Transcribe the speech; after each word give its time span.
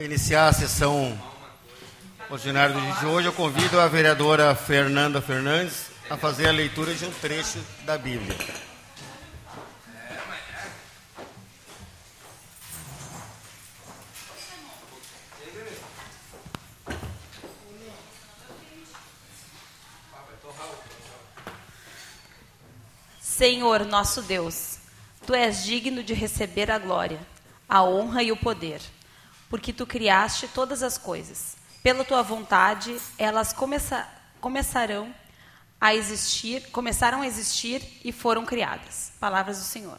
Iniciar 0.00 0.48
a 0.48 0.52
sessão 0.54 1.22
ordinária 2.30 2.74
do 2.74 2.80
dia 2.80 2.94
de 2.94 3.04
hoje, 3.04 3.28
eu 3.28 3.34
convido 3.34 3.78
a 3.78 3.86
vereadora 3.86 4.54
Fernanda 4.54 5.20
Fernandes 5.20 5.90
a 6.08 6.16
fazer 6.16 6.48
a 6.48 6.52
leitura 6.52 6.94
de 6.94 7.04
um 7.04 7.12
trecho 7.12 7.58
da 7.84 7.98
Bíblia. 7.98 8.34
Senhor 23.20 23.84
nosso 23.84 24.22
Deus, 24.22 24.78
tu 25.26 25.34
és 25.34 25.62
digno 25.62 26.02
de 26.02 26.14
receber 26.14 26.70
a 26.70 26.78
glória, 26.78 27.20
a 27.68 27.82
honra 27.82 28.22
e 28.22 28.32
o 28.32 28.36
poder 28.38 28.80
porque 29.50 29.72
tu 29.72 29.84
criaste 29.84 30.48
todas 30.48 30.82
as 30.82 30.96
coisas. 30.96 31.56
Pela 31.82 32.04
tua 32.04 32.22
vontade, 32.22 32.96
elas 33.18 33.52
começa, 33.52 34.08
começarão 34.40 35.12
a 35.80 35.94
existir, 35.94 36.70
começaram 36.70 37.20
a 37.20 37.26
existir 37.26 38.00
e 38.04 38.12
foram 38.12 38.46
criadas. 38.46 39.12
Palavras 39.18 39.58
do 39.58 39.64
Senhor. 39.64 39.98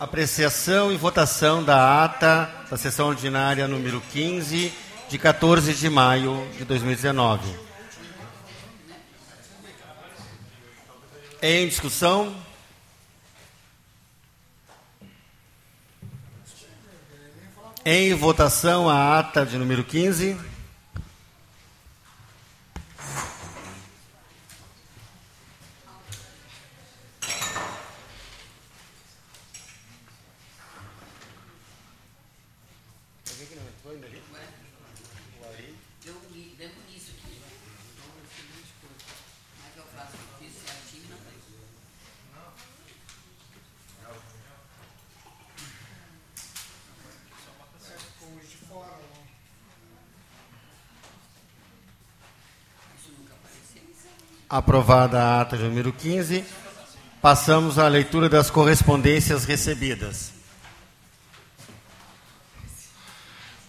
Apreciação 0.00 0.92
e 0.92 0.96
votação 0.96 1.64
da 1.64 2.04
ata 2.04 2.48
da 2.70 2.76
sessão 2.76 3.08
ordinária 3.08 3.66
número 3.66 4.00
15, 4.12 4.72
de 5.08 5.18
14 5.18 5.74
de 5.74 5.90
maio 5.90 6.48
de 6.56 6.64
2019. 6.64 7.52
Em 11.42 11.66
discussão? 11.66 12.32
Em 17.84 18.14
votação 18.14 18.88
a 18.88 19.18
ata 19.18 19.44
de 19.44 19.58
número 19.58 19.82
15. 19.82 20.36
Aprovada 54.50 55.22
a 55.22 55.40
ata 55.42 55.58
de 55.58 55.64
número 55.64 55.92
15, 55.92 56.42
passamos 57.20 57.78
à 57.78 57.86
leitura 57.86 58.30
das 58.30 58.48
correspondências 58.48 59.44
recebidas. 59.44 60.32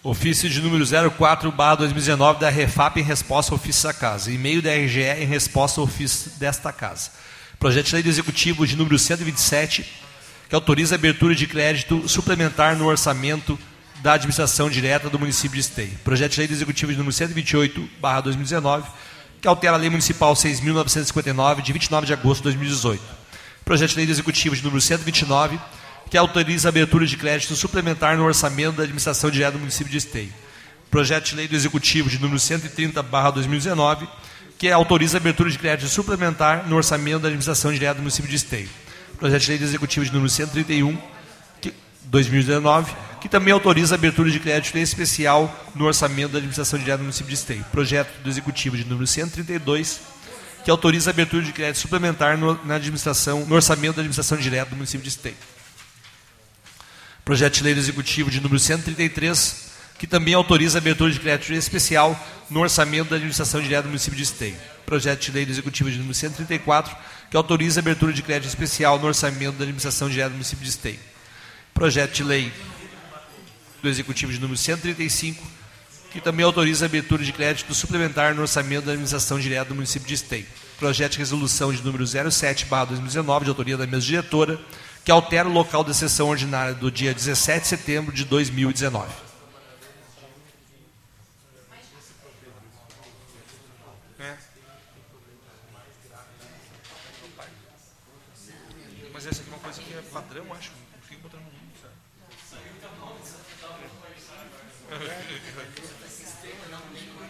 Ofício 0.02 0.48
de 0.48 0.62
número 0.62 0.82
04, 1.10 1.52
barra 1.52 1.74
2019, 1.74 2.40
da 2.40 2.48
Refap 2.48 2.98
em 2.98 3.02
resposta 3.02 3.52
ao 3.52 3.56
ofício 3.56 3.82
da 3.82 3.92
casa. 3.92 4.32
E-mail 4.32 4.62
da 4.62 4.70
RGE 4.70 5.02
em 5.02 5.26
resposta 5.26 5.82
ao 5.82 5.84
ofício 5.84 6.30
desta 6.38 6.72
casa. 6.72 7.10
Projeto 7.58 7.88
de 7.88 7.94
lei 7.96 8.02
do 8.02 8.08
Executivo 8.08 8.66
de 8.66 8.74
número 8.74 8.98
127, 8.98 9.84
que 10.48 10.54
autoriza 10.54 10.94
a 10.94 10.96
abertura 10.96 11.34
de 11.34 11.46
crédito 11.46 12.08
suplementar 12.08 12.74
no 12.74 12.86
orçamento 12.86 13.58
da 13.96 14.14
administração 14.14 14.70
direta 14.70 15.10
do 15.10 15.18
município 15.18 15.56
de 15.56 15.60
Esteio. 15.60 15.98
Projeto 16.02 16.32
de 16.32 16.38
lei 16.38 16.48
do 16.48 16.54
Executivo 16.54 16.90
de 16.90 16.96
número 16.96 17.12
128, 17.12 17.86
barra 18.00 18.22
2019, 18.22 18.88
que 19.40 19.48
altera 19.48 19.74
a 19.74 19.78
Lei 19.78 19.88
Municipal 19.88 20.34
6.959, 20.34 21.62
de 21.62 21.72
29 21.72 22.06
de 22.06 22.12
agosto 22.12 22.42
de 22.42 22.44
2018. 22.44 23.02
Projeto 23.64 23.90
de 23.90 23.96
Lei 23.96 24.10
Executivo 24.10 24.54
de 24.54 24.62
número 24.62 24.80
129, 24.80 25.58
que 26.10 26.18
autoriza 26.18 26.68
a 26.68 26.70
abertura 26.70 27.06
de 27.06 27.16
crédito 27.16 27.54
suplementar 27.54 28.16
no 28.16 28.24
orçamento 28.24 28.76
da 28.76 28.82
administração 28.82 29.30
direta 29.30 29.52
do 29.52 29.58
município 29.60 29.90
de 29.90 29.98
Esteio. 29.98 30.32
Projeto 30.90 31.26
de 31.26 31.36
Lei 31.36 31.48
do 31.48 31.54
Executivo 31.54 32.10
de 32.10 32.18
número 32.18 32.38
130, 32.38 33.02
2019, 33.02 34.08
que 34.58 34.68
autoriza 34.68 35.16
a 35.16 35.20
abertura 35.20 35.48
de 35.48 35.58
crédito 35.58 35.88
suplementar 35.88 36.68
no 36.68 36.76
orçamento 36.76 37.20
da 37.20 37.28
administração 37.28 37.72
direta 37.72 37.94
do 37.94 38.00
município 38.00 38.28
de 38.28 38.36
Esteio. 38.36 38.68
Projeto 39.18 39.42
de 39.42 39.48
Lei 39.48 39.58
do 39.58 39.64
Executivo 39.64 40.04
de 40.04 40.12
número 40.12 40.28
131, 40.28 40.98
2019, 42.04 42.92
que 43.20 43.28
também 43.28 43.52
autoriza 43.52 43.94
a 43.94 43.96
abertura 43.98 44.30
de 44.30 44.40
crédito 44.40 44.76
especial 44.78 45.54
no 45.74 45.84
orçamento 45.84 46.32
da 46.32 46.38
administração 46.38 46.78
direta 46.78 46.98
do 46.98 47.04
município 47.04 47.28
de 47.28 47.34
Esteio. 47.34 47.64
Projeto 47.70 48.10
do 48.22 48.30
Executivo 48.30 48.76
de 48.76 48.84
número 48.84 49.06
132, 49.06 50.00
que 50.64 50.70
autoriza 50.70 51.10
a 51.10 51.12
abertura 51.12 51.42
de 51.42 51.52
crédito 51.52 51.78
suplementar 51.78 52.38
no, 52.38 52.58
na 52.64 52.76
administração, 52.76 53.44
no 53.46 53.54
orçamento 53.54 53.96
da 53.96 54.00
administração 54.00 54.38
direta 54.38 54.70
do 54.70 54.76
município 54.76 55.02
de 55.02 55.10
Esteio. 55.10 55.36
Projeto 57.24 57.54
de 57.54 57.64
Lei 57.64 57.74
do 57.74 57.80
Executivo 57.80 58.30
de 58.30 58.40
número 58.40 58.58
133, 58.58 59.70
que 59.98 60.06
também 60.06 60.32
autoriza 60.32 60.78
a 60.78 60.80
abertura 60.80 61.12
de 61.12 61.20
crédito 61.20 61.52
especial 61.52 62.18
no 62.48 62.60
orçamento 62.60 63.10
da 63.10 63.16
administração 63.16 63.60
direta 63.60 63.82
do 63.82 63.88
município 63.88 64.16
de 64.16 64.22
Esteio. 64.22 64.56
Projeto 64.86 65.20
de 65.20 65.32
Lei 65.32 65.44
do 65.44 65.52
Executivo 65.52 65.90
de 65.90 65.98
número 65.98 66.14
134, 66.14 66.96
que 67.30 67.36
autoriza 67.36 67.80
a 67.80 67.82
abertura 67.82 68.12
de 68.12 68.22
crédito 68.22 68.48
especial 68.48 68.98
no 68.98 69.06
orçamento 69.06 69.56
da 69.56 69.64
administração 69.64 70.08
direta 70.08 70.30
do 70.30 70.34
município 70.34 70.64
de 70.64 70.70
Esteio. 70.70 70.98
Projeto 71.74 72.12
de 72.12 72.24
Lei 72.24 72.52
do 73.80 73.88
Executivo 73.88 74.32
de 74.32 74.40
número 74.40 74.58
135, 74.58 75.42
que 76.10 76.20
também 76.20 76.44
autoriza 76.44 76.84
a 76.84 76.86
abertura 76.86 77.22
de 77.22 77.32
crédito 77.32 77.72
suplementar 77.74 78.34
no 78.34 78.42
orçamento 78.42 78.86
da 78.86 78.92
administração 78.92 79.38
direta 79.38 79.66
do 79.66 79.74
município 79.74 80.08
de 80.08 80.14
Esteio. 80.14 80.46
Projeto 80.78 81.12
de 81.12 81.18
resolução 81.18 81.72
de 81.72 81.82
número 81.82 82.06
07, 82.06 82.66
2019, 82.66 83.44
de 83.44 83.50
autoria 83.50 83.76
da 83.76 83.86
mesa 83.86 84.06
diretora, 84.06 84.58
que 85.04 85.10
altera 85.10 85.48
o 85.48 85.52
local 85.52 85.84
da 85.84 85.94
sessão 85.94 86.28
ordinária 86.28 86.74
do 86.74 86.90
dia 86.90 87.14
17 87.14 87.62
de 87.62 87.68
setembro 87.68 88.12
de 88.12 88.24
2019. 88.24 89.30
Mas 99.20 99.26
essa 99.26 99.42
aqui 99.42 99.50
é 99.50 99.52
uma 99.52 99.58
coisa 99.62 99.82
que 99.82 99.92
é 99.92 100.00
padrão, 100.00 100.50
acho. 100.54 100.72
Fica 101.02 101.20
botando 101.22 101.42
no 101.42 101.60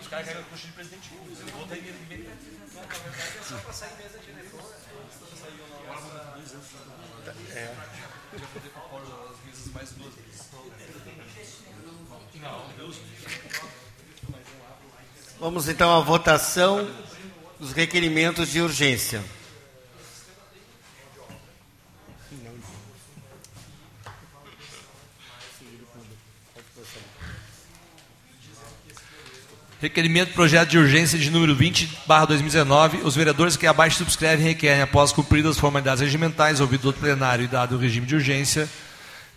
Os 0.01 0.07
caras 0.07 0.27
querem 0.27 0.41
a 0.41 0.45
coxa 0.45 0.67
de 0.67 0.73
presidente 0.73 1.15
Lula. 1.15 1.41
Ele 1.41 1.51
volta 1.51 1.75
aí 1.75 1.83
meio. 2.09 2.31
Não, 2.75 2.81
na 2.81 2.87
verdade 2.87 3.39
é 3.39 3.43
só 3.43 3.59
para 3.59 3.73
sair 3.73 3.97
mesa 3.97 4.19
de 4.21 4.27
diretor. 4.27 4.73
É. 7.53 7.75
Já 8.39 8.47
poder 8.47 8.69
propor 8.69 9.03
as 9.03 9.45
mesas 9.45 9.73
mais 9.73 9.91
duas 9.91 10.15
vezes. 10.15 10.49
Não, 12.41 12.69
Deus 12.77 12.97
Vamos 15.41 15.69
então 15.81 15.97
à 15.97 16.01
votação 16.01 16.87
dos 17.59 17.73
requerimentos 17.73 18.51
de 18.53 18.61
urgência. 18.61 19.25
Requerimento 29.81 30.35
projeto 30.35 30.69
de 30.69 30.77
urgência 30.77 31.19
de 31.19 31.31
número 31.31 31.57
20, 31.57 32.01
barra 32.07 32.27
2019. 32.27 32.99
Os 32.99 33.17
vereadores 33.17 33.57
que 33.57 33.67
abaixo 33.67 33.97
subscrevem 33.97 34.49
requerem, 34.49 34.83
após 34.83 35.13
cumpridas 35.13 35.53
as 35.53 35.59
formalidades 35.59 36.03
regimentais, 36.03 36.61
ouvido 36.61 36.93
do 36.93 36.99
plenário 36.99 37.47
e 37.47 37.49
dado 37.49 37.77
o 37.77 37.79
regime 37.79 38.07
de 38.07 38.17
urgência, 38.17 38.69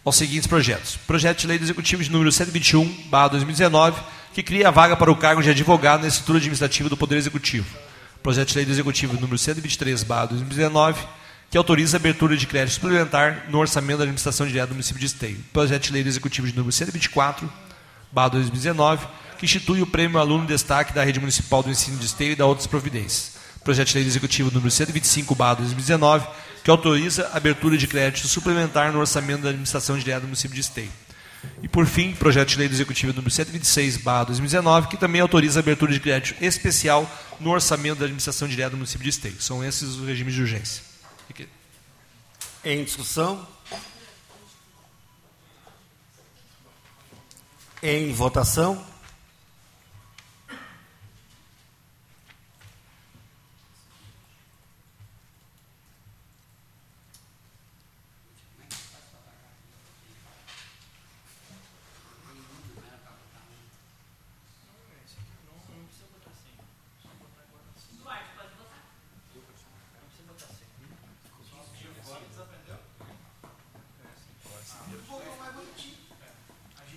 aos 0.03 0.17
seguintes 0.17 0.47
projetos. 0.47 0.97
Projeto 1.07 1.39
de 1.39 1.47
lei 1.47 1.57
do 1.57 1.63
Executivo 1.63 2.03
de 2.03 2.11
número 2.11 2.33
121, 2.33 2.85
barra 3.09 3.29
2019, 3.29 4.03
que 4.33 4.41
cria 4.41 4.67
a 4.67 4.71
vaga 4.71 4.95
para 4.95 5.11
o 5.11 5.15
cargo 5.15 5.43
de 5.43 5.51
advogado 5.51 6.01
na 6.01 6.07
estrutura 6.07 6.39
administrativa 6.39 6.89
do 6.89 6.97
Poder 6.97 7.17
Executivo. 7.17 7.67
Projeto 8.23 8.49
de 8.49 8.55
lei 8.55 8.65
do 8.65 8.71
Executivo 8.71 9.13
número 9.13 9.37
123, 9.37 10.01
barra 10.03 10.25
2019, 10.27 11.05
que 11.51 11.57
autoriza 11.57 11.97
a 11.97 11.99
abertura 11.99 12.35
de 12.35 12.47
crédito 12.47 12.73
suplementar 12.73 13.45
no 13.49 13.59
orçamento 13.59 13.99
da 13.99 14.05
administração 14.05 14.47
direta 14.47 14.67
do 14.67 14.73
município 14.73 14.99
de 14.99 15.05
Esteio. 15.05 15.37
Projeto 15.53 15.83
de 15.83 15.93
lei 15.93 16.03
do 16.03 16.09
Executivo 16.09 16.47
de 16.47 16.55
número 16.55 16.71
124, 16.71 17.51
barra 18.11 18.29
2019, 18.29 19.05
que 19.37 19.45
institui 19.45 19.83
o 19.83 19.87
Prêmio 19.87 20.17
Aluno 20.17 20.47
Destaque 20.47 20.93
da 20.93 21.03
Rede 21.03 21.19
Municipal 21.19 21.61
do 21.61 21.69
Ensino 21.69 21.97
de 21.97 22.05
Esteio 22.07 22.31
e 22.31 22.35
da 22.35 22.47
outras 22.47 22.65
providências. 22.65 23.33
Projeto 23.63 23.89
de 23.89 23.99
Lei 23.99 24.07
Executivo 24.07 24.49
número 24.49 24.71
125/2019, 24.71 26.25
que 26.63 26.71
autoriza 26.71 27.29
a 27.33 27.37
abertura 27.37 27.77
de 27.77 27.85
crédito 27.85 28.27
suplementar 28.27 28.91
no 28.91 28.99
orçamento 28.99 29.43
da 29.43 29.49
administração 29.49 29.95
direta 29.95 30.21
do 30.21 30.27
município 30.27 30.55
de 30.55 30.61
Esteio. 30.61 30.89
E, 31.61 31.67
por 31.67 31.85
fim, 31.85 32.13
projeto 32.13 32.49
de 32.49 32.57
lei 32.57 32.67
do 32.67 32.73
Executivo 32.73 33.13
número 33.13 33.31
126/2019, 33.33 34.87
que 34.87 34.97
também 34.97 35.21
autoriza 35.21 35.59
a 35.59 35.61
abertura 35.61 35.93
de 35.93 35.99
crédito 35.99 36.43
especial 36.43 37.09
no 37.39 37.51
orçamento 37.51 37.99
da 37.99 38.05
administração 38.05 38.47
direta 38.47 38.71
do 38.71 38.77
município 38.77 39.03
de 39.03 39.09
Esteio. 39.09 39.41
São 39.41 39.63
esses 39.63 39.95
os 39.95 40.05
regimes 40.05 40.33
de 40.33 40.41
urgência. 40.41 40.83
Em 42.65 42.83
discussão? 42.83 43.45
Em 47.81 48.13
votação? 48.13 48.92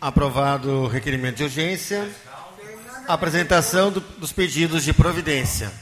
Aprovado 0.01 0.71
o 0.71 0.87
requerimento 0.87 1.37
de 1.37 1.45
urgência. 1.45 2.11
Apresentação 3.09 3.91
do, 3.91 4.01
dos 4.01 4.33
pedidos 4.33 4.85
de 4.85 4.93
providência. 4.93 5.73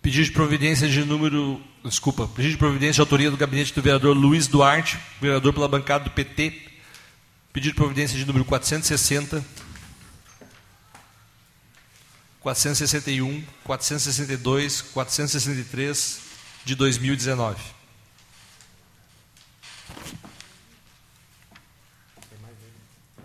Pedido 0.00 0.24
de 0.24 0.32
providência 0.32 0.88
de 0.88 1.04
número. 1.04 1.62
Desculpa, 1.84 2.26
pedido 2.28 2.52
de 2.52 2.58
providência 2.58 2.94
de 2.94 3.00
autoria 3.00 3.30
do 3.30 3.36
gabinete 3.36 3.72
do 3.72 3.80
vereador 3.80 4.16
Luiz 4.16 4.46
Duarte, 4.46 4.98
vereador 5.20 5.52
pela 5.52 5.68
bancada 5.68 6.04
do 6.04 6.10
PT. 6.10 6.70
Pedido 7.52 7.72
de 7.72 7.76
providência 7.76 8.18
de 8.18 8.24
número 8.24 8.44
460. 8.44 9.44
461, 12.42 13.44
462, 13.62 14.82
463 14.82 16.20
de 16.64 16.74
2019. 16.74 17.62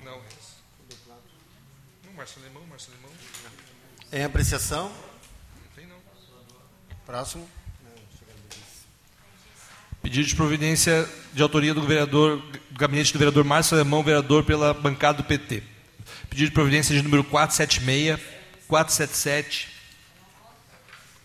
Não, 0.03 0.13
é 0.13 0.17
não, 2.06 2.13
Márcio 2.27 2.41
Alemão, 2.44 2.63
Márcio 2.68 2.91
Alemão. 2.91 3.12
Em 4.12 4.24
apreciação? 4.25 4.89
Não 4.89 5.71
tem 5.74 5.88
não. 5.88 5.95
Próximo. 7.06 7.50
Pedido 10.01 10.27
de 10.27 10.35
providência 10.35 11.07
de 11.33 11.41
autoria 11.41 11.74
do 11.74 11.81
vereador, 11.83 12.41
do 12.41 12.77
gabinete 12.77 13.13
do 13.13 13.19
vereador 13.19 13.45
Márcio 13.45 13.77
Alemão, 13.77 14.03
vereador 14.03 14.44
pela 14.44 14.74
bancada 14.74 15.19
do 15.19 15.24
PT. 15.24 15.63
Pedido 16.29 16.50
de 16.50 16.53
providência 16.53 16.94
de 16.94 17.01
número 17.01 17.24
476, 17.24 18.19
477, 18.68 19.69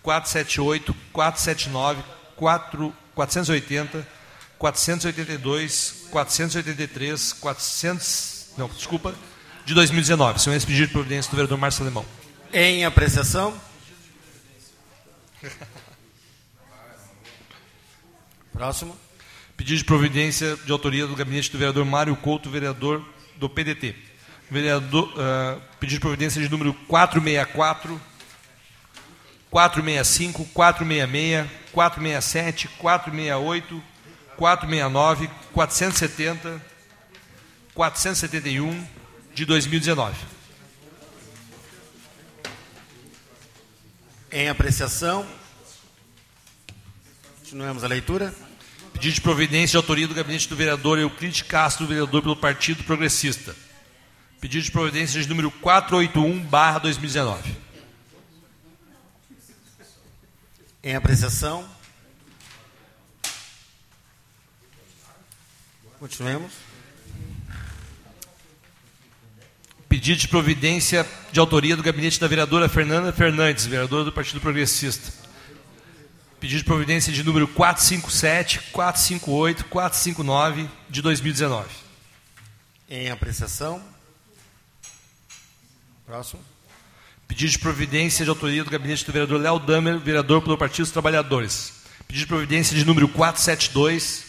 478, 0.04 0.94
479, 1.12 2.02
4, 2.36 2.96
480, 3.12 4.08
482, 4.56 6.06
483, 6.12 7.32
400, 7.32 8.50
não, 8.56 8.68
desculpa, 8.68 9.12
de 9.64 9.74
2019. 9.74 10.40
São 10.40 10.52
esses 10.52 10.64
pedidos 10.64 10.88
de 10.88 10.92
providência 10.92 11.30
do 11.30 11.36
vereador 11.36 11.58
Márcio 11.58 11.82
Alemão. 11.82 12.04
Em 12.52 12.84
apreciação? 12.84 13.54
Próximo. 18.52 18.96
Pedido 19.56 19.78
de 19.78 19.84
providência 19.84 20.56
de 20.56 20.72
autoria 20.72 21.06
do 21.06 21.14
gabinete 21.14 21.50
do 21.50 21.58
vereador 21.58 21.84
Mário 21.84 22.16
Couto, 22.16 22.50
vereador 22.50 23.04
do 23.36 23.48
PDT. 23.48 23.94
Vereador, 24.50 25.08
uh, 25.08 25.60
pedido 25.78 25.96
de 25.96 26.00
providência 26.00 26.42
de 26.42 26.48
número 26.48 26.74
464, 26.86 28.00
465, 29.50 30.44
466, 30.46 31.46
467, 31.72 32.68
468, 32.68 33.82
469, 34.36 35.30
470, 35.52 36.60
471 37.74 39.01
de 39.34 39.44
2019. 39.44 40.16
Em 44.30 44.48
apreciação? 44.48 45.26
Continuamos 47.38 47.84
a 47.84 47.86
leitura. 47.86 48.34
Pedido 48.92 49.14
de 49.14 49.20
providência 49.20 49.72
de 49.72 49.76
autoria 49.76 50.08
do 50.08 50.14
gabinete 50.14 50.48
do 50.48 50.56
vereador 50.56 50.98
Euclide 50.98 51.44
Castro, 51.44 51.86
vereador 51.86 52.22
pelo 52.22 52.36
Partido 52.36 52.82
Progressista. 52.84 53.54
Pedido 54.40 54.64
de 54.64 54.70
providência 54.70 55.20
de 55.20 55.28
número 55.28 55.50
481/2019. 55.50 57.54
Em 60.82 60.96
apreciação? 60.96 61.68
Continuemos. 65.98 66.71
Pedido 69.92 70.20
de 70.20 70.28
providência 70.28 71.06
de 71.30 71.38
autoria 71.38 71.76
do 71.76 71.82
gabinete 71.82 72.18
da 72.18 72.26
vereadora 72.26 72.66
Fernanda 72.66 73.12
Fernandes, 73.12 73.66
vereadora 73.66 74.04
do 74.04 74.10
Partido 74.10 74.40
Progressista. 74.40 75.12
Pedido 76.40 76.60
de 76.60 76.64
providência 76.64 77.12
de 77.12 77.22
número 77.22 77.46
457, 77.46 78.58
458, 78.72 79.66
459 79.66 80.66
de 80.88 81.02
2019. 81.02 81.68
Em 82.88 83.10
apreciação? 83.10 83.82
Próximo. 86.06 86.40
Pedido 87.28 87.50
de 87.50 87.58
providência 87.58 88.24
de 88.24 88.30
autoria 88.30 88.64
do 88.64 88.70
gabinete 88.70 89.04
do 89.04 89.12
vereador 89.12 89.38
Léo 89.38 89.58
Damer, 89.58 89.98
vereador 89.98 90.40
pelo 90.40 90.56
Partido 90.56 90.84
dos 90.84 90.90
Trabalhadores. 90.90 91.84
Pedido 92.08 92.22
de 92.22 92.28
providência 92.28 92.74
de 92.74 92.86
número 92.86 93.08
472, 93.08 94.24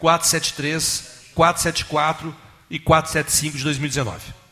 473, 0.00 1.30
474 1.32 2.36
e 2.68 2.80
475 2.80 3.56
de 3.56 3.62
2019. 3.62 4.45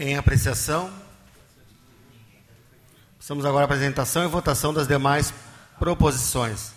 Em 0.00 0.16
apreciação? 0.16 0.90
Passamos 3.18 3.44
agora 3.44 3.64
à 3.64 3.66
apresentação 3.66 4.24
e 4.24 4.28
votação 4.28 4.72
das 4.72 4.86
demais 4.86 5.34
proposições. 5.76 6.70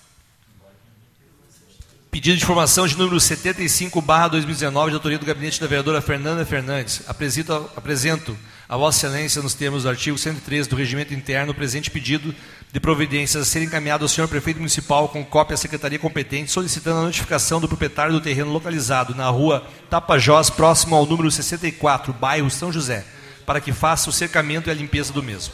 Pedido 2.09 2.35
de 2.35 2.43
informação 2.43 2.87
de 2.87 2.97
número 2.97 3.19
75, 3.19 4.01
barra 4.01 4.29
2019, 4.29 4.89
de 4.89 4.95
autoria 4.95 5.19
do 5.19 5.25
gabinete 5.25 5.61
da 5.61 5.67
vereadora 5.67 6.01
Fernanda 6.01 6.43
Fernandes. 6.43 7.03
Apresento, 7.07 7.53
apresento 7.75 8.35
a 8.71 8.77
Vossa 8.77 9.05
Excelência, 9.05 9.41
nos 9.41 9.53
termos 9.53 9.83
do 9.83 9.89
artigo 9.89 10.17
103 10.17 10.65
do 10.65 10.77
Regimento 10.77 11.13
Interno, 11.13 11.51
o 11.51 11.53
presente 11.53 11.91
pedido 11.91 12.33
de 12.71 12.79
providências 12.79 13.43
a 13.43 13.45
ser 13.45 13.61
encaminhado 13.61 14.05
ao 14.05 14.07
senhor 14.07 14.29
prefeito 14.29 14.59
municipal 14.59 15.09
com 15.09 15.25
cópia 15.25 15.55
à 15.55 15.57
secretaria 15.57 15.99
competente, 15.99 16.49
solicitando 16.49 16.99
a 16.99 17.03
notificação 17.03 17.59
do 17.59 17.67
proprietário 17.67 18.13
do 18.13 18.21
terreno 18.21 18.49
localizado 18.49 19.13
na 19.13 19.27
rua 19.27 19.67
Tapajós, 19.89 20.49
próximo 20.49 20.95
ao 20.95 21.05
número 21.05 21.29
64, 21.29 22.13
bairro 22.13 22.49
São 22.49 22.71
José, 22.71 23.05
para 23.45 23.59
que 23.59 23.73
faça 23.73 24.09
o 24.09 24.13
cercamento 24.13 24.69
e 24.69 24.71
a 24.71 24.73
limpeza 24.73 25.11
do 25.11 25.21
mesmo. 25.21 25.53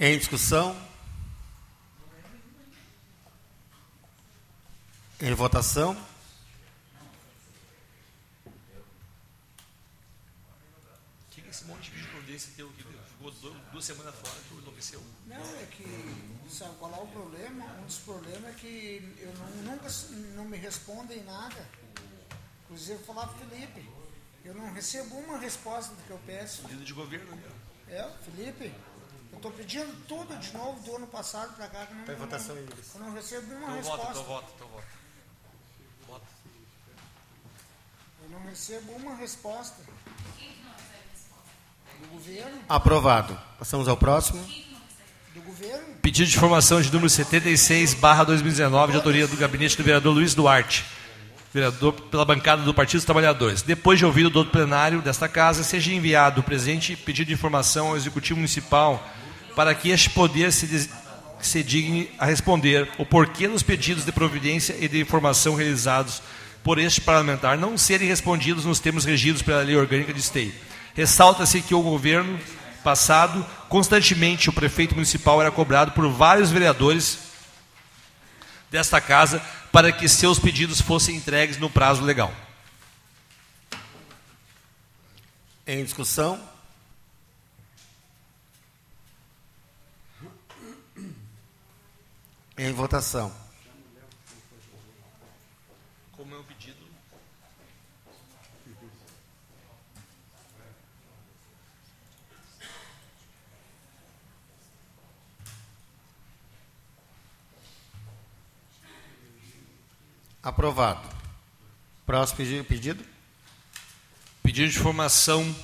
Em 0.00 0.18
discussão? 0.18 0.74
Em 5.22 5.32
votação? 5.34 5.96
que 11.34 11.40
é 11.40 11.44
esse 11.64 11.66
monte 11.66 11.90
de 11.90 12.06
providência 12.08 12.52
teu 12.56 12.68
que 12.70 12.82
ficou 12.82 13.30
duas 13.72 13.84
semanas 13.84 14.14
fora, 14.16 14.34
que 14.48 14.54
enlouqueceu? 14.54 15.02
Não, 15.26 15.36
é 15.36 15.66
que, 15.70 16.50
sabe 16.50 16.74
qual 16.78 16.92
é 16.92 17.00
o 17.00 17.06
problema? 17.06 17.64
Um 17.80 17.86
dos 17.86 17.98
problemas 17.98 18.50
é 18.50 18.58
que 18.58 19.16
eu 19.18 19.32
não, 19.34 19.72
nunca 19.72 19.88
não 20.36 20.44
me 20.44 20.58
respondem 20.58 21.24
nada. 21.24 21.66
Inclusive, 22.64 22.98
eu 23.00 23.04
falava 23.06 23.32
pro 23.32 23.46
Felipe, 23.48 23.88
eu 24.44 24.54
não 24.54 24.72
recebo 24.72 25.16
uma 25.16 25.38
resposta 25.38 25.94
do 25.94 26.02
que 26.02 26.10
eu 26.10 26.20
peço. 26.26 26.62
Pedido 26.62 26.84
de 26.84 26.92
governo, 26.92 27.34
né? 27.34 27.50
É, 27.88 28.10
Felipe, 28.24 28.72
eu 29.32 29.36
estou 29.36 29.52
pedindo 29.52 30.06
tudo 30.06 30.36
de 30.38 30.52
novo 30.52 30.80
do 30.82 30.96
ano 30.96 31.06
passado 31.06 31.54
para 31.56 31.68
cá. 31.68 31.86
Que 31.86 31.94
não, 31.94 32.04
Tá 32.04 32.12
em 32.12 32.16
votação, 32.16 32.56
Iris. 32.58 32.94
Eu 32.94 33.00
não 33.00 33.12
recebo 33.12 33.54
uma 33.54 33.64
Então 33.64 33.76
resposta. 33.76 34.04
vota, 34.04 34.12
então 34.12 34.24
vota, 34.24 34.52
então 34.54 34.68
vota. 34.68 34.86
Vota. 36.06 36.26
Eu 38.22 38.30
não 38.30 38.42
recebo 38.44 38.92
uma 38.92 39.14
resposta. 39.16 39.82
Do 42.02 42.08
governo, 42.18 42.50
Aprovado. 42.68 43.38
Passamos 43.58 43.88
ao 43.88 43.96
próximo. 43.96 44.40
do 45.34 45.40
governo. 45.42 45.82
Pedido 46.02 46.28
de 46.30 46.36
informação 46.36 46.80
de 46.80 46.88
número 46.92 47.08
76, 47.08 47.94
barra 47.94 48.24
2019, 48.24 48.92
de 48.92 48.96
autoria 48.98 49.26
do 49.26 49.36
gabinete 49.36 49.76
do 49.76 49.82
vereador 49.82 50.12
Luiz 50.14 50.34
Duarte, 50.34 50.84
vereador 51.52 51.92
pela 51.92 52.24
bancada 52.24 52.62
do 52.62 52.74
Partido 52.74 52.98
dos 52.98 53.04
Trabalhadores. 53.04 53.62
Depois 53.62 53.98
de 53.98 54.04
ouvido 54.04 54.28
do 54.30 54.38
outro 54.38 54.52
plenário 54.52 55.00
desta 55.00 55.28
casa, 55.28 55.62
seja 55.64 55.92
enviado 55.92 56.40
o 56.40 56.44
presente 56.44 56.94
pedido 56.96 57.28
de 57.28 57.32
informação 57.34 57.88
ao 57.88 57.96
Executivo 57.96 58.36
Municipal 58.38 59.02
para 59.56 59.74
que 59.74 59.88
este 59.90 60.10
poder 60.10 60.52
se, 60.52 60.66
des- 60.66 60.90
se 61.40 61.62
digne 61.62 62.10
a 62.18 62.26
responder 62.26 62.90
o 62.98 63.06
porquê 63.06 63.46
dos 63.48 63.62
pedidos 63.62 64.04
de 64.04 64.12
providência 64.12 64.76
e 64.78 64.88
de 64.88 65.00
informação 65.00 65.54
realizados 65.54 66.20
por 66.62 66.78
este 66.78 67.00
parlamentar 67.00 67.56
não 67.58 67.78
serem 67.78 68.08
respondidos 68.08 68.64
nos 68.64 68.80
termos 68.80 69.04
regidos 69.04 69.42
pela 69.42 69.62
Lei 69.62 69.76
Orgânica 69.76 70.12
de 70.12 70.20
Esteio. 70.20 70.52
Ressalta-se 70.94 71.60
que 71.60 71.74
o 71.74 71.82
governo 71.82 72.38
passado, 72.84 73.44
constantemente 73.68 74.48
o 74.48 74.52
prefeito 74.52 74.94
municipal 74.94 75.40
era 75.40 75.50
cobrado 75.50 75.90
por 75.92 76.08
vários 76.08 76.50
vereadores 76.50 77.18
desta 78.70 79.00
casa 79.00 79.40
para 79.72 79.90
que 79.90 80.08
seus 80.08 80.38
pedidos 80.38 80.80
fossem 80.80 81.16
entregues 81.16 81.58
no 81.58 81.68
prazo 81.68 82.02
legal. 82.02 82.32
Em 85.66 85.82
discussão? 85.82 86.40
Em 92.56 92.72
votação. 92.72 93.34
Como 96.12 96.34
é 96.34 96.38
o 96.38 96.44
pedido? 96.44 96.84
Aprovado. 110.44 111.00
Próximo 112.04 112.36
pedi- 112.36 112.62
pedido? 112.62 113.04
Pedido 114.42 114.70
de 114.70 114.78
informação 114.78 115.56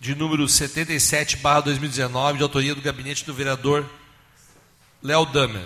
de 0.00 0.14
número 0.16 0.48
77, 0.48 1.36
barra 1.36 1.60
2019, 1.60 2.38
de 2.38 2.42
autoria 2.42 2.74
do 2.74 2.82
gabinete 2.82 3.24
do 3.24 3.32
vereador 3.32 3.88
Léo 5.00 5.24
Damer, 5.26 5.64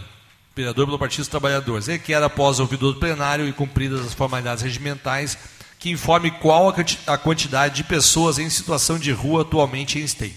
vereador 0.55 0.85
pelo 0.87 0.99
Partido 0.99 1.21
dos 1.21 1.29
Trabalhadores, 1.29 1.87
requer, 1.87 2.23
após 2.23 2.61
ouvido 2.61 2.93
do 2.93 3.01
plenário 3.01 3.49
e 3.49 3.53
cumpridas 3.53 4.07
as 4.07 4.13
formalidades 4.13 4.63
regimentais, 4.63 5.39
que 5.79 5.91
informe 5.91 6.31
qual 6.31 6.75
a 7.07 7.17
quantidade 7.19 7.77
de 7.77 7.85
pessoas 7.85 8.39
em 8.39 8.51
situação 8.51 8.99
de 8.99 9.11
rua 9.11 9.43
atualmente 9.43 9.99
em 9.99 10.03
Esteio. 10.05 10.35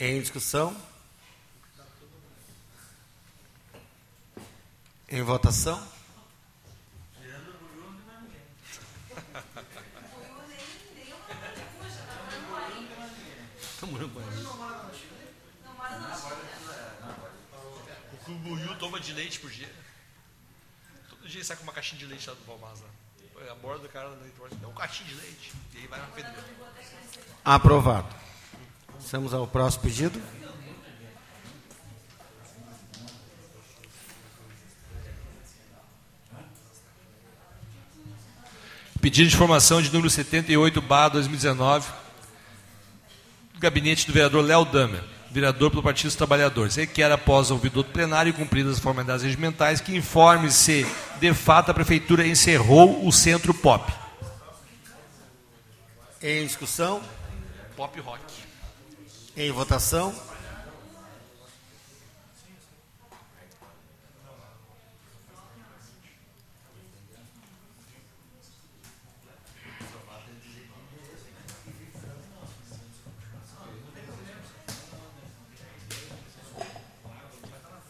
Em 0.00 0.20
discussão? 0.20 0.74
Em 5.12 5.20
votação? 5.20 5.78
O 18.10 18.16
Cumbuiu 18.24 18.74
toma 18.78 18.98
de 18.98 19.12
leite 19.12 19.38
por 19.38 19.50
dia. 19.50 19.70
Todo 21.10 21.28
dia 21.28 21.40
ele 21.40 21.44
sai 21.44 21.58
com 21.58 21.64
uma 21.64 21.74
caixinha 21.74 21.98
de 21.98 22.06
leite 22.06 22.26
lá 22.30 22.34
do 22.34 22.44
Valmaz. 22.46 22.80
Lá. 22.80 22.88
A 23.50 23.54
borda 23.56 23.82
do 23.82 23.90
cara 23.90 24.08
é 24.62 24.66
um 24.66 24.72
caixinha 24.72 25.10
de 25.10 25.14
leite. 25.16 25.52
E 25.74 25.78
aí 25.78 25.86
vai 25.88 26.00
na 26.00 26.06
pedra. 26.06 26.34
Aprovado. 27.44 28.16
Passamos 28.94 29.34
ao 29.34 29.46
próximo 29.46 29.82
pedido. 29.82 30.41
Pedido 39.02 39.28
de 39.28 39.34
informação 39.34 39.82
de 39.82 39.88
número 39.92 40.08
78, 40.08 40.80
barra 40.80 41.08
2019, 41.08 41.90
do 43.52 43.58
gabinete 43.58 44.06
do 44.06 44.12
vereador 44.12 44.44
Léo 44.44 44.64
Damer, 44.64 45.02
vereador 45.28 45.70
pelo 45.72 45.82
Partido 45.82 46.06
dos 46.06 46.14
Trabalhadores. 46.14 46.76
Requer, 46.76 47.10
após 47.10 47.50
ouvido 47.50 47.82
do 47.82 47.84
plenário 47.88 48.30
e 48.30 48.32
cumpridas 48.32 48.74
as 48.74 48.78
formalidades 48.78 49.24
regimentais, 49.24 49.80
que 49.80 49.96
informe 49.96 50.52
se, 50.52 50.86
de 51.18 51.34
fato, 51.34 51.72
a 51.72 51.74
Prefeitura 51.74 52.24
encerrou 52.24 53.04
o 53.04 53.10
Centro 53.10 53.52
Pop. 53.52 53.92
Em 56.22 56.46
discussão? 56.46 57.02
Pop 57.76 57.98
Rock. 57.98 58.22
Em 59.36 59.50
votação? 59.50 60.14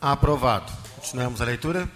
Aprovado. 0.02 0.72
Continuamos 0.96 1.40
a 1.40 1.44
leitura. 1.44 1.88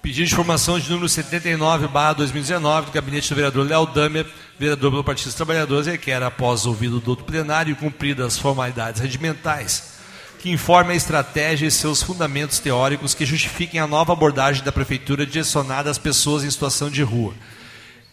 Pedido 0.00 0.28
de 0.28 0.32
informação 0.32 0.78
de 0.78 0.88
número 0.88 1.08
79, 1.08 1.88
barra 1.88 2.12
2019, 2.12 2.86
do 2.86 2.92
gabinete 2.92 3.28
do 3.28 3.34
vereador 3.34 3.66
Léo 3.66 3.86
Damer, 3.86 4.24
vereador 4.56 4.92
pelo 4.92 5.02
Partido 5.02 5.24
dos 5.24 5.34
Trabalhadores, 5.34 5.88
requer, 5.88 6.22
após 6.22 6.66
ouvido 6.66 7.00
do 7.00 7.10
outro 7.10 7.24
plenário 7.24 7.72
e 7.72 7.74
cumpridas 7.74 8.26
as 8.26 8.38
formalidades 8.38 9.00
regimentais, 9.00 9.94
que 10.38 10.52
informe 10.52 10.92
a 10.92 10.96
estratégia 10.96 11.66
e 11.66 11.70
seus 11.70 12.00
fundamentos 12.00 12.60
teóricos 12.60 13.12
que 13.12 13.26
justifiquem 13.26 13.80
a 13.80 13.88
nova 13.88 14.12
abordagem 14.12 14.62
da 14.62 14.70
Prefeitura 14.70 15.26
direcionada 15.26 15.90
às 15.90 15.98
pessoas 15.98 16.44
em 16.44 16.50
situação 16.50 16.88
de 16.88 17.02
rua, 17.02 17.34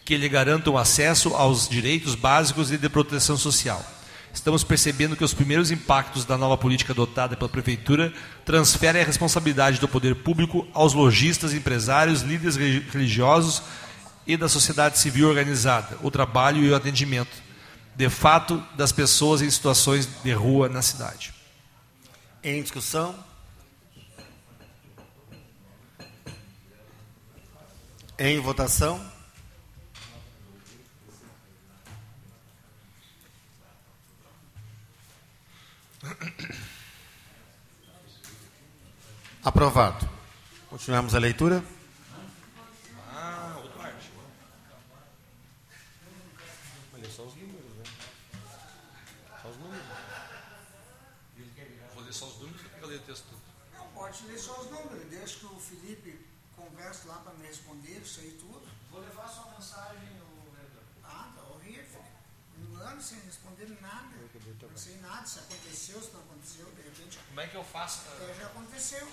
que 0.03 0.17
lhe 0.17 0.27
garantam 0.27 0.75
acesso 0.75 1.35
aos 1.35 1.69
direitos 1.69 2.15
básicos 2.15 2.71
e 2.71 2.79
de 2.79 2.89
proteção 2.89 3.38
social. 3.38 3.85
Estamos 4.33 4.63
percebendo 4.63 5.15
que 5.15 5.23
os 5.23 5.33
primeiros 5.33 5.71
impactos 5.71 6.23
da 6.25 6.38
nova 6.38 6.57
política 6.57 6.93
adotada 6.93 7.35
pela 7.35 7.50
Prefeitura 7.50 8.13
transferem 8.45 9.01
a 9.01 9.05
responsabilidade 9.05 9.79
do 9.79 9.88
poder 9.88 10.15
público 10.15 10.67
aos 10.73 10.93
lojistas, 10.93 11.53
empresários, 11.53 12.21
líderes 12.21 12.55
re- 12.55 12.79
religiosos 12.91 13.61
e 14.25 14.38
da 14.38 14.47
sociedade 14.47 14.97
civil 14.97 15.27
organizada, 15.27 15.97
o 16.01 16.09
trabalho 16.09 16.63
e 16.63 16.69
o 16.69 16.75
atendimento, 16.75 17.31
de 17.95 18.09
fato, 18.09 18.63
das 18.75 18.91
pessoas 18.91 19.41
em 19.41 19.50
situações 19.50 20.07
de 20.23 20.31
rua 20.31 20.69
na 20.69 20.81
cidade. 20.81 21.33
Em 22.43 22.61
discussão? 22.61 23.13
Em 28.17 28.39
votação? 28.39 29.11
Aprovado. 39.43 40.10
Continuamos 40.70 41.13
a 41.13 41.20
leitura. 41.20 41.63
Ah, 43.10 43.62
o 43.63 43.67
Duarte. 43.67 44.12
Olha 46.93 47.10
só 47.10 47.24
os 47.24 47.36
números, 47.36 47.72
né? 47.77 47.84
Só 49.41 49.50
os 49.50 49.58
números. 49.58 49.86
Vou 51.93 52.03
ler 52.03 52.13
só 52.13 52.25
os 52.25 52.39
números 52.39 52.62
ou 52.65 52.79
eu 52.79 52.88
ler 52.88 52.98
o 52.98 53.01
texto 53.01 53.25
todo? 53.29 53.41
Não, 53.74 53.88
pode 53.91 54.24
ler 54.25 54.39
só 54.39 54.60
os 54.62 54.72
números. 54.72 55.10
Deixa 55.10 55.39
que 55.39 55.46
o 55.46 55.60
Felipe 55.60 56.25
converse 56.55 57.08
lá 57.08 57.15
para 57.15 57.34
me 57.34 57.46
responder 57.46 58.00
isso 58.00 58.20
aí 58.22 58.31
tudo. 58.39 58.67
Vou 58.89 59.01
levar 59.01 59.27
sua 59.27 59.51
mensagem, 59.51 60.22
o 60.22 60.51
vereador. 60.51 60.84
Ah, 61.03 61.31
tá 61.36 61.41
horrível. 61.53 62.03
Um 62.58 62.75
ano 62.77 63.01
sem 63.01 63.20
responder 63.22 63.65
nada. 63.81 64.10
Não 64.62 64.77
sei 64.77 64.98
nada 64.98 65.25
se 65.25 65.39
aconteceu, 65.39 66.01
se 66.01 66.12
não 66.12 66.22
aconteceu, 66.22 66.65
de 66.72 66.81
repente 66.84 67.20
É 67.91 68.33
já 68.39 68.45
aconteceu. 68.48 69.07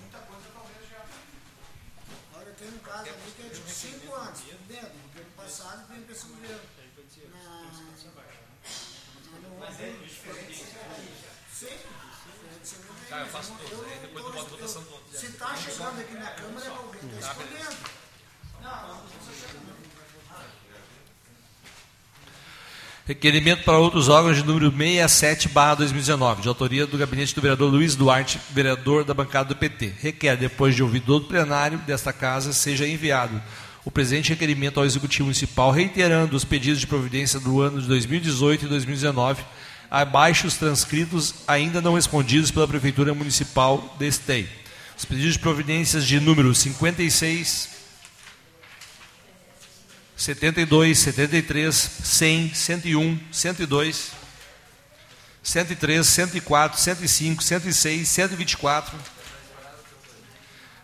Muita 0.00 0.18
coisa 0.18 0.46
talvez 0.52 0.88
já. 0.90 1.04
Olha, 2.34 2.52
tem 2.52 2.68
um 2.68 2.78
caso 2.78 3.08
ali 3.08 3.32
que 3.36 3.42
é 3.42 3.48
de 3.48 3.70
5 3.70 4.14
anos, 4.14 4.40
dentro, 4.68 4.86
ano 4.86 5.30
passado 5.36 5.88
tem 5.88 6.06
esse 6.10 6.26
governo. 6.26 6.60
No, 9.32 9.58
Sim. 11.52 11.78
Tá, 13.08 13.20
eu 13.20 13.26
faço 13.28 13.54
todos, 13.54 13.86
aí 13.86 13.98
depois 14.00 14.24
eu 14.24 14.32
boto 14.32 14.50
votação. 14.50 14.84
Se 15.12 15.26
está 15.26 15.56
chegando 15.56 16.00
aqui 16.00 16.14
na 16.14 16.30
Câmara, 16.32 16.66
é 16.66 16.68
alguém 16.68 17.18
está 17.18 17.30
escolhendo. 17.30 17.76
Requerimento 23.06 23.62
para 23.62 23.78
outros 23.78 24.08
órgãos 24.08 24.36
de 24.36 24.42
número 24.42 24.70
67, 24.70 25.48
barra 25.48 25.76
2019, 25.76 26.42
de 26.42 26.48
autoria 26.48 26.86
do 26.86 26.98
gabinete 26.98 27.34
do 27.34 27.40
vereador 27.40 27.70
Luiz 27.70 27.94
Duarte, 27.94 28.40
vereador 28.50 29.04
da 29.04 29.14
bancada 29.14 29.50
do 29.50 29.56
PT. 29.56 29.92
Requer, 30.00 30.36
depois 30.36 30.74
de 30.74 30.82
ouvido 30.82 31.06
todo 31.06 31.28
plenário 31.28 31.78
desta 31.78 32.12
casa, 32.12 32.52
seja 32.52 32.86
enviado 32.86 33.40
o 33.84 33.90
presente 33.90 34.30
requerimento 34.30 34.80
ao 34.80 34.84
Executivo 34.84 35.26
Municipal, 35.26 35.70
reiterando 35.70 36.36
os 36.36 36.44
pedidos 36.44 36.80
de 36.80 36.86
providência 36.88 37.38
do 37.38 37.60
ano 37.60 37.80
de 37.80 37.86
2018 37.86 38.66
e 38.66 38.68
2019, 38.68 39.44
Abaixo 39.90 40.46
os 40.46 40.56
transcritos 40.56 41.34
ainda 41.46 41.80
não 41.80 41.94
respondidos 41.94 42.50
pela 42.50 42.66
Prefeitura 42.66 43.14
Municipal 43.14 43.94
de 43.98 44.08
Esteio. 44.08 44.48
Os 44.98 45.04
pedidos 45.04 45.34
de 45.34 45.38
providências 45.38 46.04
de 46.04 46.18
número 46.18 46.52
56, 46.54 47.75
72, 50.16 50.94
73, 50.94 51.70
100, 52.02 52.54
101, 52.54 53.20
102, 53.30 53.92
103, 55.42 56.02
104, 56.02 56.76
105, 56.78 57.40
106, 57.40 58.08
124, 58.08 58.94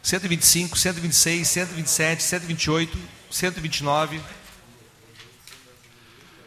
125, 0.03 0.77
126, 0.77 1.49
127, 1.49 2.21
128, 2.21 2.99
129, 3.31 4.21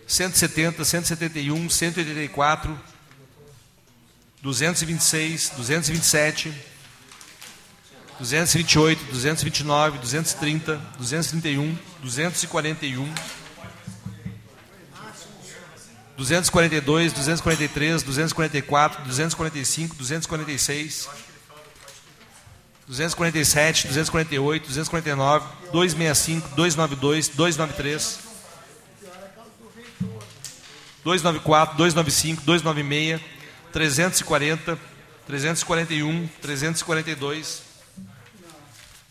170, 0.07 0.85
171, 0.85 1.69
184, 1.69 2.77
226, 4.43 5.49
227, 5.55 6.53
228, 8.19 8.99
229, 9.11 9.99
230, 10.03 10.79
231, 10.99 11.77
241, 12.05 13.11
242, 16.17 17.11
243, 17.13 18.03
244, 18.03 19.03
245, 19.05 19.95
246, 19.95 21.09
247, 22.87 23.87
248, 23.87 24.67
249, 24.67 25.41
265, 25.71 26.47
292, 26.55 27.29
293, 27.29 28.19
294, 31.03 31.75
295, 31.75 32.41
296, 32.45 33.19
340, 33.73 34.77
341, 35.25 36.29
342, 36.39 37.64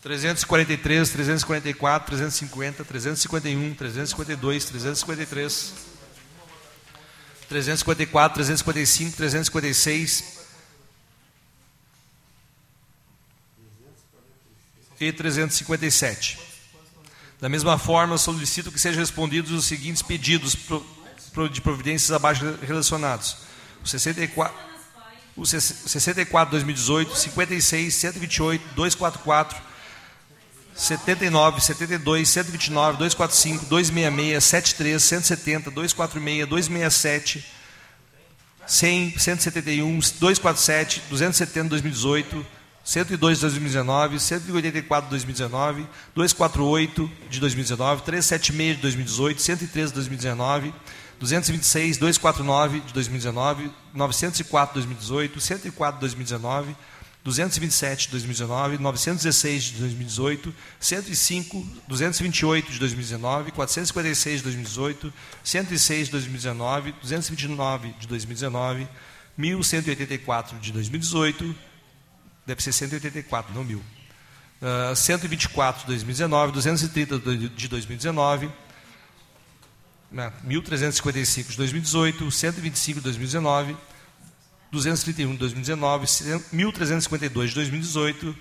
343, 0.05 1.09
344, 1.09 2.05
350, 2.05 2.85
351, 2.85 3.73
352, 3.73 4.65
353, 4.65 5.73
354, 7.49 8.35
355, 8.35 9.17
356 9.17 10.45
e 15.01 15.11
357. 15.11 16.39
Da 17.41 17.49
mesma 17.49 17.79
forma, 17.79 18.15
solicito 18.19 18.71
que 18.71 18.77
sejam 18.77 18.99
respondidos 18.99 19.51
os 19.53 19.65
seguintes 19.65 20.03
pedidos 20.03 20.55
de 21.51 21.61
providências 21.61 22.11
abaixo 22.11 22.45
relacionados. 22.61 23.37
O 23.83 23.87
64, 23.87 24.55
o 25.35 25.43
64 25.47 26.51
2018, 26.51 27.15
56, 27.17 27.91
128, 27.91 28.63
244, 28.75 29.73
79, 30.75 31.61
72, 31.61 32.27
129, 32.27 32.97
245, 32.97 33.65
266, 33.65 34.43
73, 34.43 35.03
170, 35.03 35.71
246, 35.71 36.45
267, 36.47 37.45
100, 38.67 39.17
171, 39.17 40.11
247, 40.19 41.01
270 41.09 41.69
2018, 41.69 42.45
102 42.83 43.39
de 43.39 43.41
2019, 43.41 44.19
184 44.19 45.09
de 45.09 45.15
2019, 45.15 45.87
248 46.13 47.11
de 47.29 47.39
2019, 47.39 48.01
376 48.03 48.75
de 48.75 48.81
2018, 48.81 49.41
103 49.41 49.91
de 49.91 49.95
2019, 49.95 50.73
226, 51.19 51.97
249 51.97 52.81
de 52.81 52.93
2019, 52.93 53.71
904 53.93 54.73
de 54.73 54.87
2018, 54.87 55.39
104 55.39 55.99
de 55.99 55.99
2019, 56.01 56.75
227 57.25 58.05
de 58.05 58.11
2019, 58.11 58.77
916 58.77 59.63
de 59.63 59.79
2018, 59.79 60.53
105, 60.79 61.65
228 61.87 62.71
de 62.71 62.77
2019, 62.77 63.51
456 63.51 64.37
de 64.37 64.43
2018, 64.43 65.13
106 65.43 66.05
de 66.05 66.11
2019, 66.11 66.93
229 67.01 67.95
de 67.99 68.07
2019, 68.07 68.87
1184 69.35 70.59
de 70.59 70.71
2018, 70.71 71.55
deve 72.45 72.61
ser 72.61 72.71
184, 72.71 73.55
não 73.55 73.63
1000. 73.63 73.77
Uh, 73.77 74.95
124 74.95 75.81
de 75.81 75.87
2019, 75.87 76.51
230 76.51 77.19
de 77.55 77.67
2019, 77.67 78.51
1.355 80.13 81.49
de 81.49 81.57
2018, 81.57 82.31
125 82.31 82.99
de 82.99 83.03
2019, 83.03 83.75
231 84.71 85.31
de 85.31 85.37
2019, 85.37 86.05
1.352 86.05 87.47
de 87.47 87.55
2018, 87.55 88.35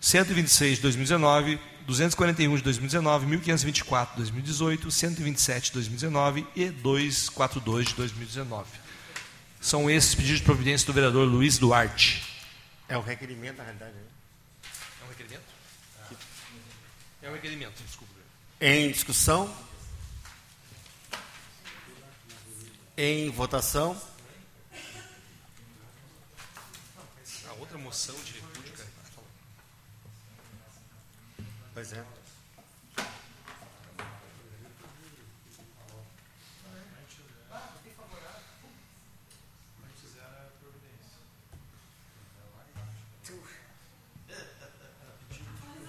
126 0.00 0.76
de 0.76 0.82
2019, 0.82 1.60
241 1.86 2.56
de 2.56 2.62
2019, 2.62 3.26
1.524 3.26 4.10
de 4.10 4.16
2018, 4.16 4.90
127 4.90 5.66
de 5.66 5.72
2019 5.72 6.46
e 6.54 6.70
242 6.70 7.88
de 7.88 7.94
2019. 7.94 8.66
São 9.60 9.90
esses 9.90 10.14
pedidos 10.14 10.38
de 10.38 10.44
providência 10.44 10.86
do 10.86 10.92
vereador 10.92 11.28
Luiz 11.28 11.58
Duarte. 11.58 12.22
É 12.88 12.96
um 12.96 13.02
requerimento, 13.02 13.58
na 13.58 13.64
realidade. 13.64 13.92
Né? 13.92 14.00
É 15.00 15.04
um 15.04 15.08
requerimento? 15.08 15.42
É 17.22 17.28
um 17.28 17.32
requerimento, 17.34 17.82
desculpa. 17.82 18.14
Em 18.60 18.90
discussão? 18.90 19.54
Em 22.96 23.30
votação? 23.30 24.00
A 27.48 27.52
outra 27.54 27.78
moção 27.78 28.14
de 28.24 28.32
repúdio, 28.32 28.72
cara. 28.72 28.88
Pois 31.80 31.94
é. 31.94 32.04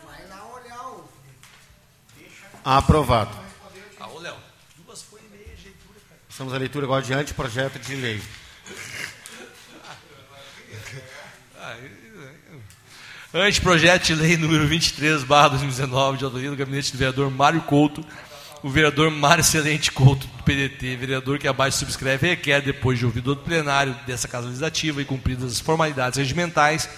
Vai 0.05 0.27
lá 0.29 0.53
olhar 0.53 0.87
o. 0.91 1.09
Aprovado. 2.63 3.37
Ah, 3.99 4.07
ô 4.07 4.19
Léo, 4.19 4.37
duas 4.77 5.01
foi 5.03 5.19
e 5.19 5.23
meia, 5.23 5.45
leitura, 5.45 5.99
cara. 6.07 6.21
Estamos 6.29 6.53
à 6.53 6.57
leitura 6.57 6.85
agora 6.85 7.01
de 7.01 7.13
anteprojeto 7.13 7.79
de 7.79 7.95
lei. 7.97 8.21
Anteprojeto 13.33 14.07
de 14.07 14.13
lei 14.13 14.35
número 14.35 14.67
23, 14.67 15.23
barra 15.23 15.47
2019, 15.49 16.17
de 16.17 16.25
autoria 16.25 16.49
do 16.49 16.55
gabinete 16.57 16.91
do 16.91 16.97
vereador 16.97 17.31
Mário 17.31 17.61
Couto, 17.61 18.05
o 18.61 18.69
vereador 18.69 19.09
Mário 19.09 19.39
Excelente 19.39 19.89
Couto, 19.89 20.27
do 20.27 20.43
PDT, 20.43 20.97
vereador 20.97 21.39
que 21.39 21.47
abaixo 21.47 21.77
subscreve 21.77 22.31
requer, 22.31 22.61
depois 22.61 22.99
de 22.99 23.05
ouvido 23.05 23.33
do 23.33 23.41
plenário 23.41 23.95
dessa 24.05 24.27
Casa 24.27 24.47
Legislativa 24.47 25.01
e 25.01 25.05
cumpridas 25.05 25.49
as 25.49 25.59
formalidades 25.61 26.19
regimentais, 26.19 26.89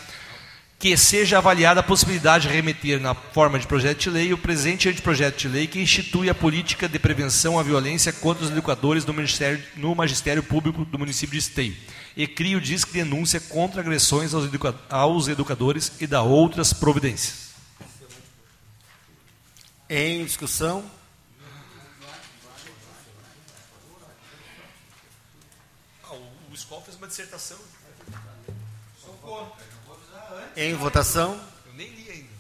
que 0.84 0.98
seja 0.98 1.38
avaliada 1.38 1.80
a 1.80 1.84
possibilidade 1.84 2.46
de 2.46 2.54
remeter 2.54 3.00
na 3.00 3.16
forma 3.16 3.58
de 3.58 3.66
projeto 3.66 4.02
de 4.02 4.10
lei 4.10 4.34
o 4.34 4.38
presente 4.38 4.90
anteprojeto 4.90 5.38
de 5.38 5.48
lei 5.48 5.66
que 5.66 5.80
institui 5.80 6.30
a 6.30 6.36
política 6.36 6.90
de 6.90 7.00
prevenção 7.00 7.58
à 7.58 7.64
violência 7.64 8.12
contra 8.12 8.44
os 8.44 8.52
educadores 8.52 9.06
no 9.06 9.14
Magistério, 9.14 9.64
no 9.78 9.96
magistério 9.96 10.44
Público 10.44 10.84
do 10.84 11.00
município 11.00 11.32
de 11.32 11.38
Esteio 11.38 11.74
e 12.18 12.28
cria 12.28 12.58
o 12.58 12.60
disque 12.60 12.92
de 12.92 13.02
denúncia 13.02 13.40
contra 13.40 13.80
agressões 13.80 14.34
aos, 14.34 14.44
educa 14.44 14.76
aos 14.90 15.30
educadores 15.30 15.90
e 16.02 16.06
da 16.06 16.22
outras 16.22 16.74
providências. 16.74 17.54
Em 19.90 20.26
discussão? 20.26 20.84
Ah, 26.04 26.12
o 26.52 26.54
Skol 26.54 26.82
fez 26.82 26.98
uma 26.98 27.08
dissertação. 27.08 27.58
Em 30.56 30.74
votação? 30.76 31.40
Eu 31.66 31.74
nem 31.74 31.90
li 31.90 32.12
ainda. 32.12 32.34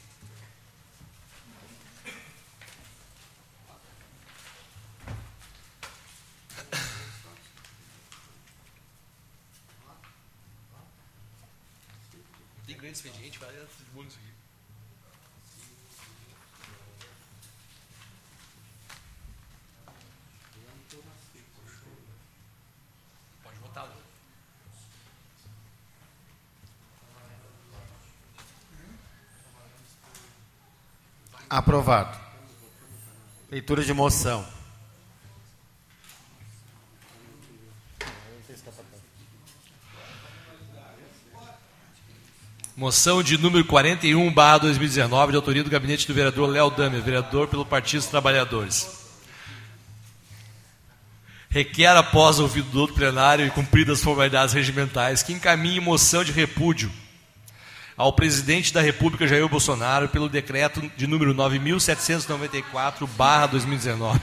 Tem 12.65 12.77
grande 12.77 12.97
expediente, 12.97 13.32
Aprovado. 31.53 32.17
Leitura 33.51 33.83
de 33.83 33.93
moção. 33.93 34.43
Moção 42.75 43.21
de 43.21 43.37
número 43.37 43.63
41, 43.65 44.33
barra 44.33 44.57
2019, 44.57 45.31
de 45.31 45.35
autoria 45.35 45.63
do 45.63 45.69
gabinete 45.69 46.07
do 46.07 46.13
vereador 46.15 46.49
Léo 46.49 46.71
Dami, 46.71 46.99
vereador 46.99 47.47
pelo 47.47 47.63
Partido 47.63 47.99
dos 47.99 48.09
Trabalhadores 48.09 49.03
requer 51.49 51.95
após 51.95 52.39
ouvido 52.39 52.71
do 52.71 52.91
plenário 52.95 53.45
e 53.45 53.51
cumpridas 53.51 53.99
as 53.99 54.03
formalidades 54.03 54.55
regimentais 54.55 55.21
que 55.21 55.33
encaminhe 55.33 55.79
moção 55.79 56.23
de 56.23 56.31
repúdio 56.31 56.91
ao 57.95 58.13
presidente 58.13 58.73
da 58.73 58.81
República, 58.81 59.27
Jair 59.27 59.47
Bolsonaro, 59.47 60.09
pelo 60.09 60.29
decreto 60.29 60.81
de 60.97 61.07
número 61.07 61.33
9.794, 61.33 63.07
barra 63.15 63.47
2019 63.47 64.19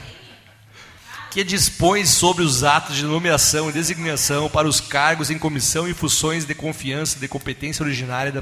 que 1.31 1.45
dispõe 1.45 2.05
sobre 2.05 2.43
os 2.43 2.61
atos 2.61 2.97
de 2.97 3.05
nomeação 3.05 3.69
e 3.69 3.71
designação 3.71 4.49
para 4.49 4.67
os 4.67 4.81
cargos 4.81 5.31
em 5.31 5.39
comissão 5.39 5.87
e 5.87 5.93
funções 5.93 6.43
de 6.43 6.53
confiança 6.53 7.17
de 7.17 7.27
competência 7.27 7.83
originária 7.83 8.33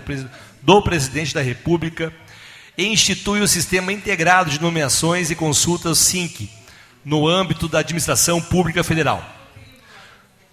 do 0.63 0.81
presidente 0.81 1.31
da 1.31 1.41
República 1.41 2.11
e 2.75 2.85
institui 2.87 3.41
o 3.41 3.47
sistema 3.47 3.93
integrado 3.93 4.49
de 4.49 4.59
nomeações 4.59 5.29
e 5.29 5.35
consultas 5.35 5.99
SINC 5.99 6.49
no 7.05 7.27
âmbito 7.27 7.67
da 7.67 7.79
administração 7.79 8.41
pública 8.41 8.83
federal. 8.83 9.38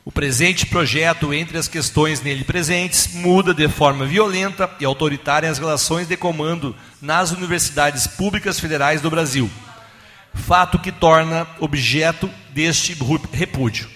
O 0.07 0.11
presente 0.11 0.65
projeto, 0.65 1.35
entre 1.35 1.59
as 1.59 1.69
questões 1.69 2.23
nele 2.23 2.45
presentes, 2.45 3.13
muda 3.13 3.53
de 3.53 3.69
forma 3.69 4.07
violenta 4.07 4.71
e 4.81 4.87
autoritária 4.87 5.51
as 5.51 5.59
relações 5.59 6.09
de 6.09 6.17
comando 6.17 6.75
nas 7.03 7.31
universidades 7.31 8.07
públicas 8.07 8.59
federais 8.59 9.03
do 9.03 9.11
Brasil 9.11 9.51
fato 10.37 10.79
que 10.79 10.93
torna 10.93 11.47
objeto 11.59 12.31
deste 12.51 12.97
repúdio. 13.33 13.89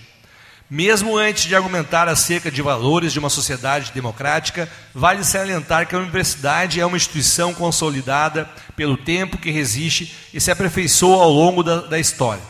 Mesmo 0.68 1.16
antes 1.16 1.44
de 1.44 1.54
argumentar 1.54 2.08
acerca 2.08 2.50
de 2.50 2.62
valores 2.62 3.12
de 3.12 3.18
uma 3.18 3.28
sociedade 3.28 3.90
democrática, 3.92 4.68
vale 4.94 5.24
salientar 5.24 5.86
que 5.86 5.94
a 5.94 5.98
universidade 5.98 6.80
é 6.80 6.86
uma 6.86 6.96
instituição 6.96 7.52
consolidada 7.52 8.48
pelo 8.76 8.96
tempo 8.96 9.36
que 9.36 9.50
resiste 9.50 10.14
e 10.32 10.40
se 10.40 10.50
aperfeiçoa 10.50 11.24
ao 11.24 11.30
longo 11.30 11.62
da, 11.62 11.80
da 11.82 11.98
história. 11.98 12.42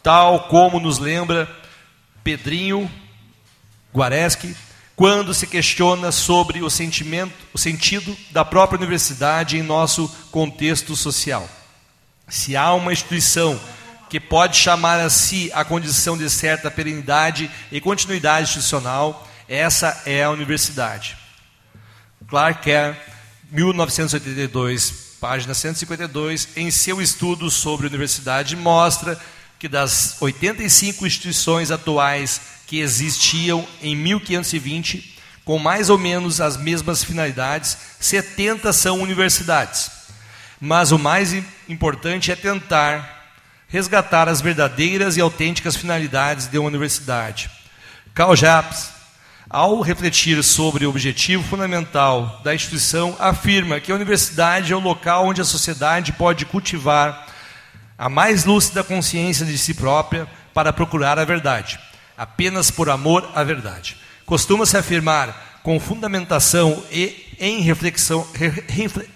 Tal 0.00 0.48
como 0.48 0.78
nos 0.78 0.98
lembra 0.98 1.48
Pedrinho 2.28 2.90
Guareschi, 3.90 4.54
quando 4.94 5.32
se 5.32 5.46
questiona 5.46 6.12
sobre 6.12 6.60
o 6.60 6.68
sentimento, 6.68 7.32
o 7.54 7.58
sentido 7.58 8.14
da 8.30 8.44
própria 8.44 8.76
universidade 8.76 9.56
em 9.56 9.62
nosso 9.62 10.14
contexto 10.30 10.94
social. 10.94 11.48
Se 12.28 12.54
há 12.54 12.74
uma 12.74 12.92
instituição 12.92 13.58
que 14.10 14.20
pode 14.20 14.58
chamar 14.58 15.00
a 15.00 15.08
si 15.08 15.50
a 15.54 15.64
condição 15.64 16.18
de 16.18 16.28
certa 16.28 16.70
perenidade 16.70 17.50
e 17.72 17.80
continuidade 17.80 18.48
institucional, 18.48 19.26
essa 19.48 20.02
é 20.04 20.22
a 20.22 20.30
universidade. 20.30 21.16
Clark 22.26 22.62
Kerr, 22.62 22.94
1982, 23.50 25.16
página 25.18 25.54
152, 25.54 26.48
em 26.56 26.70
seu 26.70 27.00
estudo 27.00 27.50
sobre 27.50 27.86
universidade, 27.86 28.54
mostra 28.54 29.18
que 29.58 29.68
das 29.68 30.16
85 30.20 31.06
instituições 31.06 31.70
atuais 31.70 32.40
que 32.66 32.78
existiam 32.78 33.66
em 33.82 33.96
1520, 33.96 35.16
com 35.44 35.58
mais 35.58 35.88
ou 35.90 35.98
menos 35.98 36.40
as 36.40 36.56
mesmas 36.56 37.02
finalidades, 37.02 37.76
70 37.98 38.72
são 38.72 39.00
universidades. 39.00 39.90
Mas 40.60 40.92
o 40.92 40.98
mais 40.98 41.34
importante 41.68 42.30
é 42.30 42.36
tentar 42.36 43.16
resgatar 43.68 44.28
as 44.28 44.40
verdadeiras 44.40 45.16
e 45.16 45.20
autênticas 45.20 45.76
finalidades 45.76 46.46
de 46.46 46.58
uma 46.58 46.68
universidade. 46.68 47.50
Karl 48.14 48.34
Japs, 48.34 48.90
ao 49.48 49.80
refletir 49.80 50.42
sobre 50.42 50.84
o 50.84 50.90
objetivo 50.90 51.42
fundamental 51.42 52.40
da 52.44 52.54
instituição, 52.54 53.16
afirma 53.18 53.80
que 53.80 53.90
a 53.90 53.94
universidade 53.94 54.72
é 54.72 54.76
o 54.76 54.80
local 54.80 55.26
onde 55.26 55.40
a 55.40 55.44
sociedade 55.44 56.12
pode 56.12 56.44
cultivar 56.44 57.26
a 57.98 58.08
mais 58.08 58.44
lúcida 58.44 58.84
consciência 58.84 59.44
de 59.44 59.58
si 59.58 59.74
própria 59.74 60.28
para 60.54 60.72
procurar 60.72 61.18
a 61.18 61.24
verdade, 61.24 61.78
apenas 62.16 62.70
por 62.70 62.88
amor 62.88 63.28
à 63.34 63.42
verdade. 63.42 63.96
Costuma-se 64.24 64.76
afirmar 64.76 65.60
com 65.64 65.80
fundamentação 65.80 66.82
e 66.92 67.26
em 67.40 67.60
reflexão, 67.60 68.26
re, 68.34 68.50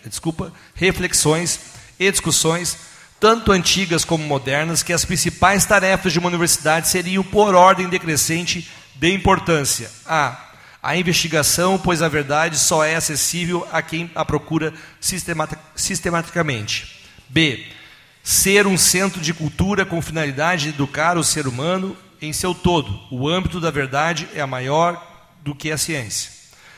desculpa, 0.05 0.53
reflexões 0.75 1.61
e 1.99 2.11
discussões, 2.11 2.77
tanto 3.21 3.53
antigas 3.53 4.05
como 4.05 4.25
modernas, 4.25 4.83
que 4.83 4.93
as 4.93 5.05
principais 5.05 5.65
tarefas 5.65 6.13
de 6.13 6.19
uma 6.19 6.29
universidade 6.29 6.89
seriam, 6.89 7.23
por 7.23 7.55
ordem 7.55 7.89
decrescente 7.89 8.69
de 8.97 9.15
importância, 9.15 9.91
a. 10.05 10.49
A 10.83 10.97
investigação, 10.97 11.79
pois 11.79 12.03
a 12.03 12.09
verdade 12.09 12.59
só 12.59 12.85
é 12.85 12.97
acessível 12.97 13.65
a 13.71 13.81
quem 13.81 14.11
a 14.17 14.25
procura 14.25 14.75
sistematicamente. 15.77 17.07
B. 17.29 17.65
Ser 18.23 18.67
um 18.67 18.79
centro 18.79 19.21
de 19.21 19.35
cultura 19.35 19.85
com 19.85 20.01
finalidade 20.01 20.65
de 20.65 20.69
educar 20.71 21.17
o 21.19 21.25
ser 21.25 21.47
humano 21.47 21.97
em 22.21 22.33
seu 22.33 22.55
todo. 22.55 23.01
O 23.11 23.29
âmbito 23.29 23.61
da 23.61 23.71
verdade 23.71 24.29
é 24.35 24.45
maior 24.47 25.03
do 25.43 25.55
que 25.55 25.71
a 25.71 25.79
ciência. 25.79 26.31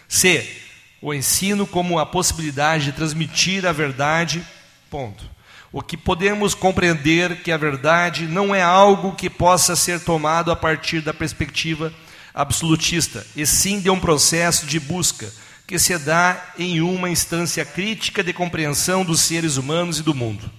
C 0.09 0.63
o 1.05 1.13
ensino 1.13 1.67
como 1.67 1.99
a 1.99 2.07
possibilidade 2.07 2.87
de 2.87 2.93
transmitir 2.93 3.67
a 3.67 3.73
verdade, 3.73 4.43
ponto. 4.89 5.23
O 5.71 5.83
que 5.83 5.99
podemos 5.99 6.55
compreender 6.55 7.43
que 7.43 7.53
a 7.53 7.59
verdade 7.59 8.27
não 8.27 8.55
é 8.55 8.63
algo 8.63 9.15
que 9.15 9.29
possa 9.29 9.77
ser 9.77 10.01
tomado 10.01 10.51
a 10.51 10.57
partir 10.57 11.03
da 11.03 11.13
perspectiva 11.13 11.93
absolutista, 12.33 13.25
e 13.37 13.45
sim 13.45 13.81
de 13.81 13.91
um 13.91 14.01
processo 14.01 14.65
de 14.65 14.81
busca 14.81 15.31
que 15.67 15.79
se 15.79 15.99
dá 15.99 16.43
em 16.59 16.81
uma 16.81 17.11
instância 17.11 17.67
crítica 17.67 18.25
de 18.25 18.33
compreensão 18.33 19.05
dos 19.05 19.21
seres 19.21 19.59
humanos 19.59 19.99
e 19.99 20.03
do 20.03 20.15
mundo. 20.15 20.51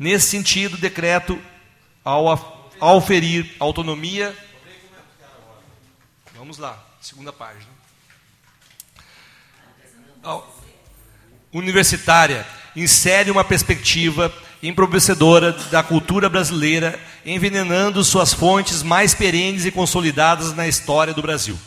Nesse 0.00 0.28
sentido, 0.28 0.78
decreto, 0.78 1.38
ao, 2.02 2.26
ao 2.80 3.04
autonomia. 3.58 4.34
Vamos 6.34 6.56
lá, 6.56 6.82
segunda 7.02 7.30
página 7.30 7.68
universitária 11.52 12.46
insere 12.74 13.30
uma 13.30 13.44
perspectiva 13.44 14.32
empobrecedora 14.62 15.52
da 15.52 15.82
cultura 15.82 16.30
brasileira, 16.30 16.98
envenenando 17.26 18.02
suas 18.02 18.32
fontes 18.32 18.82
mais 18.82 19.14
perenes 19.14 19.66
e 19.66 19.70
consolidadas 19.70 20.54
na 20.54 20.66
história 20.66 21.12
do 21.12 21.20
Brasil. 21.20 21.58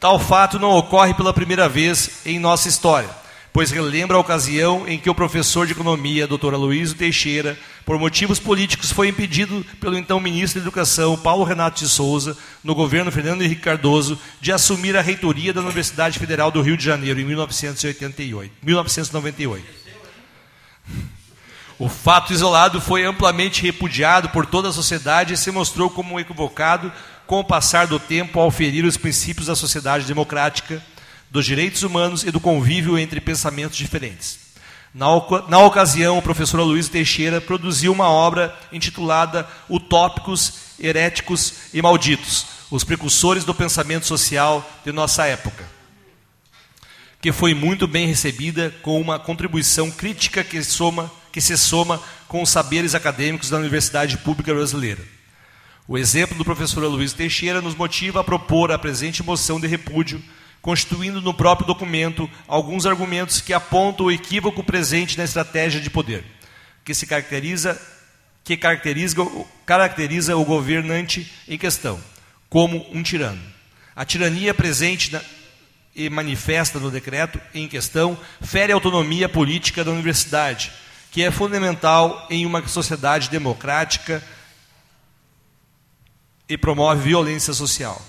Tal 0.00 0.18
fato 0.18 0.58
não 0.58 0.70
ocorre 0.70 1.14
pela 1.14 1.32
primeira 1.32 1.68
vez 1.68 2.26
em 2.26 2.40
nossa 2.40 2.68
história 2.68 3.27
pois 3.58 3.72
relembra 3.72 4.16
a 4.16 4.20
ocasião 4.20 4.86
em 4.86 5.00
que 5.00 5.10
o 5.10 5.14
professor 5.16 5.66
de 5.66 5.72
economia, 5.72 6.28
Dr. 6.28 6.54
Aloysio 6.54 6.94
Teixeira, 6.94 7.58
por 7.84 7.98
motivos 7.98 8.38
políticos, 8.38 8.92
foi 8.92 9.08
impedido 9.08 9.66
pelo 9.80 9.98
então 9.98 10.20
ministro 10.20 10.60
da 10.60 10.64
Educação, 10.64 11.18
Paulo 11.18 11.42
Renato 11.42 11.80
de 11.80 11.88
Souza, 11.88 12.38
no 12.62 12.72
governo 12.72 13.10
Fernando 13.10 13.42
Henrique 13.42 13.62
Cardoso, 13.62 14.16
de 14.40 14.52
assumir 14.52 14.96
a 14.96 15.00
reitoria 15.00 15.52
da 15.52 15.60
Universidade 15.60 16.20
Federal 16.20 16.52
do 16.52 16.62
Rio 16.62 16.76
de 16.76 16.84
Janeiro 16.84 17.18
em 17.18 17.24
1988, 17.24 18.54
1998. 18.62 19.66
O 21.80 21.88
fato 21.88 22.32
isolado 22.32 22.80
foi 22.80 23.04
amplamente 23.04 23.60
repudiado 23.60 24.28
por 24.28 24.46
toda 24.46 24.68
a 24.68 24.72
sociedade 24.72 25.34
e 25.34 25.36
se 25.36 25.50
mostrou 25.50 25.90
como 25.90 26.20
equivocado 26.20 26.92
com 27.26 27.40
o 27.40 27.44
passar 27.44 27.88
do 27.88 27.98
tempo 27.98 28.38
ao 28.38 28.52
ferir 28.52 28.84
os 28.84 28.96
princípios 28.96 29.48
da 29.48 29.56
sociedade 29.56 30.06
democrática 30.06 30.80
dos 31.30 31.44
direitos 31.44 31.82
humanos 31.82 32.24
e 32.24 32.30
do 32.30 32.40
convívio 32.40 32.98
entre 32.98 33.20
pensamentos 33.20 33.76
diferentes. 33.76 34.48
Na, 34.94 35.06
na 35.48 35.58
ocasião, 35.60 36.16
o 36.16 36.22
professor 36.22 36.60
Luiz 36.62 36.88
Teixeira 36.88 37.40
produziu 37.40 37.92
uma 37.92 38.08
obra 38.08 38.56
intitulada 38.72 39.46
Utópicos, 39.68 40.54
Heréticos 40.80 41.54
e 41.74 41.82
Malditos, 41.82 42.46
os 42.70 42.84
precursores 42.84 43.44
do 43.44 43.54
pensamento 43.54 44.06
social 44.06 44.68
de 44.84 44.92
nossa 44.92 45.26
época, 45.26 45.64
que 47.20 47.32
foi 47.32 47.54
muito 47.54 47.86
bem 47.86 48.06
recebida 48.06 48.74
com 48.82 49.00
uma 49.00 49.18
contribuição 49.18 49.90
crítica 49.90 50.42
que, 50.42 50.62
soma, 50.62 51.10
que 51.32 51.40
se 51.40 51.56
soma 51.56 52.00
com 52.26 52.42
os 52.42 52.50
saberes 52.50 52.94
acadêmicos 52.94 53.50
da 53.50 53.58
Universidade 53.58 54.18
Pública 54.18 54.54
Brasileira. 54.54 55.02
O 55.86 55.96
exemplo 55.96 56.36
do 56.36 56.44
professor 56.44 56.84
Luiz 56.84 57.12
Teixeira 57.12 57.62
nos 57.62 57.74
motiva 57.74 58.20
a 58.20 58.24
propor 58.24 58.70
a 58.70 58.78
presente 58.78 59.22
moção 59.22 59.58
de 59.58 59.66
repúdio 59.66 60.22
constituindo 60.60 61.20
no 61.20 61.34
próprio 61.34 61.66
documento 61.66 62.28
alguns 62.46 62.86
argumentos 62.86 63.40
que 63.40 63.52
apontam 63.52 64.06
o 64.06 64.12
equívoco 64.12 64.62
presente 64.62 65.16
na 65.16 65.24
estratégia 65.24 65.80
de 65.80 65.90
poder, 65.90 66.24
que 66.84 66.94
se 66.94 67.06
caracteriza 67.06 67.80
que 68.48 68.56
caracteriza, 68.56 69.16
caracteriza 69.66 70.34
o 70.34 70.42
governante 70.42 71.30
em 71.46 71.58
questão 71.58 72.00
como 72.48 72.86
um 72.90 73.02
tirano. 73.02 73.42
A 73.94 74.06
tirania 74.06 74.54
presente 74.54 75.12
na, 75.12 75.20
e 75.94 76.08
manifesta 76.08 76.78
no 76.78 76.90
decreto 76.90 77.38
em 77.52 77.68
questão 77.68 78.18
fere 78.40 78.72
a 78.72 78.74
autonomia 78.74 79.28
política 79.28 79.84
da 79.84 79.90
universidade, 79.90 80.72
que 81.10 81.22
é 81.22 81.30
fundamental 81.30 82.26
em 82.30 82.46
uma 82.46 82.66
sociedade 82.66 83.28
democrática 83.28 84.22
e 86.48 86.56
promove 86.56 87.02
violência 87.02 87.52
social. 87.52 88.00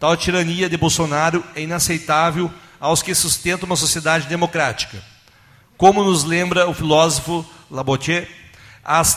Tal 0.00 0.16
tirania 0.16 0.66
de 0.66 0.78
Bolsonaro 0.78 1.44
é 1.54 1.60
inaceitável 1.60 2.50
aos 2.80 3.02
que 3.02 3.14
sustentam 3.14 3.66
uma 3.66 3.76
sociedade 3.76 4.26
democrática. 4.26 5.04
Como 5.76 6.02
nos 6.02 6.24
lembra 6.24 6.66
o 6.66 6.72
filósofo 6.72 7.44
Labotier, 7.70 8.26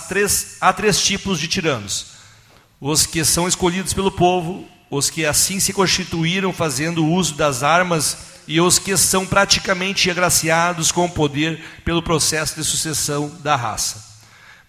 três, 0.10 0.58
há 0.60 0.74
três 0.74 1.02
tipos 1.02 1.39
de 1.39 1.48
tiranos: 1.48 2.08
os 2.82 3.06
que 3.06 3.24
são 3.24 3.48
escolhidos 3.48 3.93
pelo 3.93 4.12
povo, 4.12 4.67
os 4.89 5.10
que 5.10 5.26
assim 5.26 5.58
se 5.58 5.72
constituíram 5.72 6.52
fazendo 6.52 7.08
uso 7.08 7.36
das 7.36 7.63
armas 7.63 8.17
e 8.46 8.60
os 8.60 8.78
que 8.78 8.98
são 8.98 9.26
praticamente 9.26 10.12
agraciados 10.12 10.91
com 10.91 11.06
o 11.06 11.10
poder 11.10 11.63
pelo 11.86 12.04
processo 12.04 12.56
de 12.56 12.63
sucessão 12.65 13.30
da 13.41 13.56
raça. 13.56 14.04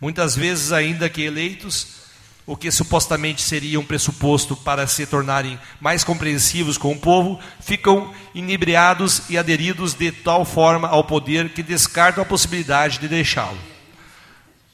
Muitas 0.00 0.36
vezes, 0.36 0.70
ainda 0.70 1.08
que 1.08 1.22
eleitos, 1.22 2.03
o 2.46 2.56
que 2.56 2.70
supostamente 2.70 3.40
seria 3.40 3.80
um 3.80 3.84
pressuposto 3.84 4.54
para 4.54 4.86
se 4.86 5.06
tornarem 5.06 5.58
mais 5.80 6.04
compreensivos 6.04 6.76
com 6.76 6.92
o 6.92 6.98
povo, 6.98 7.40
ficam 7.60 8.12
inebriados 8.34 9.22
e 9.30 9.38
aderidos 9.38 9.94
de 9.94 10.12
tal 10.12 10.44
forma 10.44 10.88
ao 10.88 11.04
poder 11.04 11.50
que 11.50 11.62
descartam 11.62 12.22
a 12.22 12.26
possibilidade 12.26 12.98
de 12.98 13.08
deixá-lo. 13.08 13.58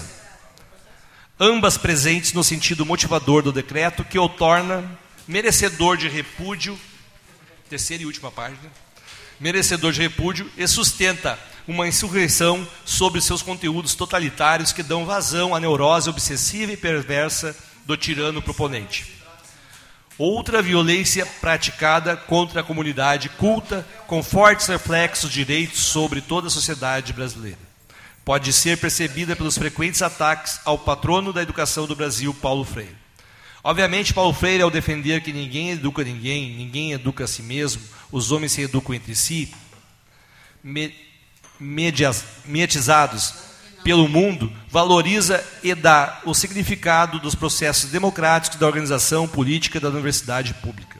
Ambas 1.39 1.77
presentes 1.77 2.31
no 2.31 2.43
sentido 2.43 2.85
motivador 2.85 3.41
do 3.41 3.51
decreto, 3.51 4.05
que 4.05 4.17
o 4.17 4.29
torna 4.29 4.83
merecedor 5.27 5.97
de 5.97 6.07
repúdio. 6.07 6.79
Terceira 7.69 8.03
e 8.03 8.05
última 8.05 8.31
página. 8.31 8.84
Merecedor 9.39 9.91
de 9.91 10.01
repúdio 10.01 10.49
e 10.57 10.67
sustenta 10.67 11.37
uma 11.67 11.87
insurreição 11.87 12.65
sobre 12.85 13.19
seus 13.21 13.41
conteúdos 13.41 13.95
totalitários 13.95 14.71
que 14.71 14.83
dão 14.83 15.05
vazão 15.05 15.53
à 15.53 15.59
neurose 15.59 16.09
obsessiva 16.09 16.71
e 16.71 16.77
perversa 16.77 17.55
do 17.85 17.97
tirano 17.97 18.41
proponente. 18.41 19.15
Outra 20.17 20.61
violência 20.61 21.25
praticada 21.41 22.15
contra 22.15 22.61
a 22.61 22.63
comunidade 22.63 23.27
culta, 23.29 23.85
com 24.07 24.23
fortes 24.23 24.67
reflexos 24.67 25.29
direitos 25.29 25.79
sobre 25.79 26.21
toda 26.21 26.47
a 26.47 26.51
sociedade 26.51 27.11
brasileira. 27.11 27.59
Pode 28.23 28.53
ser 28.53 28.77
percebida 28.77 29.35
pelos 29.35 29.57
frequentes 29.57 30.01
ataques 30.01 30.59
ao 30.63 30.79
patrono 30.79 31.33
da 31.33 31.41
educação 31.41 31.85
do 31.85 31.95
Brasil, 31.95 32.33
Paulo 32.33 32.63
Freire. 32.63 33.04
Obviamente, 33.67 34.13
Paulo 34.13 34.31
Freire, 34.31 34.61
ao 34.61 34.69
defender 34.69 35.21
que 35.21 35.33
ninguém 35.33 35.71
educa 35.71 36.03
ninguém, 36.03 36.51
ninguém 36.51 36.91
educa 36.91 37.23
a 37.23 37.27
si 37.27 37.41
mesmo, 37.41 37.81
os 38.11 38.31
homens 38.31 38.51
se 38.51 38.61
educam 38.61 38.93
entre 38.93 39.15
si, 39.15 39.51
mediatizados 42.45 43.33
pelo 43.83 44.07
mundo, 44.07 44.53
valoriza 44.69 45.43
e 45.63 45.73
dá 45.73 46.21
o 46.25 46.35
significado 46.35 47.17
dos 47.19 47.33
processos 47.33 47.89
democráticos 47.89 48.59
da 48.59 48.67
organização 48.67 49.27
política 49.27 49.79
da 49.79 49.89
universidade 49.89 50.53
pública. 50.53 50.99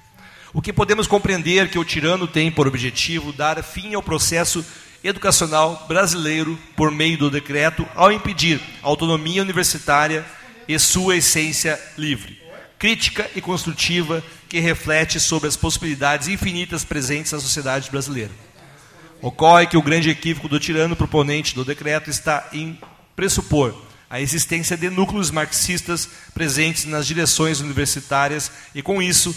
O 0.51 0.59
que 0.59 0.73
podemos 0.73 1.05
compreender 1.05 1.69
que 1.69 1.77
o 1.77 1.85
tirano 1.85 2.27
tem 2.27 2.51
por 2.51 2.67
objetivo 2.67 3.31
dar 3.31 3.61
fim 3.63 3.93
ao 3.93 4.01
processo 4.01 4.65
educacional 5.03 5.85
brasileiro 5.87 6.57
por 6.75 6.89
meio 6.89 7.15
do 7.15 7.29
decreto, 7.29 7.87
ao 7.93 8.11
impedir 8.11 8.59
a 8.81 8.87
autonomia 8.87 9.43
universitária 9.43 10.25
e 10.67 10.79
sua 10.79 11.17
essência 11.17 11.79
livre, 11.95 12.44
crítica 12.77 13.29
e 13.35 13.41
construtiva 13.41 14.23
que 14.49 14.59
reflete 14.59 15.19
sobre 15.19 15.47
as 15.47 15.55
possibilidades 15.55 16.27
infinitas 16.27 16.83
presentes 16.83 17.31
na 17.31 17.39
sociedade 17.39 17.89
brasileira. 17.89 18.31
Ocorre 19.21 19.67
que 19.67 19.77
o 19.77 19.81
grande 19.81 20.09
equívoco 20.09 20.47
do 20.47 20.59
tirano 20.59 20.95
proponente 20.95 21.55
do 21.55 21.65
decreto 21.65 22.09
está 22.09 22.49
em 22.53 22.79
pressupor 23.15 23.85
a 24.09 24.21
existência 24.21 24.77
de 24.77 24.89
núcleos 24.89 25.31
marxistas 25.31 26.07
presentes 26.33 26.85
nas 26.85 27.07
direções 27.07 27.59
universitárias 27.59 28.51
e, 28.73 28.81
com 28.81 29.01
isso, 29.01 29.35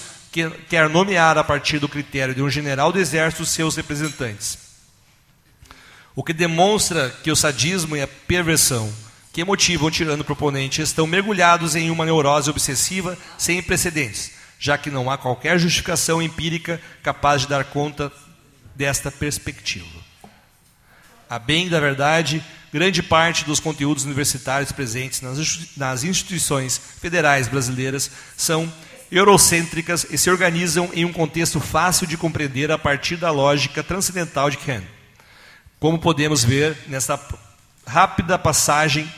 quer 0.69 0.89
nomear 0.89 1.39
a 1.39 1.45
partir 1.45 1.79
do 1.79 1.89
critério 1.89 2.35
de 2.35 2.43
um 2.43 2.51
general 2.51 2.93
do 2.93 2.99
exército 2.99 3.47
seus 3.47 3.77
representantes. 3.77 4.59
O 6.15 6.23
que 6.23 6.33
demonstra 6.33 7.11
que 7.23 7.31
o 7.31 7.37
sadismo 7.37 7.97
e 7.97 8.03
a 8.03 8.07
perversão 8.07 8.93
que 9.39 9.45
motivam 9.45 9.87
o 9.87 9.91
tirano 9.91 10.25
proponente 10.25 10.83
estão 10.83 11.07
mergulhados 11.07 11.77
em 11.77 11.93
uma 11.93 12.05
neurose 12.05 12.51
obsessiva 12.51 13.17
sem 13.39 13.63
precedentes, 13.63 14.33
já 14.59 14.77
que 14.77 14.91
não 14.91 15.09
há 15.09 15.17
qualquer 15.17 15.61
justificação 15.61 16.21
empírica 16.21 16.81
capaz 17.05 17.43
de 17.43 17.47
dar 17.47 17.63
conta 17.67 18.11
desta 18.75 19.13
perspectiva. 19.13 19.87
A 21.31 21.39
bem 21.39 21.69
da 21.69 21.79
verdade, 21.79 22.45
grande 22.73 23.01
parte 23.01 23.45
dos 23.45 23.61
conteúdos 23.61 24.05
universitários 24.05 24.73
presentes 24.73 25.21
nas 25.77 26.03
instituições 26.03 26.77
federais 27.01 27.47
brasileiras 27.47 28.11
são 28.37 28.69
eurocêntricas 29.09 30.05
e 30.11 30.19
se 30.19 30.29
organizam 30.29 30.91
em 30.93 31.05
um 31.05 31.13
contexto 31.13 31.61
fácil 31.61 32.09
de 32.09 32.17
compreender 32.17 32.73
a 32.73 32.79
partir 32.79 33.17
da 33.17 33.31
lógica 33.31 33.85
transcendental 33.85 34.51
de 34.51 34.57
Kant. 34.57 34.85
Como 35.79 35.97
podemos 35.97 36.43
ver 36.43 36.77
nessa 36.89 37.17
rápida 37.87 38.37
passagem 38.37 39.09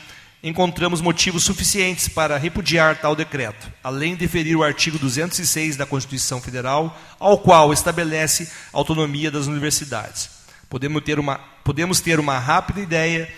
encontramos 0.43 1.01
motivos 1.01 1.43
suficientes 1.43 2.07
para 2.07 2.37
repudiar 2.37 2.99
tal 2.99 3.15
decreto, 3.15 3.71
além 3.83 4.15
de 4.15 4.27
ferir 4.27 4.57
o 4.57 4.63
artigo 4.63 4.97
206 4.97 5.75
da 5.75 5.85
Constituição 5.85 6.41
Federal, 6.41 6.99
ao 7.19 7.37
qual 7.37 7.71
estabelece 7.71 8.49
a 8.73 8.77
autonomia 8.77 9.29
das 9.29 9.47
universidades. 9.47 10.29
Podemos 10.69 11.03
ter 11.03 11.19
uma, 11.19 11.35
podemos 11.63 11.99
ter 11.99 12.19
uma 12.19 12.39
rápida 12.39 12.81
ideia 12.81 13.31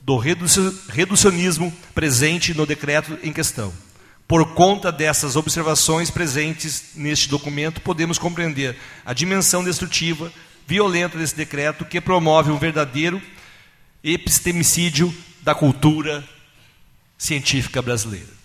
do 0.00 0.16
reducionismo 0.16 1.72
presente 1.94 2.54
no 2.54 2.64
decreto 2.64 3.18
em 3.22 3.32
questão. 3.32 3.72
Por 4.26 4.54
conta 4.54 4.90
dessas 4.90 5.36
observações 5.36 6.10
presentes 6.10 6.92
neste 6.94 7.28
documento, 7.28 7.80
podemos 7.80 8.16
compreender 8.16 8.76
a 9.04 9.12
dimensão 9.12 9.62
destrutiva, 9.62 10.32
violenta 10.66 11.18
desse 11.18 11.34
decreto 11.34 11.84
que 11.84 12.00
promove 12.00 12.50
um 12.50 12.58
verdadeiro 12.58 13.20
epistemicídio 14.02 15.12
da 15.42 15.54
cultura 15.54 16.24
científica 17.16 17.82
brasileira. 17.82 18.40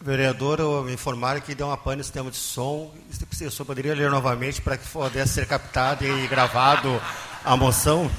Vereador, 0.00 0.60
eu 0.60 0.84
me 0.84 0.92
informaram 0.92 1.40
que 1.40 1.54
deu 1.54 1.66
uma 1.66 1.76
pane 1.76 1.98
no 1.98 2.04
sistema 2.04 2.30
de 2.30 2.36
som. 2.36 2.94
O 2.94 3.26
professor 3.26 3.64
poderia 3.64 3.94
ler 3.94 4.10
novamente 4.10 4.60
para 4.62 4.76
que 4.76 4.86
pudesse 4.88 5.34
ser 5.34 5.46
captado 5.46 6.04
e 6.06 6.28
gravado 6.28 7.02
a 7.44 7.56
moção? 7.56 8.10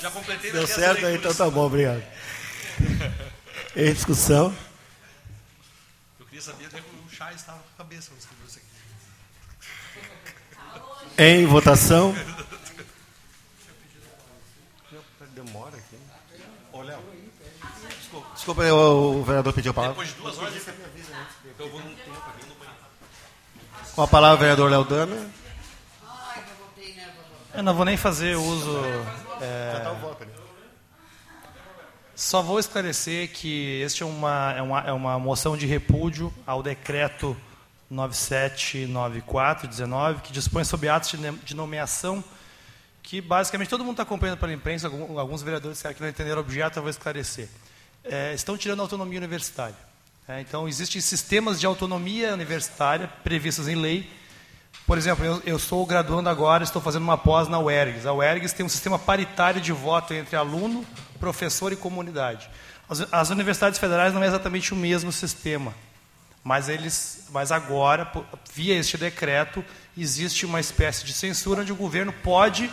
Já 0.00 0.10
completei 0.10 0.52
Deu 0.52 0.66
certo? 0.66 1.06
Então 1.06 1.34
tá 1.34 1.48
bom, 1.48 1.64
obrigado. 1.64 2.02
em 3.74 3.92
discussão. 3.92 4.54
Eu 6.20 6.26
queria 6.26 6.42
saber 6.42 6.66
até 6.66 6.78
que 6.78 6.86
o 6.86 7.10
chá 7.10 7.32
estava 7.32 7.58
com 7.58 7.64
a 7.74 7.78
cabeça. 7.78 8.10
Em 11.16 11.46
votação. 11.46 12.14
Demora 15.34 15.76
aqui. 15.76 15.96
Léo. 16.84 16.98
Desculpa, 17.98 18.28
desculpa 18.34 18.62
o, 18.64 19.20
o 19.20 19.24
vereador 19.24 19.52
pediu 19.52 19.70
a 19.70 19.74
palavra. 19.74 20.04
Depois 20.04 20.08
de 20.08 20.20
duas 20.20 20.38
horas. 20.38 20.64
Com 23.94 24.02
a 24.02 24.08
palavra, 24.08 24.36
o 24.36 24.40
vereador 24.40 24.70
Léo 24.70 24.84
Dama. 24.84 25.30
Eu 27.54 27.62
não 27.62 27.74
vou 27.74 27.84
nem 27.84 27.96
fazer 27.96 28.36
uso. 28.36 28.76
é, 29.40 29.80
tá. 29.80 30.16
Só 32.16 32.42
vou 32.42 32.58
esclarecer 32.58 33.32
que 33.32 33.80
este 33.82 34.02
é 34.02 34.06
uma, 34.06 34.54
é, 34.56 34.62
uma, 34.62 34.80
é 34.80 34.92
uma 34.92 35.18
moção 35.18 35.56
de 35.56 35.66
repúdio 35.66 36.32
ao 36.44 36.62
decreto 36.62 37.36
9794-19, 37.92 40.22
que 40.22 40.32
dispõe 40.32 40.64
sobre 40.64 40.88
atos 40.88 41.14
de 41.44 41.54
nomeação, 41.54 42.24
que 43.02 43.20
basicamente 43.20 43.68
todo 43.68 43.84
mundo 43.84 43.94
está 43.94 44.02
acompanhando 44.02 44.38
pela 44.38 44.52
imprensa, 44.52 44.88
alguns 44.88 45.42
vereadores 45.42 45.82
que 45.82 46.00
não 46.00 46.08
entenderam 46.08 46.38
o 46.38 46.40
objeto, 46.40 46.78
eu 46.78 46.82
vou 46.82 46.90
esclarecer. 46.90 47.48
É, 48.02 48.32
estão 48.34 48.56
tirando 48.56 48.80
a 48.80 48.82
autonomia 48.82 49.18
universitária. 49.18 49.76
É, 50.26 50.40
então, 50.40 50.66
existem 50.66 51.00
sistemas 51.00 51.60
de 51.60 51.66
autonomia 51.66 52.32
universitária 52.32 53.08
previstos 53.22 53.68
em 53.68 53.74
lei, 53.74 54.10
por 54.86 54.98
exemplo, 54.98 55.24
eu, 55.24 55.42
eu 55.46 55.58
sou 55.58 55.86
graduando 55.86 56.28
agora, 56.28 56.62
estou 56.62 56.82
fazendo 56.82 57.04
uma 57.04 57.16
pós 57.16 57.48
na 57.48 57.58
UERGS. 57.58 58.06
A 58.06 58.12
UERGS 58.12 58.52
tem 58.52 58.66
um 58.66 58.68
sistema 58.68 58.98
paritário 58.98 59.60
de 59.60 59.72
voto 59.72 60.12
entre 60.12 60.36
aluno, 60.36 60.84
professor 61.18 61.72
e 61.72 61.76
comunidade. 61.76 62.50
As, 62.88 63.00
as 63.10 63.30
universidades 63.30 63.78
federais 63.78 64.12
não 64.12 64.22
é 64.22 64.26
exatamente 64.26 64.74
o 64.74 64.76
mesmo 64.76 65.10
sistema, 65.10 65.72
mas 66.44 66.68
eles, 66.68 67.26
mas 67.30 67.50
agora, 67.50 68.10
via 68.52 68.78
este 68.78 68.98
decreto, 68.98 69.64
existe 69.96 70.44
uma 70.44 70.60
espécie 70.60 71.04
de 71.04 71.12
censura 71.14 71.62
onde 71.62 71.72
o 71.72 71.76
governo 71.76 72.12
pode 72.12 72.70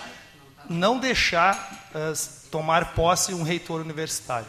não 0.69 0.99
deixar 0.99 1.89
eh, 1.95 2.13
tomar 2.51 2.93
posse 2.93 3.33
um 3.33 3.43
reitor 3.43 3.79
universitário. 3.79 4.47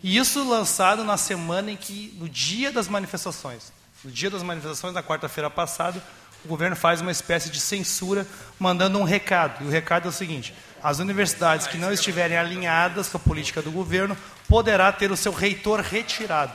E 0.00 0.16
isso 0.16 0.48
lançado 0.48 1.02
na 1.04 1.16
semana 1.16 1.72
em 1.72 1.76
que, 1.76 2.14
no 2.18 2.28
dia 2.28 2.70
das 2.70 2.86
manifestações, 2.86 3.72
no 4.04 4.10
dia 4.10 4.30
das 4.30 4.42
manifestações, 4.42 4.94
na 4.94 5.02
quarta-feira 5.02 5.50
passada, 5.50 6.02
o 6.44 6.48
governo 6.48 6.74
faz 6.76 7.00
uma 7.00 7.12
espécie 7.12 7.50
de 7.50 7.60
censura, 7.60 8.26
mandando 8.58 8.98
um 8.98 9.04
recado. 9.04 9.64
E 9.64 9.66
o 9.66 9.70
recado 9.70 10.06
é 10.06 10.08
o 10.08 10.12
seguinte: 10.12 10.54
as 10.82 10.98
universidades 10.98 11.66
que 11.66 11.78
não 11.78 11.92
estiverem 11.92 12.36
alinhadas 12.36 13.08
com 13.08 13.16
a 13.16 13.20
política 13.20 13.60
do 13.60 13.70
governo 13.70 14.16
poderá 14.48 14.90
ter 14.92 15.10
o 15.10 15.16
seu 15.16 15.32
reitor 15.32 15.80
retirado. 15.80 16.52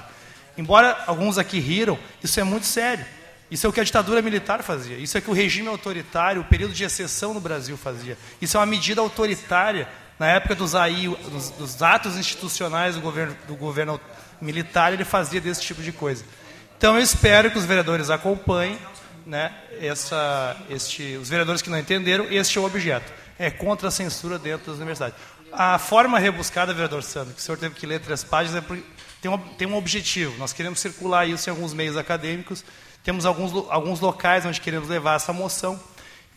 Embora 0.58 1.04
alguns 1.06 1.38
aqui 1.38 1.60
riram, 1.60 2.00
isso 2.24 2.40
é 2.40 2.44
muito 2.44 2.66
sério. 2.66 3.06
Isso 3.50 3.66
é 3.66 3.70
o 3.70 3.74
que 3.74 3.80
a 3.80 3.84
ditadura 3.84 4.22
militar 4.22 4.62
fazia. 4.64 4.98
Isso 4.98 5.18
é 5.18 5.20
o 5.20 5.24
que 5.24 5.30
o 5.30 5.34
regime 5.34 5.68
autoritário, 5.70 6.42
o 6.42 6.46
período 6.46 6.74
de 6.74 6.84
exceção 6.84 7.34
no 7.34 7.40
Brasil 7.40 7.78
fazia. 7.78 8.18
Isso 8.42 8.58
é 8.58 8.60
uma 8.60 8.66
medida 8.66 9.00
autoritária 9.00 9.88
na 10.20 10.28
época 10.28 10.56
dos, 10.56 10.74
AI, 10.74 11.08
dos, 11.32 11.52
dos 11.52 11.82
atos 11.82 12.18
institucionais 12.18 12.96
do 12.96 13.02
governo, 13.02 13.38
do 13.48 13.56
governo 13.56 14.02
militar, 14.42 14.92
ele 14.92 15.06
fazia 15.06 15.40
desse 15.40 15.62
tipo 15.62 15.82
de 15.82 15.92
coisa. 15.92 16.26
Então 16.78 16.96
eu 16.96 17.02
espero 17.02 17.52
que 17.52 17.58
os 17.58 17.66
vereadores 17.66 18.10
acompanhem, 18.10 18.78
né, 19.26 19.54
essa, 19.80 20.56
este, 20.70 21.18
os 21.18 21.30
vereadores 21.30 21.62
que 21.62 21.70
não 21.70 21.78
entenderam, 21.78 22.26
este 22.32 22.58
é 22.58 22.62
o 22.62 22.66
objeto. 22.66 23.12
É 23.38 23.52
contra 23.52 23.90
a 23.90 23.92
censura 23.92 24.40
dentro 24.40 24.72
das 24.72 24.78
universidades. 24.78 25.16
A 25.52 25.78
forma 25.78 26.18
rebuscada, 26.18 26.74
vereador 26.74 27.04
Sandro, 27.04 27.34
que 27.34 27.40
o 27.40 27.44
senhor 27.44 27.58
teve 27.58 27.76
que 27.76 27.86
ler 27.86 28.00
três 28.00 28.24
páginas, 28.24 28.64
é 28.64 28.66
porque 28.66 28.84
tem, 29.22 29.32
um, 29.32 29.38
tem 29.38 29.68
um 29.68 29.76
objetivo. 29.76 30.38
Nós 30.38 30.54
queremos 30.54 30.80
circular 30.80 31.28
isso 31.28 31.50
em 31.50 31.52
alguns 31.52 31.74
meios 31.74 31.98
acadêmicos, 31.98 32.64
temos 33.04 33.26
alguns, 33.26 33.52
alguns 33.70 34.00
locais 34.00 34.46
onde 34.46 34.60
queremos 34.60 34.90
levar 34.90 35.16
essa 35.16 35.34
moção. 35.34 35.80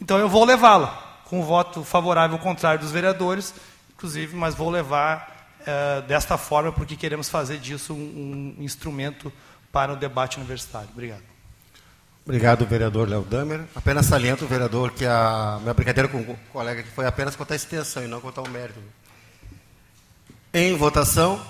Então 0.00 0.18
eu 0.18 0.28
vou 0.28 0.44
levá-la, 0.44 1.22
com 1.24 1.40
o 1.40 1.42
voto 1.42 1.84
favorável 1.84 2.36
ao 2.36 2.42
contrário 2.42 2.80
dos 2.80 2.90
vereadores, 2.90 3.54
inclusive, 3.94 4.36
mas 4.36 4.54
vou 4.54 4.70
levar 4.70 5.40
eh, 5.66 6.02
desta 6.06 6.38
forma, 6.38 6.72
porque 6.72 6.96
queremos 6.96 7.28
fazer 7.28 7.58
disso 7.58 7.92
um, 7.92 8.56
um 8.58 8.62
instrumento 8.62 9.32
para 9.70 9.92
o 9.92 9.96
debate 9.96 10.38
universitário. 10.38 10.88
Obrigado. 10.92 11.22
Obrigado, 12.24 12.64
vereador 12.66 13.08
Léo 13.08 13.22
Damer. 13.22 13.64
Apenas 13.74 14.06
saliento, 14.06 14.46
vereador, 14.46 14.92
que 14.92 15.04
a 15.04 15.58
minha 15.60 15.74
brincadeira 15.74 16.08
com 16.08 16.18
o 16.18 16.38
colega 16.52 16.82
que 16.82 16.90
foi 16.90 17.06
apenas 17.06 17.34
contar 17.34 17.54
a 17.54 17.56
extensão 17.56 18.04
e 18.04 18.06
não 18.06 18.20
contar 18.20 18.42
o 18.42 18.48
mérito. 18.48 18.80
Em 20.52 20.76
votação. 20.76 21.40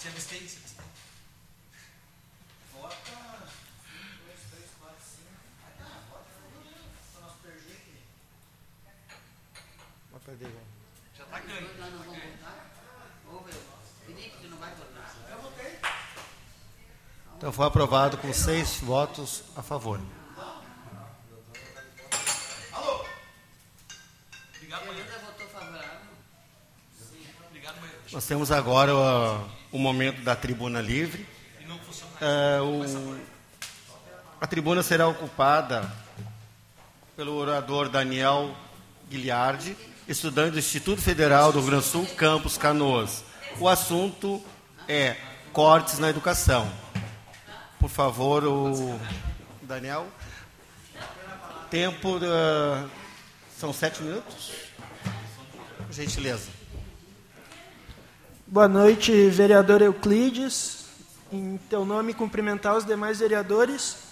Se 0.00 0.08
abstém, 0.08 0.48
se 0.48 0.56
abstém. 0.56 0.70
Né? 10.40 10.50
Já 11.16 11.24
está 11.24 11.38
ganho. 11.40 11.68
Nós 11.78 11.92
não 11.92 11.98
vamos 11.98 12.16
votar? 12.16 12.66
Ô, 13.28 13.32
meu, 13.42 13.54
Felipe, 14.06 14.36
tu 14.42 14.48
não 14.48 14.56
vai? 14.58 14.70
Então 17.36 17.52
foi 17.52 17.66
aprovado 17.66 18.18
com 18.18 18.32
seis 18.34 18.80
votos 18.80 19.42
a 19.56 19.62
favor. 19.62 19.98
Obrigado, 24.56 24.82
Eu 24.86 24.92
manhã. 24.92 25.04
votou 25.24 25.48
favorável. 25.48 26.00
Obrigado, 27.48 27.80
manhã. 27.80 27.92
Nós 28.12 28.26
temos 28.26 28.52
agora 28.52 28.94
ó, 28.94 29.40
o 29.72 29.78
momento 29.78 30.22
da 30.22 30.36
tribuna 30.36 30.80
livre. 30.80 31.26
E 31.60 31.64
não 31.64 31.78
funciona. 31.78 32.12
É, 32.20 32.60
o- 32.60 33.20
a 34.40 34.46
tribuna 34.46 34.82
será 34.82 35.08
ocupada 35.08 35.90
pelo 37.16 37.34
orador 37.36 37.88
Daniel 37.88 38.54
Guilhardi, 39.08 39.76
estudante 40.10 40.52
do 40.52 40.58
Instituto 40.58 41.00
Federal 41.00 41.52
do 41.52 41.60
Rio 41.60 41.68
Grande 41.68 41.84
do 41.84 41.88
Sul, 41.88 42.06
Campus 42.16 42.58
Canoas. 42.58 43.22
O 43.60 43.68
assunto 43.68 44.42
é 44.88 45.16
cortes 45.52 46.00
na 46.00 46.10
educação. 46.10 46.68
Por 47.78 47.88
favor, 47.88 48.44
o 48.44 48.98
Daniel. 49.62 50.08
Tempo 51.70 52.18
eh, 52.20 52.84
são 53.56 53.72
sete 53.72 54.02
minutos. 54.02 54.50
Por 55.86 55.92
gentileza. 55.92 56.48
Boa 58.44 58.66
noite, 58.66 59.28
vereador 59.28 59.80
Euclides. 59.80 60.86
Em 61.32 61.56
teu 61.70 61.84
nome, 61.84 62.14
cumprimentar 62.14 62.76
os 62.76 62.84
demais 62.84 63.20
vereadores. 63.20 64.10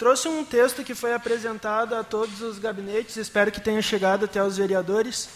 Trouxe 0.00 0.28
um 0.28 0.42
texto 0.42 0.82
que 0.82 0.94
foi 0.94 1.12
apresentado 1.12 1.94
a 1.94 2.02
todos 2.02 2.40
os 2.40 2.58
gabinetes, 2.58 3.18
espero 3.18 3.52
que 3.52 3.60
tenha 3.60 3.82
chegado 3.82 4.24
até 4.24 4.42
os 4.42 4.56
vereadores, 4.56 5.28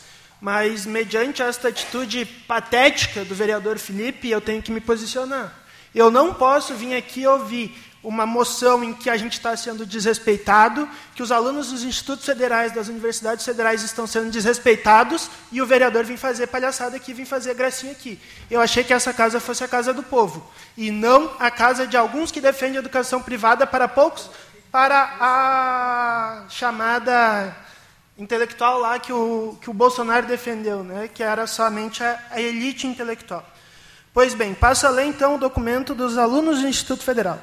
mas, 0.44 0.84
mediante 0.84 1.40
esta 1.40 1.68
atitude 1.68 2.26
patética 2.26 3.24
do 3.24 3.34
vereador 3.34 3.78
Felipe, 3.78 4.28
eu 4.28 4.42
tenho 4.42 4.60
que 4.60 4.70
me 4.70 4.78
posicionar. 4.78 5.50
Eu 5.94 6.10
não 6.10 6.34
posso 6.34 6.74
vir 6.74 6.94
aqui 6.94 7.26
ouvir 7.26 7.74
uma 8.02 8.26
moção 8.26 8.84
em 8.84 8.92
que 8.92 9.08
a 9.08 9.16
gente 9.16 9.32
está 9.32 9.56
sendo 9.56 9.86
desrespeitado, 9.86 10.86
que 11.14 11.22
os 11.22 11.32
alunos 11.32 11.70
dos 11.70 11.82
institutos 11.82 12.26
federais, 12.26 12.72
das 12.72 12.88
universidades 12.88 13.42
federais 13.42 13.82
estão 13.82 14.06
sendo 14.06 14.30
desrespeitados 14.30 15.30
e 15.50 15.62
o 15.62 15.66
vereador 15.66 16.04
vem 16.04 16.18
fazer 16.18 16.48
palhaçada 16.48 16.94
aqui, 16.94 17.14
vem 17.14 17.24
fazer 17.24 17.54
gracinha 17.54 17.92
aqui. 17.92 18.20
Eu 18.50 18.60
achei 18.60 18.84
que 18.84 18.92
essa 18.92 19.14
casa 19.14 19.40
fosse 19.40 19.64
a 19.64 19.68
casa 19.68 19.94
do 19.94 20.02
povo 20.02 20.46
e 20.76 20.90
não 20.90 21.32
a 21.38 21.50
casa 21.50 21.86
de 21.86 21.96
alguns 21.96 22.30
que 22.30 22.42
defendem 22.42 22.76
a 22.76 22.80
educação 22.80 23.22
privada 23.22 23.66
para 23.66 23.88
poucos, 23.88 24.28
para 24.70 25.16
a 25.18 26.44
chamada 26.50 27.64
intelectual 28.16 28.78
lá 28.78 28.98
que 28.98 29.12
o, 29.12 29.56
que 29.60 29.68
o 29.68 29.74
Bolsonaro 29.74 30.26
defendeu, 30.26 30.84
né, 30.84 31.08
que 31.12 31.22
era 31.22 31.46
somente 31.46 32.02
a, 32.02 32.18
a 32.30 32.40
elite 32.40 32.86
intelectual. 32.86 33.44
Pois 34.12 34.34
bem, 34.34 34.54
passo 34.54 34.86
a 34.86 34.90
ler 34.90 35.06
então 35.06 35.34
o 35.34 35.38
documento 35.38 35.94
dos 35.94 36.16
alunos 36.16 36.60
do 36.60 36.68
Instituto 36.68 37.02
Federal. 37.02 37.40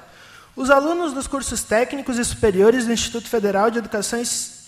Os 0.56 0.70
alunos 0.70 1.14
dos 1.14 1.28
cursos 1.28 1.64
técnicos 1.64 2.18
e 2.18 2.26
superiores 2.26 2.86
do 2.86 2.94
Instituto 2.94 3.28
Federal 3.28 3.70
de 3.70 3.80
Educação, 3.80 4.22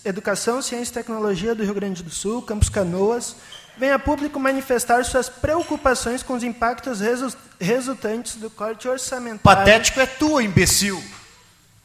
Educação 0.04 0.60
Ciência 0.60 0.92
e 0.92 0.94
Tecnologia 0.94 1.54
do 1.54 1.62
Rio 1.62 1.74
Grande 1.74 2.02
do 2.02 2.10
Sul, 2.10 2.42
Campus 2.42 2.68
Canoas, 2.68 3.36
vêm 3.76 3.90
a 3.90 3.98
público 3.98 4.38
manifestar 4.38 5.04
suas 5.04 5.28
preocupações 5.28 6.22
com 6.22 6.34
os 6.34 6.42
impactos 6.42 7.00
resu 7.00 7.34
resultantes 7.58 8.36
do 8.36 8.50
corte 8.50 8.86
orçamentário. 8.86 9.40
Patético 9.40 10.00
é 10.00 10.06
tu, 10.06 10.40
imbecil. 10.40 11.02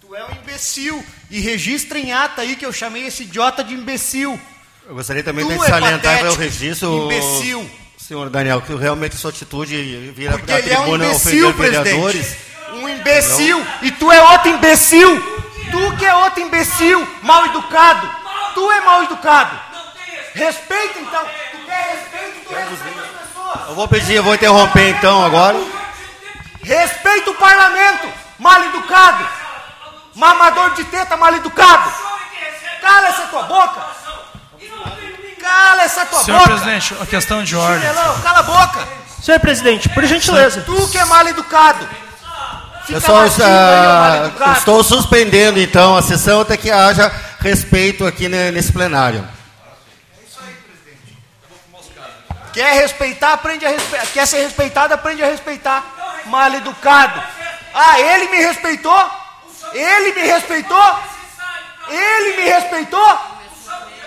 Tu 0.09 0.15
é 0.15 0.25
um 0.25 0.31
imbecil. 0.31 1.05
E 1.29 1.39
registra 1.39 1.99
em 1.99 2.11
ata 2.11 2.41
aí 2.41 2.55
que 2.55 2.65
eu 2.65 2.73
chamei 2.73 3.05
esse 3.05 3.21
idiota 3.21 3.63
de 3.63 3.75
imbecil. 3.75 4.41
Eu 4.87 4.95
gostaria 4.95 5.23
também 5.23 5.45
Tu 5.45 5.53
de 5.53 5.63
é 5.63 5.67
salientar 5.67 6.17
para 6.17 6.31
o 6.31 6.35
registro, 6.35 7.03
imbecil. 7.05 7.69
senhor 7.95 8.27
Daniel, 8.31 8.59
que 8.59 8.73
realmente 8.73 9.15
sua 9.15 9.29
atitude 9.29 10.11
vir 10.15 10.31
Porque 10.31 10.51
à 10.51 10.57
ele 10.57 10.73
é 10.73 10.79
um 10.79 10.81
tribuna 10.81 11.05
imbecil, 11.05 11.53
vereadores. 11.53 12.35
Um 12.73 12.89
imbecil. 12.89 13.63
E 13.83 13.91
tu 13.91 14.11
é 14.11 14.19
outro 14.31 14.49
imbecil. 14.49 15.21
Tu 15.69 15.97
que 15.97 16.05
é 16.07 16.15
outro 16.15 16.41
imbecil, 16.41 17.07
mal 17.21 17.45
educado. 17.45 18.09
Tu 18.55 18.71
é 18.71 18.81
mal 18.81 19.03
educado. 19.03 19.59
Respeita 20.33 20.99
então. 21.01 21.23
Tu 21.51 21.65
quer 21.67 22.01
respeito, 22.01 22.47
tu 22.47 22.55
respeita 22.55 22.99
as 22.99 23.27
pessoas. 23.27 23.69
Eu 23.69 23.75
vou 23.75 23.87
pedir, 23.87 24.13
eu 24.15 24.23
vou 24.23 24.33
interromper 24.33 24.89
então 24.89 25.23
agora. 25.23 25.55
Respeita 26.63 27.29
o 27.29 27.35
parlamento, 27.35 28.07
mal 28.39 28.63
educado. 28.65 29.38
Mamador 30.15 30.71
de 30.75 30.83
teta, 30.85 31.15
mal 31.17 31.33
educado. 31.35 31.91
Cala 32.81 33.07
essa 33.09 33.23
tua 33.23 33.43
boca. 33.43 33.81
Cala 35.39 35.83
essa 35.83 36.05
tua 36.05 36.23
Senhor 36.23 36.37
boca. 36.39 36.49
presidente, 36.51 36.95
a 37.01 37.05
questão 37.05 37.43
de 37.43 37.55
ordem. 37.55 37.79
Chinelão, 37.89 38.21
cala 38.21 38.39
a 38.39 38.43
boca. 38.43 38.87
Senhor 39.21 39.39
presidente, 39.39 39.89
por 39.89 40.03
gentileza. 40.05 40.61
Tu 40.61 40.87
que 40.89 40.97
é 40.97 41.05
mal 41.05 41.27
educado. 41.27 41.87
Pessoal, 42.87 43.25
educado. 43.27 44.57
estou 44.57 44.83
suspendendo 44.83 45.59
então 45.59 45.95
a 45.95 46.01
sessão 46.01 46.41
até 46.41 46.57
que 46.57 46.71
haja 46.71 47.11
respeito 47.39 48.05
aqui 48.05 48.27
ne- 48.27 48.49
nesse 48.51 48.71
plenário. 48.73 49.27
Quer 52.51 52.73
respeitar, 52.81 53.33
aprende 53.33 53.65
a 53.65 53.69
respeitar. 53.69 54.07
Quer 54.07 54.25
ser 54.25 54.39
respeitado, 54.41 54.93
aprende 54.93 55.23
a 55.23 55.27
respeitar. 55.27 55.83
Mal 56.25 56.51
educado. 56.55 57.21
Ah, 57.73 57.99
ele 57.99 58.27
me 58.29 58.37
respeitou? 58.37 59.18
Ele 59.73 60.13
me 60.13 60.27
respeitou? 60.27 60.99
Ele 61.89 62.37
me 62.37 62.43
respeitou? 62.43 63.19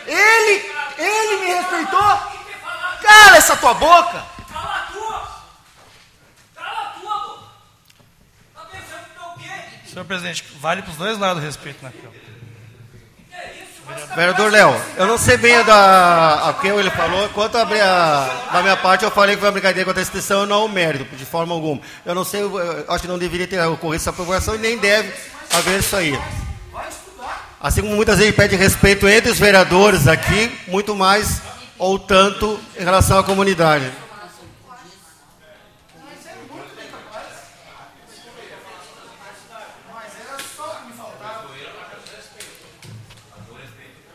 Ele, 0.06 0.72
ele 0.98 1.36
me 1.38 1.54
respeitou? 1.54 2.18
Cala 3.02 3.36
essa 3.36 3.56
tua 3.56 3.74
boca. 3.74 4.24
Senhor 9.86 10.04
presidente, 10.06 10.44
vale 10.58 10.80
para 10.80 10.90
os 10.90 10.96
dois 10.96 11.18
lados 11.18 11.42
o 11.42 11.46
respeito 11.46 11.82
na 11.82 11.90
Câmara. 11.90 12.22
Vereador 14.14 14.50
Léo, 14.50 14.80
eu 14.96 15.06
não 15.06 15.18
sei 15.18 15.36
bem 15.36 15.62
da, 15.64 16.48
a 16.48 16.54
que 16.54 16.68
ele 16.68 16.90
falou, 16.90 17.28
quanto 17.30 17.58
a, 17.58 17.62
a, 17.62 18.52
da 18.52 18.62
minha 18.62 18.76
parte 18.76 19.04
eu 19.04 19.10
falei 19.10 19.34
que 19.34 19.40
foi 19.40 19.48
uma 19.48 19.52
brincadeira 19.52 19.84
contra 19.84 20.00
a 20.00 20.02
instituição 20.02 20.44
e 20.44 20.46
não 20.46 20.64
o 20.64 20.68
mérito, 20.68 21.14
de 21.14 21.26
forma 21.26 21.52
alguma. 21.52 21.80
Eu 22.06 22.14
não 22.14 22.24
sei, 22.24 22.40
eu, 22.40 22.58
eu 22.58 22.84
acho 22.88 23.02
que 23.02 23.08
não 23.08 23.18
deveria 23.18 23.46
ter 23.46 23.60
ocorrido 23.66 23.96
essa 23.96 24.12
provocação 24.12 24.54
e 24.54 24.58
nem 24.58 24.78
deve 24.78 25.12
haver 25.52 25.80
isso 25.80 25.96
aí. 25.96 26.18
Assim 27.60 27.80
como 27.80 27.94
muitas 27.94 28.18
vezes 28.18 28.34
pede 28.34 28.56
respeito 28.56 29.06
entre 29.06 29.30
os 29.30 29.38
vereadores 29.38 30.08
aqui, 30.08 30.50
muito 30.66 30.96
mais 30.96 31.40
ou 31.78 31.98
tanto 31.98 32.58
em 32.78 32.82
relação 32.82 33.18
à 33.18 33.22
comunidade. 33.22 33.90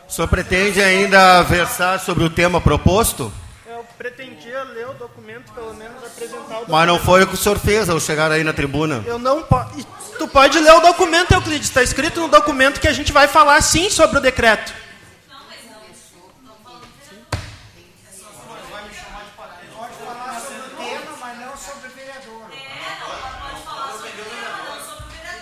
O 0.06 0.12
senhor 0.18 0.28
pretende 0.28 0.82
ainda 0.82 1.42
versar 1.42 2.00
sobre 2.00 2.24
o 2.24 2.30
tema 2.30 2.60
proposto? 2.60 3.32
Eu 3.66 3.84
pretendia 3.96 4.64
ler 4.64 4.88
o 4.88 4.94
documento, 4.94 5.52
pelo 5.52 5.72
menos 5.74 5.96
apresentar 6.04 6.38
o 6.38 6.42
documento. 6.42 6.70
Mas 6.70 6.86
não 6.88 6.98
foi 6.98 7.22
o 7.22 7.26
que 7.26 7.34
o 7.34 7.36
senhor 7.36 7.58
fez 7.58 7.88
ao 7.88 8.00
chegar 8.00 8.32
aí 8.32 8.42
na 8.42 8.52
tribuna. 8.52 9.04
Eu 9.06 9.18
não 9.18 9.42
posso. 9.42 9.86
Tu 10.18 10.26
pode 10.28 10.58
ler 10.58 10.72
o 10.72 10.80
documento, 10.80 11.32
Euclides. 11.32 11.68
Está 11.68 11.82
escrito 11.82 12.20
no 12.20 12.28
documento 12.28 12.80
que 12.80 12.88
a 12.88 12.92
gente 12.92 13.12
vai 13.12 13.28
falar 13.28 13.60
sim 13.62 13.88
sobre 13.88 14.18
o 14.18 14.20
decreto. 14.20 14.72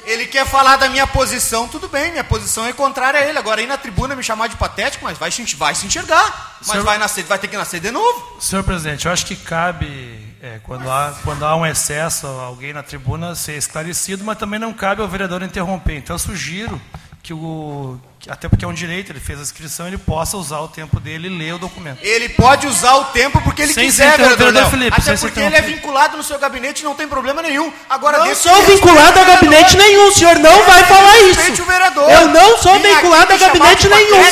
Ele 0.04 0.24
quer 0.26 0.46
falar 0.46 0.76
da 0.76 0.88
minha 0.88 1.04
posição, 1.06 1.66
tudo 1.66 1.88
bem, 1.88 2.12
minha 2.12 2.22
posição 2.22 2.64
é 2.64 2.72
contrária 2.72 3.18
a 3.18 3.24
ele. 3.28 3.38
Agora 3.38 3.60
aí 3.60 3.66
na 3.66 3.76
tribuna 3.76 4.14
me 4.14 4.22
chamar 4.22 4.46
de 4.48 4.54
patético, 4.54 5.04
mas 5.04 5.18
vai, 5.18 5.32
se- 5.32 5.56
vai 5.56 5.74
se 5.74 5.84
enxergar. 5.84 6.56
Mas 6.60 6.68
Senhor- 6.68 6.84
vai, 6.84 6.96
nascer, 6.96 7.24
vai 7.24 7.38
ter 7.40 7.48
que 7.48 7.56
nascer 7.56 7.80
de 7.80 7.90
novo. 7.90 8.36
Senhor 8.40 8.62
presidente, 8.62 9.06
eu 9.06 9.12
acho 9.12 9.26
que 9.26 9.34
cabe, 9.34 10.25
é, 10.46 10.60
quando, 10.62 10.88
há, 10.88 11.12
quando 11.24 11.44
há 11.44 11.56
um 11.56 11.66
excesso, 11.66 12.26
alguém 12.26 12.72
na 12.72 12.82
tribuna 12.82 13.34
ser 13.34 13.56
esclarecido, 13.56 14.22
mas 14.24 14.38
também 14.38 14.60
não 14.60 14.72
cabe 14.72 15.02
ao 15.02 15.08
vereador 15.08 15.42
interromper. 15.42 15.96
Então 15.96 16.14
eu 16.14 16.20
sugiro 16.20 16.80
que 17.20 17.34
o. 17.34 17.98
até 18.28 18.48
porque 18.48 18.64
é 18.64 18.68
um 18.68 18.72
direito, 18.72 19.10
ele 19.10 19.18
fez 19.18 19.40
a 19.40 19.42
inscrição, 19.42 19.88
ele 19.88 19.98
possa 19.98 20.36
usar 20.36 20.60
o 20.60 20.68
tempo 20.68 21.00
dele 21.00 21.26
e 21.26 21.36
ler 21.36 21.54
o 21.54 21.58
documento. 21.58 21.98
Ele 22.00 22.28
pode 22.28 22.68
usar 22.68 22.94
o 22.94 23.06
tempo 23.06 23.40
porque 23.40 23.62
ele 23.62 23.72
Sem 23.72 23.86
quiser, 23.86 24.16
vereador 24.16 24.52
Léo. 24.52 24.70
Felipe, 24.70 24.96
Até 24.96 25.16
porque 25.16 25.40
ele 25.40 25.56
é 25.56 25.62
vinculado 25.62 26.16
no 26.16 26.22
seu 26.22 26.38
gabinete 26.38 26.82
e 26.82 26.84
não 26.84 26.94
tem 26.94 27.08
problema 27.08 27.42
nenhum. 27.42 27.72
Agora, 27.90 28.18
Não 28.18 28.34
sou 28.36 28.62
vinculado 28.62 29.18
a 29.18 29.24
gabinete 29.24 29.76
nenhum, 29.76 30.06
o 30.06 30.12
senhor 30.12 30.38
não 30.38 30.64
vai 30.64 30.84
falar 30.84 31.18
isso. 31.22 31.62
o 31.62 31.66
vereador. 31.66 32.08
Eu 32.08 32.28
não 32.28 32.58
sou 32.58 32.78
vinculado 32.78 33.32
a 33.32 33.36
gabinete 33.36 33.88
nenhum. 33.88 34.22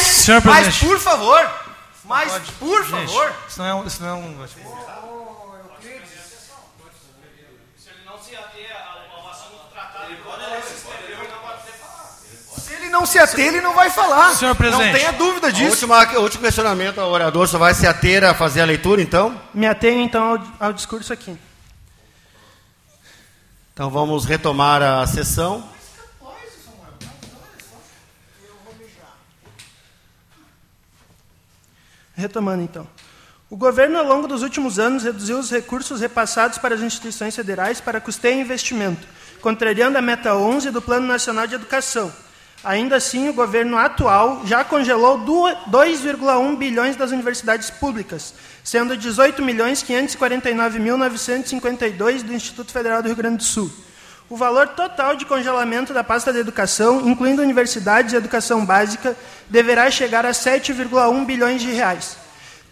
Mas, 0.45 0.79
por 0.79 1.01
favor, 1.01 1.51
mas, 2.05 2.33
por 2.61 2.85
Gente, 2.85 2.91
favor. 2.91 3.35
isso 3.49 3.59
não 3.59 3.67
é 3.67 3.75
um. 3.75 3.87
Isso 3.87 4.01
não 4.01 4.09
é 4.09 4.15
um 4.15 4.45
Se 13.07 13.19
ele 13.19 13.25
não 13.25 13.27
se 13.27 13.35
ater, 13.35 13.47
ele 13.47 13.61
não 13.61 13.75
vai 13.75 13.91
falar. 13.91 14.35
Senhor 14.35 14.55
presidente. 14.55 14.93
Não 14.93 14.99
tenha 14.99 15.13
dúvida 15.13 15.53
disso. 15.53 15.87
última, 15.87 16.19
o 16.19 16.23
último 16.23 16.43
questionamento 16.43 17.01
ao 17.01 17.11
orador, 17.11 17.47
só 17.47 17.59
vai 17.59 17.75
se 17.75 17.87
ater 17.87 18.25
a 18.25 18.35
fazer 18.35 18.61
a 18.61 18.65
leitura, 18.65 19.01
então? 19.03 19.41
Me 19.53 19.67
atenho 19.67 20.01
então 20.03 20.25
ao, 20.25 20.67
ao 20.69 20.73
discurso 20.73 21.13
aqui. 21.13 21.37
Então 23.73 23.91
vamos 23.91 24.25
retomar 24.25 24.83
a 24.83 25.07
sessão. 25.07 25.69
Retomando 32.17 32.63
então. 32.63 32.87
O 33.51 33.57
governo, 33.57 33.99
ao 33.99 34.05
longo 34.05 34.27
dos 34.27 34.43
últimos 34.43 34.79
anos, 34.79 35.03
reduziu 35.03 35.39
os 35.39 35.51
recursos 35.51 36.01
repassados 36.01 36.59
para 36.59 36.75
as 36.75 36.81
instituições 36.81 37.37
federais 37.37 37.81
para 37.81 38.01
custeio 38.01 38.39
e 38.39 38.41
investimento, 38.41 39.07
contrariando 39.41 39.99
a 39.99 40.03
meta 40.03 40.35
11 40.35 40.71
do 40.71 40.81
Plano 40.81 41.07
Nacional 41.07 41.47
de 41.47 41.55
Educação. 41.57 42.13
Ainda 42.65 42.97
assim, 42.97 43.29
o 43.29 43.35
governo 43.35 43.77
atual 43.77 44.41
já 44.47 44.65
congelou 44.65 45.19
du- 45.19 45.55
2,1 45.71 46.57
bilhões 46.57 46.97
das 46.97 47.11
universidades 47.11 47.69
públicas, 47.69 48.33
sendo 48.65 48.97
18 48.97 49.43
milhões 49.43 49.83
549.952 49.83 52.23
do 52.23 52.33
Instituto 52.33 52.73
Federal 52.73 53.03
do 53.03 53.09
Rio 53.09 53.17
Grande 53.17 53.37
do 53.39 53.45
Sul. 53.45 53.71
O 54.31 54.37
valor 54.37 54.69
total 54.69 55.15
de 55.17 55.27
congelamento 55.27 55.93
da 55.93 56.03
pasta 56.03 56.33
da 56.33 56.39
educação, 56.39 57.07
incluindo 57.07 57.43
universidades 57.43 58.15
e 58.15 58.17
educação 58.17 58.65
básica, 58.65 59.15
deverá 59.51 59.91
chegar 59.91 60.25
a 60.25 60.31
7,1 60.31 61.27
bilhões 61.27 61.61
de 61.61 61.71
reais. 61.71 62.17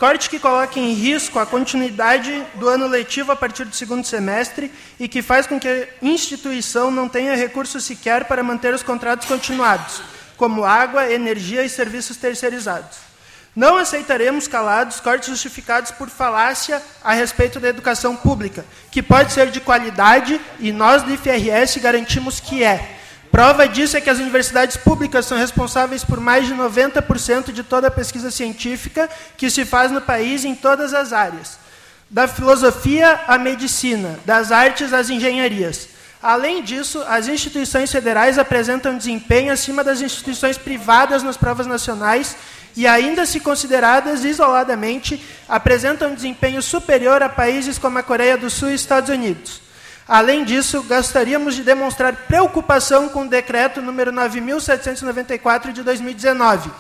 Corte 0.03 0.29
que 0.29 0.41
coloca 0.41 0.81
em 0.81 0.95
risco 0.95 1.39
a 1.39 1.47
continuidade 1.47 2.45
do 2.55 2.69
ano 2.69 2.89
letivo 2.89 3.31
a 3.31 3.37
partir 3.37 3.65
do 3.65 3.77
segundo 3.77 4.05
semestre 4.05 4.69
e 4.99 5.07
que 5.07 5.23
faz 5.23 5.47
com 5.47 5.61
que 5.61 5.69
a 5.69 5.87
instituição 6.03 6.91
não 6.91 7.09
tenha 7.09 7.37
recursos 7.37 7.85
sequer 7.85 8.25
para 8.25 8.43
manter 8.43 8.75
os 8.75 8.83
contratos 8.83 9.29
continuados, 9.29 10.03
como 10.37 10.65
água, 10.65 11.13
energia 11.13 11.63
e 11.63 11.69
serviços 11.69 12.17
terceirizados. 12.17 12.99
Não 13.55 13.77
aceitaremos 13.77 14.49
calados 14.49 14.99
cortes 14.99 15.29
justificados 15.29 15.93
por 15.93 16.11
falácia 16.11 16.83
a 17.05 17.13
respeito 17.13 17.61
da 17.61 17.69
educação 17.69 18.17
pública, 18.17 18.67
que 18.91 19.05
pode 19.05 19.33
ser 19.33 19.53
de 19.53 19.61
qualidade 19.61 20.41
e 20.59 20.73
nós 20.73 21.05
do 21.05 21.13
IFRS 21.13 21.79
garantimos 21.79 22.41
que 22.41 22.65
é. 22.65 23.02
Prova 23.33 23.67
disso 23.67 23.97
é 23.97 24.01
que 24.03 24.11
as 24.11 24.19
universidades 24.19 24.77
públicas 24.77 25.25
são 25.25 25.39
responsáveis 25.39 26.05
por 26.05 26.21
mais 26.21 26.47
de 26.47 26.55
90% 26.55 27.51
de 27.51 27.63
toda 27.63 27.89
a 27.89 27.91
pesquisa 27.91 28.31
científica 28.31 29.09
que 29.39 29.49
se 29.49 29.65
faz 29.65 29.91
no 29.91 30.03
país 30.03 30.45
em 30.45 30.55
todas 30.55 30.93
as 30.93 31.15
áreas, 31.15 31.59
da 32.11 32.29
filosofia 32.29 33.23
à 33.27 33.39
medicina, 33.39 34.21
das 34.27 34.53
artes 34.53 34.93
às 34.93 35.09
engenharias. 35.09 35.89
Além 36.23 36.63
disso, 36.63 37.03
as 37.09 37.27
instituições 37.27 37.91
federais 37.91 38.39
apresentam 38.39 38.99
desempenho 38.99 39.51
acima 39.51 39.83
das 39.83 40.03
instituições 40.03 40.59
privadas 40.59 41.23
nas 41.23 41.39
provas 41.39 41.67
nacionais 41.67 42.37
e 42.77 42.87
ainda 42.87 43.25
se 43.25 43.41
consideradas 43.41 44.27
isoladamente, 44.27 45.25
apresentam 45.49 46.15
desempenho 46.15 46.61
superior 46.61 47.23
a 47.23 47.31
países 47.31 47.79
como 47.79 47.97
a 47.97 48.03
Coreia 48.03 48.37
do 48.37 48.51
Sul 48.51 48.69
e 48.69 48.75
Estados 48.75 49.09
Unidos. 49.09 49.62
Além 50.07 50.45
disso, 50.45 50.83
gostaríamos 50.83 51.55
de 51.55 51.63
demonstrar 51.63 52.15
preocupação 52.27 53.09
com 53.09 53.23
o 53.23 53.29
decreto 53.29 53.81
número 53.81 54.11
9794 54.11 55.73
de 55.73 55.83
2019, 55.83 56.71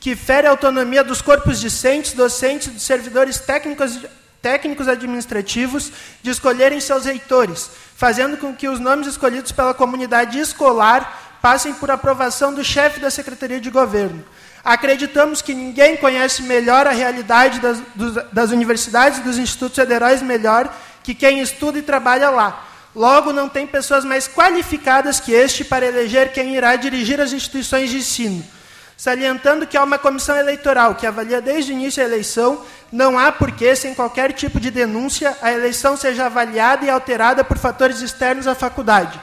que 0.00 0.16
fere 0.16 0.46
a 0.46 0.50
autonomia 0.50 1.04
dos 1.04 1.20
corpos 1.20 1.60
discentes, 1.60 2.14
docentes 2.14 2.68
dos 2.68 2.82
servidores 2.82 3.38
técnicos, 3.38 4.00
técnicos 4.40 4.88
administrativos 4.88 5.92
de 6.22 6.30
escolherem 6.30 6.80
seus 6.80 7.04
reitores, 7.04 7.70
fazendo 7.94 8.36
com 8.36 8.54
que 8.54 8.68
os 8.68 8.80
nomes 8.80 9.06
escolhidos 9.06 9.52
pela 9.52 9.74
comunidade 9.74 10.38
escolar 10.38 11.38
passem 11.42 11.74
por 11.74 11.90
aprovação 11.90 12.54
do 12.54 12.64
chefe 12.64 13.00
da 13.00 13.10
Secretaria 13.10 13.60
de 13.60 13.70
Governo. 13.70 14.24
Acreditamos 14.64 15.42
que 15.42 15.54
ninguém 15.54 15.96
conhece 15.96 16.42
melhor 16.42 16.86
a 16.86 16.92
realidade 16.92 17.58
das, 17.58 17.82
das 18.32 18.50
universidades 18.52 19.18
e 19.18 19.22
dos 19.22 19.36
institutos 19.36 19.74
federais 19.74 20.22
melhor 20.22 20.72
que 21.02 21.14
quem 21.14 21.40
estuda 21.40 21.78
e 21.78 21.82
trabalha 21.82 22.30
lá. 22.30 22.68
Logo, 22.94 23.32
não 23.32 23.48
tem 23.48 23.66
pessoas 23.66 24.04
mais 24.04 24.28
qualificadas 24.28 25.18
que 25.18 25.32
este 25.32 25.64
para 25.64 25.86
eleger 25.86 26.32
quem 26.32 26.54
irá 26.54 26.76
dirigir 26.76 27.20
as 27.20 27.32
instituições 27.32 27.90
de 27.90 27.98
ensino. 27.98 28.44
Salientando 28.96 29.66
que 29.66 29.76
há 29.76 29.82
uma 29.82 29.98
comissão 29.98 30.36
eleitoral 30.36 30.94
que 30.94 31.06
avalia 31.06 31.40
desde 31.40 31.72
o 31.72 31.74
início 31.74 32.02
a 32.02 32.06
eleição, 32.06 32.64
não 32.92 33.18
há 33.18 33.32
porquê, 33.32 33.74
sem 33.74 33.94
qualquer 33.94 34.32
tipo 34.32 34.60
de 34.60 34.70
denúncia, 34.70 35.36
a 35.40 35.50
eleição 35.50 35.96
seja 35.96 36.26
avaliada 36.26 36.84
e 36.84 36.90
alterada 36.90 37.42
por 37.42 37.58
fatores 37.58 38.00
externos 38.00 38.46
à 38.46 38.54
faculdade. 38.54 39.18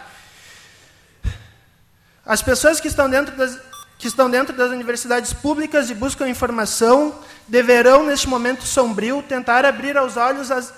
As 2.26 2.42
pessoas 2.42 2.80
que 2.80 2.88
estão 2.88 3.10
dentro 3.10 3.36
das, 3.38 3.58
que 3.98 4.08
estão 4.08 4.30
dentro 4.30 4.56
das 4.56 4.72
universidades 4.72 5.32
públicas 5.34 5.90
e 5.90 5.94
buscam 5.94 6.28
informação 6.28 7.14
deverão, 7.48 8.06
neste 8.06 8.28
momento 8.28 8.66
sombrio, 8.66 9.24
tentar 9.24 9.66
abrir 9.66 9.98
aos 9.98 10.18
olhos 10.18 10.52
as, 10.52 10.74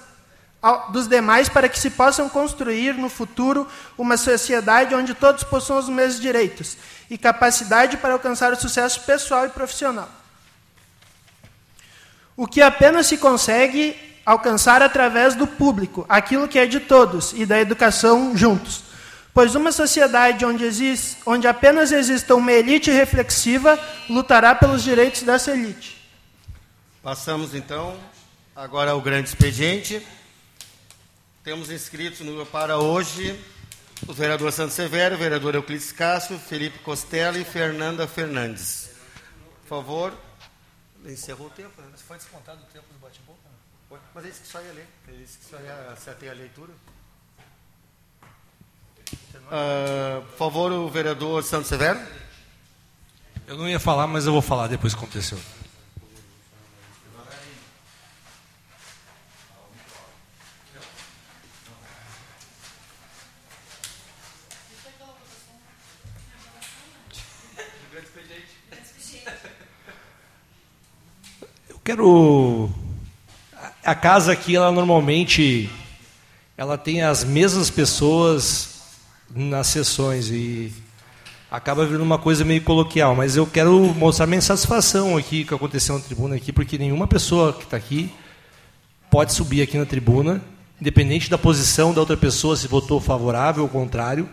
dos 0.91 1.07
demais 1.07 1.49
para 1.49 1.68
que 1.68 1.80
se 1.80 1.89
possam 1.89 2.30
construir 2.30 2.93
no 2.93 3.09
futuro 3.09 3.68
uma 3.97 4.16
sociedade 4.16 4.93
onde 4.93 5.16
todos 5.16 5.43
possuam 5.43 5.80
os 5.80 5.89
mesmos 5.89 6.22
direitos 6.22 6.78
e 7.09 7.18
capacidade 7.18 7.97
para 7.97 8.14
alcançar 8.14 8.53
o 8.53 8.55
sucesso 8.55 9.01
pessoal 9.01 9.45
e 9.45 9.49
profissional. 9.49 10.09
O 12.38 12.47
que 12.47 12.62
apenas 12.62 13.07
se 13.07 13.18
consegue 13.18 13.95
alcançar 14.26 14.82
através 14.82 15.36
do 15.36 15.47
público, 15.47 16.05
aquilo 16.07 16.47
que 16.47 16.59
é 16.59 16.66
de 16.66 16.80
todos, 16.80 17.34
e 17.34 17.45
da 17.45 17.59
educação 17.59 18.38
juntos. 18.38 18.84
Pois 19.34 19.55
uma 19.55 19.72
sociedade 19.72 20.45
onde, 20.45 20.64
existe, 20.64 21.18
onde 21.26 21.47
apenas 21.47 21.91
exista 21.91 22.36
uma 22.36 22.51
elite 22.51 22.91
reflexiva 22.91 23.80
lutará 24.09 24.53
pelos 24.53 24.84
direitos 24.84 25.24
dessa 25.24 25.51
elite. 25.51 25.97
Passamos 27.01 27.55
então 27.55 27.97
agora 28.55 28.91
ao 28.91 29.01
grande 29.01 29.30
expediente. 29.30 30.05
Temos 31.44 31.72
inscritos 31.72 32.20
no, 32.20 32.46
para 32.46 32.78
hoje 32.78 33.39
o 34.08 34.14
vereador 34.14 34.52
Santos 34.52 34.76
Severo, 34.76 35.16
o 35.16 35.18
vereador 35.18 35.56
Euclides 35.56 35.92
Cássio, 35.92 36.38
Felipe 36.38 36.78
Costello 36.80 37.39
e 37.39 37.44
Fernanda 37.44 38.08
Fernandes. 38.08 38.92
Por 39.62 39.68
favor. 39.68 40.14
Encerrou 41.04 41.48
o 41.48 41.50
tempo, 41.50 41.82
né? 41.82 41.88
Foi 42.08 42.18
descontado 42.18 42.62
o 42.62 42.66
tempo 42.72 42.86
do 42.94 43.00
bate-boca? 43.00 43.39
Mas 44.14 44.26
é 44.26 44.30
isso 44.30 44.42
que 44.42 44.48
só 44.50 44.62
ia 44.62 44.72
ler. 44.72 44.88
É 45.08 45.12
isso 45.14 45.39
que 45.39 45.46
só 45.46 45.60
ia 45.60 45.92
acertar 45.92 46.30
a 46.30 46.34
leitura. 46.34 46.74
Uh, 49.34 50.22
por 50.22 50.38
favor, 50.38 50.72
o 50.72 50.89
vereador 50.89 51.44
Santos 51.44 51.70
Severo. 51.70 52.00
Eu 53.48 53.58
não 53.58 53.68
ia 53.68 53.80
falar, 53.80 54.06
mas 54.06 54.28
eu 54.28 54.32
vou 54.32 54.44
falar 54.44 54.68
depois 54.68 54.94
que 54.94 55.00
aconteceu. 55.00 55.39
Quero. 71.92 72.70
A 73.84 73.94
casa 73.94 74.32
aqui, 74.32 74.56
ela 74.56 74.72
normalmente 74.72 75.70
ela 76.56 76.78
tem 76.78 77.02
as 77.02 77.24
mesmas 77.24 77.70
pessoas 77.70 78.82
nas 79.36 79.68
sessões 79.68 80.30
e 80.30 80.72
acaba 81.50 81.86
virando 81.86 82.04
uma 82.04 82.18
coisa 82.18 82.46
meio 82.46 82.62
coloquial, 82.62 83.16
mas 83.16 83.36
eu 83.36 83.46
quero 83.46 83.94
mostrar 83.96 84.28
minha 84.28 84.42
satisfação 84.42 85.18
aqui 85.18 85.44
que 85.44 85.54
aconteceu 85.54 85.96
na 85.96 86.02
tribuna 86.02 86.36
aqui, 86.36 86.54
porque 86.54 86.78
nenhuma 86.78 87.08
pessoa 87.08 87.52
que 87.52 87.64
está 87.64 87.76
aqui 87.76 88.10
pode 89.10 89.34
subir 89.34 89.62
aqui 89.62 89.78
na 89.78 89.86
tribuna, 89.86 90.42
independente 90.80 91.30
da 91.30 91.38
posição 91.38 91.94
da 91.94 92.00
outra 92.00 92.16
pessoa, 92.16 92.56
se 92.56 92.68
votou 92.68 93.02
favorável 93.02 93.64
ou 93.64 93.70
contrário, 93.70 94.30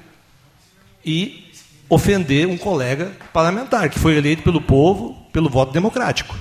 e 1.04 1.50
ofender 1.88 2.46
um 2.46 2.58
colega 2.58 3.12
parlamentar 3.32 3.88
que 3.88 3.98
foi 3.98 4.16
eleito 4.16 4.42
pelo 4.42 4.60
povo 4.60 5.16
pelo 5.32 5.48
voto 5.48 5.72
democrático. 5.72 6.36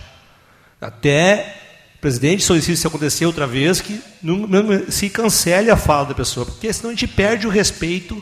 Até 0.79 1.55
presidente 1.99 2.43
solicita 2.43 2.77
se 2.77 2.87
acontecer 2.87 3.25
outra 3.25 3.47
vez 3.47 3.81
que 3.81 3.99
não, 4.21 4.47
se 4.89 5.09
cancele 5.09 5.71
a 5.71 5.75
fala 5.75 6.05
da 6.05 6.13
pessoa, 6.13 6.45
porque 6.45 6.71
senão 6.71 6.89
a 6.89 6.93
gente 6.93 7.07
perde 7.07 7.47
o 7.47 7.49
respeito 7.49 8.21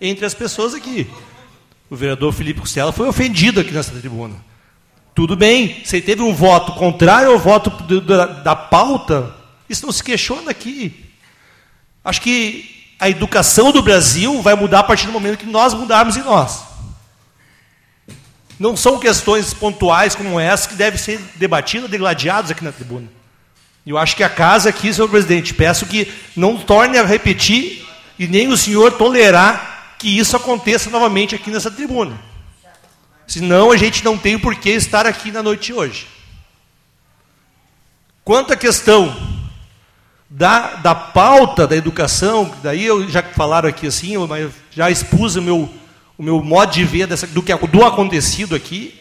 entre 0.00 0.26
as 0.26 0.34
pessoas 0.34 0.74
aqui. 0.74 1.08
O 1.88 1.96
vereador 1.96 2.32
Felipe 2.32 2.60
Costela 2.60 2.92
foi 2.92 3.08
ofendido 3.08 3.60
aqui 3.60 3.70
nessa 3.70 3.92
tribuna. 3.92 4.36
Tudo 5.14 5.36
bem, 5.36 5.80
se 5.84 5.96
ele 5.96 6.06
teve 6.06 6.22
um 6.22 6.34
voto 6.34 6.72
contrário 6.72 7.30
ao 7.30 7.38
voto 7.38 7.70
da, 8.00 8.26
da 8.26 8.56
pauta, 8.56 9.34
isso 9.68 9.84
não 9.84 9.92
se 9.92 10.02
questiona 10.02 10.50
aqui. 10.50 11.10
Acho 12.04 12.20
que 12.20 12.94
a 12.98 13.08
educação 13.08 13.70
do 13.70 13.82
Brasil 13.82 14.40
vai 14.42 14.54
mudar 14.54 14.80
a 14.80 14.84
partir 14.84 15.06
do 15.06 15.12
momento 15.12 15.38
que 15.38 15.46
nós 15.46 15.74
mudarmos 15.74 16.16
em 16.16 16.22
nós. 16.22 16.71
Não 18.62 18.76
são 18.76 18.96
questões 18.96 19.52
pontuais 19.52 20.14
como 20.14 20.38
essa 20.38 20.68
que 20.68 20.76
devem 20.76 20.96
ser 20.96 21.18
debatidas, 21.34 21.90
degladiadas 21.90 22.52
aqui 22.52 22.62
na 22.62 22.70
tribuna. 22.70 23.08
Eu 23.84 23.98
acho 23.98 24.14
que 24.14 24.22
a 24.22 24.28
casa 24.28 24.68
aqui, 24.68 24.94
senhor 24.94 25.08
presidente, 25.08 25.52
peço 25.52 25.84
que 25.84 26.06
não 26.36 26.56
torne 26.56 26.96
a 26.96 27.04
repetir 27.04 27.84
e 28.16 28.28
nem 28.28 28.46
o 28.46 28.56
senhor 28.56 28.92
tolerar 28.92 29.96
que 29.98 30.16
isso 30.16 30.36
aconteça 30.36 30.90
novamente 30.90 31.34
aqui 31.34 31.50
nessa 31.50 31.72
tribuna. 31.72 32.16
Senão 33.26 33.72
a 33.72 33.76
gente 33.76 34.04
não 34.04 34.16
tem 34.16 34.38
por 34.38 34.54
que 34.54 34.70
estar 34.70 35.08
aqui 35.08 35.32
na 35.32 35.42
noite 35.42 35.66
de 35.66 35.74
hoje. 35.74 36.06
Quanto 38.24 38.52
à 38.52 38.56
questão 38.56 39.40
da, 40.30 40.76
da 40.76 40.94
pauta 40.94 41.66
da 41.66 41.74
educação, 41.74 42.54
daí 42.62 42.84
eu 42.84 43.10
já 43.10 43.24
falaram 43.24 43.68
aqui 43.68 43.88
assim, 43.88 44.14
eu 44.14 44.52
já 44.70 44.88
expus 44.88 45.34
o 45.34 45.42
meu 45.42 45.81
o 46.22 46.24
meu 46.24 46.40
modo 46.40 46.72
de 46.72 46.84
ver 46.84 47.08
dessa, 47.08 47.26
do, 47.26 47.42
que, 47.42 47.52
do 47.52 47.84
acontecido 47.84 48.54
aqui. 48.54 48.94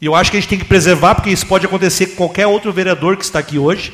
E 0.00 0.06
eu 0.06 0.16
acho 0.16 0.32
que 0.32 0.36
a 0.36 0.40
gente 0.40 0.48
tem 0.50 0.58
que 0.58 0.64
preservar, 0.64 1.14
porque 1.14 1.30
isso 1.30 1.46
pode 1.46 1.64
acontecer 1.64 2.08
com 2.08 2.16
qualquer 2.16 2.48
outro 2.48 2.72
vereador 2.72 3.16
que 3.16 3.22
está 3.22 3.38
aqui 3.38 3.56
hoje. 3.56 3.92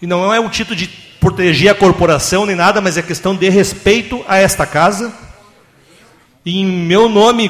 E 0.00 0.06
não 0.06 0.34
é 0.34 0.40
um 0.40 0.48
título 0.48 0.74
de 0.74 0.88
proteger 1.20 1.70
a 1.70 1.76
corporação 1.76 2.44
nem 2.44 2.56
nada, 2.56 2.80
mas 2.80 2.96
é 2.96 3.02
questão 3.02 3.36
de 3.36 3.48
respeito 3.48 4.24
a 4.26 4.36
esta 4.36 4.66
casa. 4.66 5.16
E 6.44 6.58
em 6.58 6.66
meu 6.66 7.08
nome, 7.08 7.48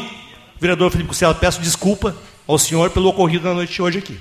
vereador 0.61 0.91
Felipe 0.91 1.09
Costela, 1.09 1.35
peço 1.35 1.63
desculpa 1.63 2.15
ao 2.47 2.59
senhor 2.59 2.91
pelo 2.91 3.09
ocorrido 3.09 3.49
na 3.49 3.55
noite 3.55 3.73
de 3.73 3.81
hoje 3.81 4.01
aqui. 4.01 4.21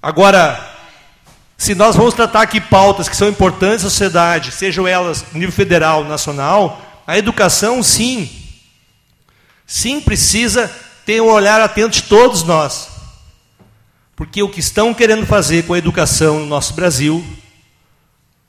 Agora, 0.00 0.75
se 1.56 1.74
nós 1.74 1.96
vamos 1.96 2.14
tratar 2.14 2.42
aqui 2.42 2.60
pautas 2.60 3.08
que 3.08 3.16
são 3.16 3.28
importantes 3.28 3.84
à 3.84 3.90
sociedade, 3.90 4.52
sejam 4.52 4.86
elas 4.86 5.24
nível 5.32 5.52
federal, 5.52 6.04
nacional, 6.04 6.82
a 7.06 7.16
educação, 7.16 7.82
sim, 7.82 8.30
sim 9.66 10.00
precisa 10.00 10.70
ter 11.06 11.22
um 11.22 11.30
olhar 11.30 11.60
atento 11.60 11.90
de 11.90 12.02
todos 12.02 12.42
nós. 12.42 12.88
Porque 14.14 14.42
o 14.42 14.48
que 14.48 14.60
estão 14.60 14.92
querendo 14.92 15.26
fazer 15.26 15.64
com 15.66 15.74
a 15.74 15.78
educação 15.78 16.40
no 16.40 16.46
nosso 16.46 16.74
Brasil 16.74 17.24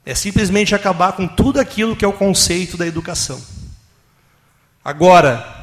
é 0.04 0.14
simplesmente 0.14 0.74
acabar 0.74 1.12
com 1.12 1.26
tudo 1.26 1.60
aquilo 1.60 1.94
que 1.94 2.04
é 2.04 2.08
o 2.08 2.12
conceito 2.12 2.76
da 2.76 2.86
educação. 2.86 3.40
Agora, 4.82 5.57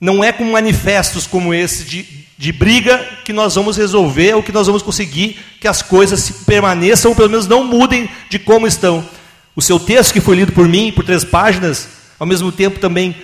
não 0.00 0.22
é 0.22 0.32
com 0.32 0.44
manifestos 0.44 1.26
como 1.26 1.54
esse 1.54 1.84
de, 1.84 2.26
de 2.36 2.52
briga 2.52 2.98
que 3.24 3.32
nós 3.32 3.54
vamos 3.54 3.76
resolver 3.76 4.34
ou 4.34 4.42
que 4.42 4.52
nós 4.52 4.66
vamos 4.66 4.82
conseguir 4.82 5.38
que 5.60 5.66
as 5.66 5.82
coisas 5.82 6.30
permaneçam 6.44 7.10
ou 7.10 7.16
pelo 7.16 7.30
menos 7.30 7.46
não 7.46 7.64
mudem 7.64 8.08
de 8.28 8.38
como 8.38 8.66
estão. 8.66 9.06
O 9.54 9.62
seu 9.62 9.80
texto, 9.80 10.12
que 10.12 10.20
foi 10.20 10.36
lido 10.36 10.52
por 10.52 10.68
mim, 10.68 10.92
por 10.92 11.04
três 11.04 11.24
páginas, 11.24 11.88
ao 12.18 12.26
mesmo 12.26 12.52
tempo 12.52 12.78
também 12.78 13.16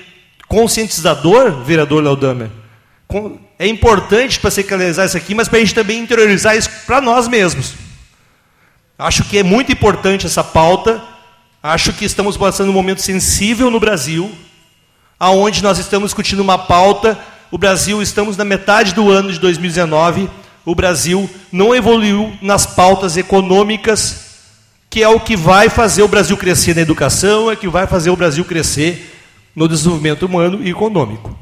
conscientizador, 0.48 1.62
vereador 1.62 2.02
Laudamer, 2.02 2.50
é 3.58 3.66
importante 3.66 4.40
para 4.40 4.50
secularizar 4.50 5.06
isso 5.06 5.16
aqui, 5.16 5.34
mas 5.34 5.48
para 5.48 5.58
a 5.58 5.60
gente 5.60 5.74
também 5.74 6.00
interiorizar 6.00 6.56
isso 6.56 6.70
para 6.86 7.00
nós 7.00 7.28
mesmos. 7.28 7.74
Acho 8.98 9.24
que 9.24 9.38
é 9.38 9.42
muito 9.42 9.72
importante 9.72 10.26
essa 10.26 10.42
pauta. 10.42 11.02
Acho 11.62 11.92
que 11.92 12.04
estamos 12.04 12.36
passando 12.36 12.70
um 12.70 12.72
momento 12.72 13.02
sensível 13.02 13.70
no 13.70 13.78
Brasil, 13.78 14.32
aonde 15.22 15.62
nós 15.62 15.78
estamos 15.78 16.08
discutindo 16.08 16.40
uma 16.40 16.58
pauta 16.58 17.16
o 17.48 17.56
Brasil, 17.56 18.02
estamos 18.02 18.36
na 18.36 18.44
metade 18.44 18.92
do 18.92 19.08
ano 19.08 19.30
de 19.30 19.38
2019, 19.38 20.28
o 20.64 20.74
Brasil 20.74 21.30
não 21.52 21.72
evoluiu 21.72 22.32
nas 22.42 22.66
pautas 22.66 23.16
econômicas, 23.16 24.24
que 24.90 25.00
é 25.00 25.08
o 25.08 25.20
que 25.20 25.36
vai 25.36 25.68
fazer 25.68 26.02
o 26.02 26.08
Brasil 26.08 26.36
crescer 26.36 26.74
na 26.74 26.80
educação, 26.80 27.48
é 27.48 27.54
o 27.54 27.56
que 27.56 27.68
vai 27.68 27.86
fazer 27.86 28.10
o 28.10 28.16
Brasil 28.16 28.44
crescer 28.44 29.14
no 29.54 29.68
desenvolvimento 29.68 30.24
humano 30.24 30.60
e 30.60 30.70
econômico. 30.70 31.38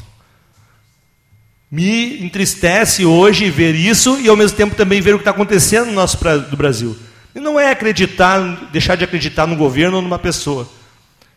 Me 1.71 2.23
entristece 2.23 3.07
hoje 3.07 3.49
ver 3.49 3.75
isso 3.75 4.21
e 4.21 4.29
ao 4.29 4.37
mesmo 4.37 4.59
tempo 4.59 4.75
também 4.75 5.01
ver 5.01 5.15
o 5.15 5.19
que 5.19 5.23
está 5.23 5.31
acontecendo 5.31 5.87
no 5.87 5.93
nosso 5.93 6.19
do 6.51 6.57
Brasil. 6.57 6.95
E 7.35 7.41
não 7.41 7.59
é 7.59 7.71
acreditar, 7.71 8.69
deixar 8.73 8.97
de 8.97 9.05
acreditar 9.05 9.47
no 9.47 9.57
governo 9.57 9.97
ou 9.97 10.03
numa 10.03 10.19
pessoa. 10.19 10.69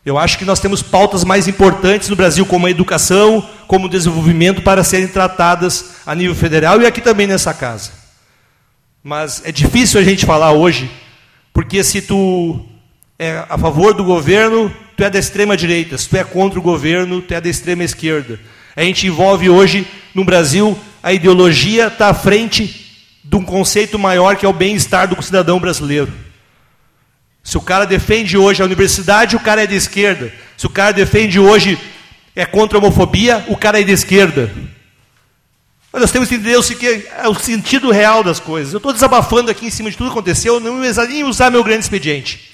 Eu 0.06 0.18
acho 0.18 0.38
que 0.38 0.43
nós 0.43 0.60
temos 0.60 0.82
pautas 0.82 1.24
mais 1.24 1.47
importantes 1.47 2.10
no 2.10 2.16
Brasil, 2.16 2.45
como 2.45 2.68
a 2.68 2.72
educação, 2.72 3.47
como 3.68 3.86
o 3.86 3.89
desenvolvimento, 3.89 4.62
para 4.62 4.84
serem 4.84 5.08
tratadas 5.08 5.95
a 6.06 6.14
nível 6.14 6.36
federal 6.36 6.82
e 6.82 6.86
aqui 6.86 6.99
também 6.99 7.26
nessa 7.26 7.54
casa. 7.54 7.91
Mas 9.01 9.41
é 9.45 9.51
difícil 9.51 9.99
a 9.99 10.04
gente 10.04 10.26
falar 10.26 10.51
hoje, 10.51 10.91
porque 11.54 11.84
se 11.84 12.01
tu 12.01 12.60
é 13.18 13.45
a 13.47 13.58
favor 13.58 13.93
do 13.93 14.04
governo, 14.04 14.74
tu 14.97 15.04
é 15.06 15.10
da 15.10 15.20
extrema 15.20 15.56
direita. 15.56 15.97
Se 15.97 16.10
tu 16.10 16.18
é 16.18 16.24
contra 16.24 16.60
o 16.60 16.62
governo, 16.62 17.22
tu 17.22 17.34
é 17.34 17.39
da 17.39 17.49
extrema 17.49 17.84
esquerda. 17.84 18.38
A 18.76 18.84
gente 18.84 19.08
envolve 19.08 19.49
hoje, 19.49 19.88
no 20.14 20.26
Brasil, 20.26 20.78
a 21.01 21.14
ideologia 21.14 21.88
está 21.88 22.10
à 22.10 22.14
frente 22.14 23.08
de 23.24 23.36
um 23.38 23.43
conceito 23.43 23.97
maior 23.97 24.36
que 24.36 24.45
é 24.45 24.49
o 24.49 24.54
bem-estar 24.54 25.08
do 25.08 25.22
cidadão 25.22 25.60
brasileiro. 25.60 26.12
Se 27.43 27.57
o 27.57 27.61
cara 27.61 27.85
defende 27.85 28.37
hoje 28.37 28.61
a 28.61 28.65
universidade, 28.65 29.35
o 29.35 29.39
cara 29.39 29.63
é 29.63 29.67
de 29.67 29.75
esquerda. 29.75 30.33
Se 30.55 30.65
o 30.65 30.69
cara 30.69 30.93
defende 30.93 31.39
hoje 31.39 31.77
é 32.35 32.45
contra 32.45 32.77
a 32.77 32.81
homofobia, 32.81 33.43
o 33.49 33.57
cara 33.57 33.81
é 33.81 33.83
de 33.83 33.91
esquerda. 33.91 34.49
Mas 35.91 36.01
nós 36.01 36.11
temos 36.11 36.29
que 36.29 36.35
entender 36.35 36.57
o 36.57 36.63
que 36.63 37.07
é 37.15 37.27
o 37.27 37.35
sentido 37.35 37.91
real 37.91 38.23
das 38.23 38.39
coisas. 38.39 38.73
Eu 38.73 38.77
estou 38.77 38.93
desabafando 38.93 39.51
aqui 39.51 39.67
em 39.67 39.69
cima 39.69 39.91
de 39.91 39.97
tudo 39.97 40.07
que 40.07 40.13
aconteceu, 40.13 40.59
não 40.59 40.79
nem 40.79 41.23
usar 41.23 41.51
meu 41.51 41.63
grande 41.63 41.83
expediente. 41.83 42.49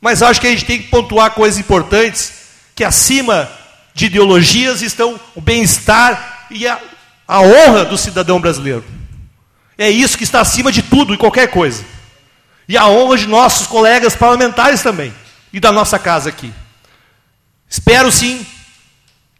Mas 0.00 0.20
acho 0.20 0.40
que 0.40 0.46
a 0.46 0.50
gente 0.50 0.64
tem 0.64 0.82
que 0.82 0.88
pontuar 0.88 1.30
coisas 1.30 1.58
importantes, 1.58 2.32
que 2.74 2.84
acima 2.84 3.50
de 3.94 4.06
ideologias 4.06 4.82
estão 4.82 5.18
o 5.34 5.40
bem-estar 5.40 6.48
e 6.50 6.66
a, 6.66 6.78
a 7.26 7.40
honra 7.40 7.84
do 7.86 7.96
cidadão 7.96 8.38
brasileiro. 8.38 8.84
É 9.78 9.88
isso 9.88 10.18
que 10.18 10.24
está 10.24 10.40
acima 10.40 10.70
de 10.70 10.82
tudo 10.82 11.14
e 11.14 11.16
qualquer 11.16 11.48
coisa. 11.48 11.82
E 12.68 12.76
a 12.76 12.86
honra 12.86 13.16
de 13.16 13.26
nossos 13.26 13.66
colegas 13.66 14.16
parlamentares 14.16 14.82
também. 14.82 15.14
E 15.52 15.60
da 15.60 15.70
nossa 15.70 15.98
casa 15.98 16.28
aqui. 16.28 16.52
Espero 17.68 18.10
sim 18.10 18.46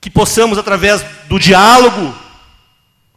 que 0.00 0.10
possamos, 0.10 0.58
através 0.58 1.02
do 1.28 1.38
diálogo 1.38 2.16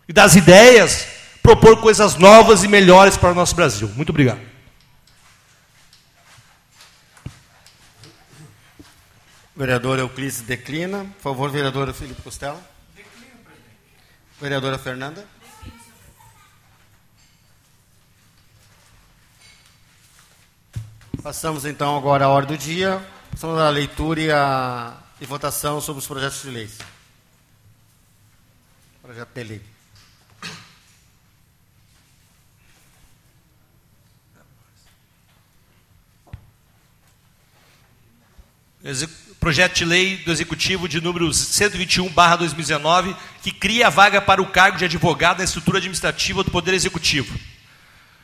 e 0.08 0.14
das 0.14 0.36
ideias, 0.36 1.06
propor 1.44 1.78
coisas 1.78 2.16
novas 2.16 2.64
e 2.64 2.68
melhores 2.68 3.16
para 3.16 3.32
o 3.32 3.36
nosso 3.36 3.56
Brasil. 3.56 3.88
Muito 3.96 4.10
obrigado. 4.10 4.40
Vereador 9.56 10.00
Euclides 10.00 10.42
declina. 10.42 11.06
Por 11.18 11.22
favor, 11.22 11.52
vereadora 11.52 11.94
Felipe 11.94 12.22
Costello. 12.22 12.60
Vereadora 14.40 14.78
Fernanda. 14.78 15.28
Passamos 21.22 21.66
então 21.66 21.98
agora 21.98 22.26
à 22.26 22.30
ordem 22.30 22.56
do 22.56 22.64
dia. 22.64 23.06
Passamos 23.32 23.60
à 23.60 23.70
leitura 23.70 24.22
e, 24.22 24.32
a, 24.32 24.96
e 25.20 25.26
votação 25.26 25.82
sobre 25.82 26.00
os 26.00 26.08
projetos 26.08 26.42
de 26.42 26.50
leis. 26.50 26.78
Projeto 29.02 29.30
de 29.34 29.44
lei. 29.44 29.62
Projeto 39.42 39.76
de 39.76 39.86
lei 39.86 40.18
do 40.18 40.32
Executivo 40.32 40.88
de 40.88 41.02
número 41.02 41.28
121/2019, 41.28 43.14
que 43.42 43.52
cria 43.52 43.88
a 43.88 43.90
vaga 43.90 44.22
para 44.22 44.42
o 44.42 44.48
cargo 44.48 44.78
de 44.78 44.86
advogado 44.86 45.40
na 45.40 45.44
estrutura 45.44 45.80
administrativa 45.80 46.46
do 46.46 46.52
Poder 46.52 46.74
Executivo. 46.74 47.38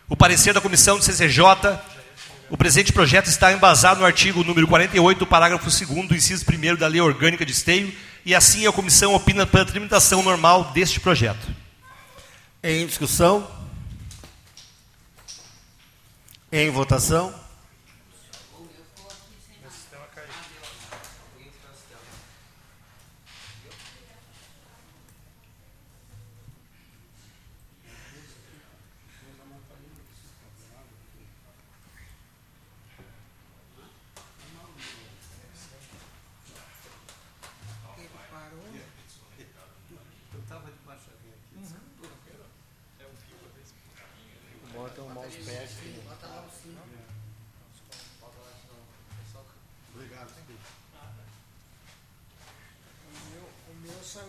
O 0.08 0.16
parecer 0.16 0.54
da 0.54 0.62
comissão 0.62 0.98
do 0.98 1.04
CCJ, 1.04 1.42
o 2.50 2.58
presente 2.58 2.94
projeto 2.94 3.28
está 3.28 3.52
embasado 3.52 4.00
no 4.00 4.06
artigo 4.06 4.44
número 4.44 4.68
48, 4.68 5.26
parágrafo 5.26 5.66
2 5.66 6.08
do 6.08 6.16
inciso 6.16 6.46
1 6.48 6.76
da 6.76 6.88
Lei 6.88 7.02
Orgânica 7.02 7.46
de 7.46 7.52
Esteio, 7.52 7.94
e 8.26 8.36
assim 8.36 8.66
a 8.68 8.72
comissão 8.72 9.14
opina 9.14 9.46
pela 9.46 9.66
tramitação 9.66 10.22
normal 10.22 10.72
deste 10.74 11.00
projeto. 11.00 11.48
Em 12.64 12.86
discussão? 12.86 13.48
Em 16.52 16.70
votação? 16.70 17.45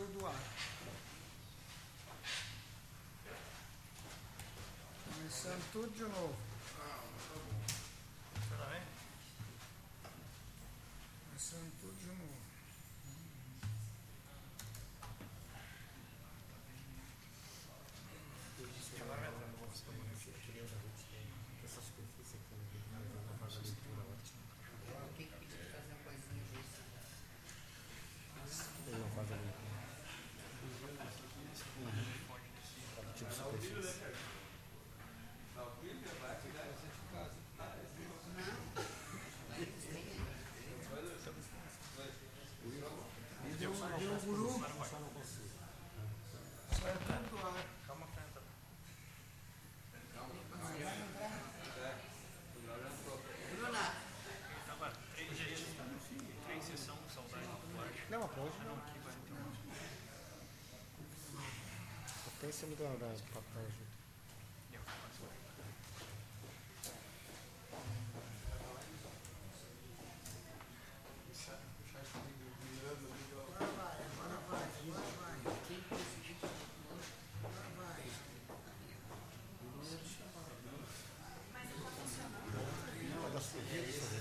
Meu 0.06 0.12
saiu 0.12 0.18
do 0.18 0.26
ar. 0.26 0.34
Começando 5.14 5.72
tudo 5.72 5.90
de 5.94 6.02
novo. 6.02 6.36
Começando 11.26 11.80
tudo 11.80 11.98
de 11.98 12.06
novo. 12.06 12.46
Deu, 43.58 43.72
deu 43.72 44.12
um 44.12 44.18
guru. 44.18 44.50
Saiu 46.70 46.98
tudo 46.98 47.30
do 47.30 47.46
ar. 47.46 47.64
Não, 58.08 58.22
a 58.22 58.24
hoje 58.24 58.58
não. 58.64 58.76
Tem 62.46 62.52
sido 62.52 62.78
da 62.78 63.08
papel. 63.32 63.64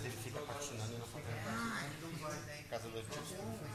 Ele 0.03 0.17
fica 0.17 0.39
patinando 0.39 0.97
na 0.97 1.05
favela. 1.05 1.85
Casa 2.71 2.89
do 2.89 3.03
tio. 3.03 3.65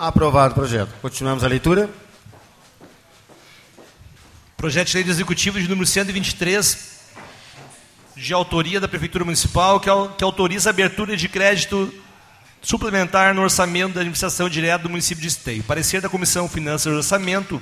Aprovado 0.00 0.52
o 0.52 0.54
projeto. 0.54 0.88
Continuamos 1.02 1.44
a 1.44 1.46
leitura. 1.46 1.90
Projeto 4.56 4.88
de 4.88 4.94
lei 4.94 5.04
do 5.04 5.10
Executivo 5.10 5.60
de 5.60 5.68
número 5.68 5.86
123, 5.86 7.00
de 8.16 8.32
autoria 8.32 8.80
da 8.80 8.88
Prefeitura 8.88 9.26
Municipal, 9.26 9.78
que, 9.78 9.90
que 10.16 10.24
autoriza 10.24 10.70
a 10.70 10.72
abertura 10.72 11.18
de 11.18 11.28
crédito 11.28 11.92
suplementar 12.62 13.34
no 13.34 13.42
orçamento 13.42 13.92
da 13.92 14.00
administração 14.00 14.48
direta 14.48 14.84
do 14.84 14.88
município 14.88 15.20
de 15.20 15.28
Esteio. 15.28 15.62
Parecer 15.64 16.00
da 16.00 16.08
Comissão 16.08 16.48
Finanças 16.48 16.90
e 16.90 16.96
Orçamento, 16.96 17.60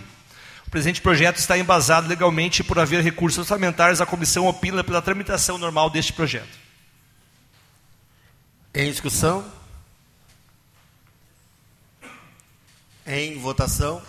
o 0.64 0.70
presente 0.70 1.00
projeto 1.00 1.38
está 1.38 1.58
embasado 1.58 2.06
legalmente 2.06 2.62
por 2.62 2.78
haver 2.78 3.02
recursos 3.02 3.38
orçamentários. 3.38 4.00
A 4.00 4.06
comissão 4.06 4.46
opina 4.46 4.84
pela 4.84 5.02
tramitação 5.02 5.58
normal 5.58 5.90
deste 5.90 6.12
projeto. 6.12 6.56
Em 8.72 8.88
discussão? 8.92 9.57
Em 13.08 13.38
votação? 13.38 14.02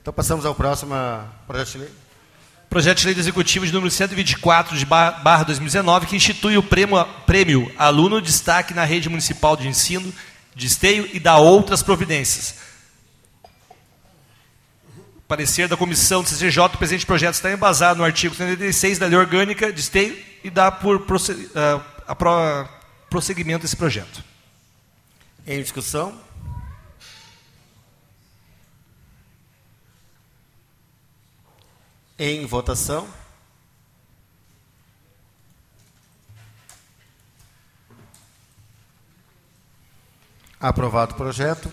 Então 0.00 0.05
passamos 0.16 0.46
ao 0.46 0.54
próximo 0.54 0.94
ah, 0.94 1.26
projeto 1.46 1.72
de 1.72 1.78
lei. 1.78 1.90
Projeto 2.68 2.98
de 2.98 3.04
lei 3.06 3.14
do 3.14 3.20
Executivo 3.20 3.64
de 3.66 3.72
número 3.72 3.90
124 3.90 4.76
de 4.76 4.84
ba- 4.84 5.12
barra 5.12 5.44
2019, 5.44 6.06
que 6.06 6.16
institui 6.16 6.56
o 6.58 6.62
prêmio, 6.62 7.04
prêmio 7.26 7.72
Aluno 7.78 8.20
Destaque 8.20 8.74
na 8.74 8.84
Rede 8.84 9.08
Municipal 9.08 9.56
de 9.56 9.68
Ensino 9.68 10.12
de 10.54 10.66
Esteio 10.66 11.08
e 11.12 11.20
dá 11.20 11.36
outras 11.36 11.82
providências. 11.82 12.56
Parecer 15.28 15.68
da 15.68 15.76
Comissão 15.76 16.22
do 16.22 16.28
CCJ, 16.28 16.60
o 16.66 16.70
presente 16.78 17.04
projeto 17.04 17.34
está 17.34 17.52
embasado 17.52 17.98
no 17.98 18.04
artigo 18.04 18.34
36 18.34 18.98
da 18.98 19.06
Lei 19.06 19.18
Orgânica 19.18 19.72
de 19.72 19.80
Esteio 19.80 20.16
e 20.42 20.50
dá 20.50 20.70
por 20.70 21.04
ah, 21.54 21.80
a 22.08 22.14
pro- 22.14 22.68
prosseguimento 23.10 23.62
desse 23.62 23.76
projeto. 23.76 24.24
Em 25.46 25.60
discussão? 25.62 26.25
Em 32.18 32.46
votação? 32.46 33.06
Aprovado 40.58 41.12
o 41.12 41.16
projeto. 41.16 41.70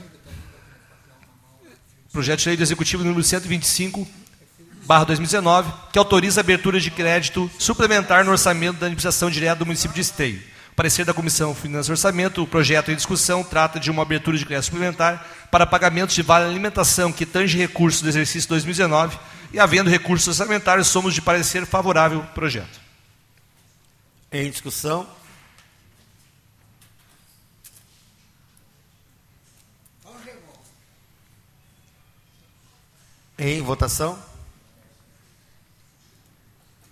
Projeto 2.12 2.41
de 2.41 2.50
lei 2.50 2.58
do 2.58 2.64
Executivo 2.64 3.06
número 3.06 3.24
125, 3.24 4.06
barra 4.86 5.06
2019, 5.06 5.72
que 5.94 5.98
autoriza 5.98 6.41
a 6.41 6.44
abertura 6.44 6.78
de 6.78 6.91
crédito 6.91 7.50
suplementar 7.58 8.26
no 8.26 8.32
orçamento 8.32 8.80
da 8.80 8.88
administração 8.88 9.32
direta 9.32 9.56
do 9.56 9.66
município 9.66 9.96
de 9.96 10.02
Esteio. 10.02 10.44
Parecer 10.76 11.06
da 11.06 11.14
Comissão 11.14 11.56
Finanças 11.56 11.88
e 11.88 11.91
Orçamento, 11.91 12.44
o 12.44 12.48
projeto 12.48 12.91
em 12.91 12.96
discussão 12.96 13.46
trata 13.46 13.80
de 13.80 13.89
uma 13.89 14.02
abertura 14.02 14.38
de 14.38 14.46
crédito 14.46 14.66
suplementar 14.66 15.26
para 15.50 15.66
pagamentos 15.66 16.14
de 16.14 16.22
vale 16.22 16.46
alimentação 16.46 17.14
que 17.14 17.26
tange 17.26 17.58
recursos 17.58 18.02
do 18.02 18.10
exercício 18.10 18.50
2019 18.50 19.18
e, 19.54 19.60
havendo 19.60 19.89
recursos 19.89 20.28
orçamentários, 20.28 20.88
somos 20.88 21.14
de 21.14 21.22
parecer 21.22 21.66
favorável 21.66 22.22
ao 22.22 22.28
projeto. 22.28 22.82
Em 24.32 24.49
discussão? 24.49 25.08
Em 33.38 33.62
votação? 33.62 34.18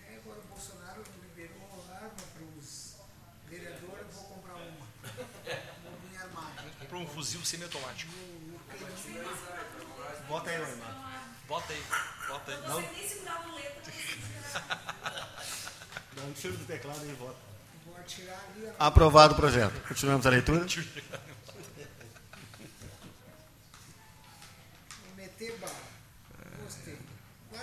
É, 0.07 0.17
agora 0.17 0.39
o 0.39 0.47
Bolsonaro 0.49 1.03
liberou 1.23 1.85
arma 1.95 2.09
para 2.09 2.43
os 2.59 2.95
vereadores, 3.47 3.81
eu 3.87 4.11
vou 4.11 4.23
comprar 4.23 4.55
uma. 4.55 4.87
Vou 5.83 6.19
armado. 6.19 6.63
Comprou 6.79 7.01
um 7.03 7.07
fuzil 7.07 7.45
semiautomático. 7.45 8.11
Bota 10.27 10.49
aí, 10.49 10.65
Neymar. 10.65 11.29
Bota 11.47 11.73
aí, 11.73 11.83
bota 12.31 12.51
aí. 12.51 12.57
Dá 16.15 16.23
um 16.23 16.33
tiro 16.33 16.55
do 16.57 16.65
teclado 16.65 17.05
e 17.05 17.13
vota. 17.13 17.35
Vou 17.85 17.95
atirar 17.97 18.39
ali. 18.55 18.67
Aprovado 18.79 19.33
o 19.33 19.37
projeto. 19.37 19.79
Continuamos 19.87 20.25
a 20.25 20.29
leitura. 20.29 20.59
Vou 20.59 20.67
meter. 25.17 25.57
Gostei. 26.63 26.97
A 27.53 27.57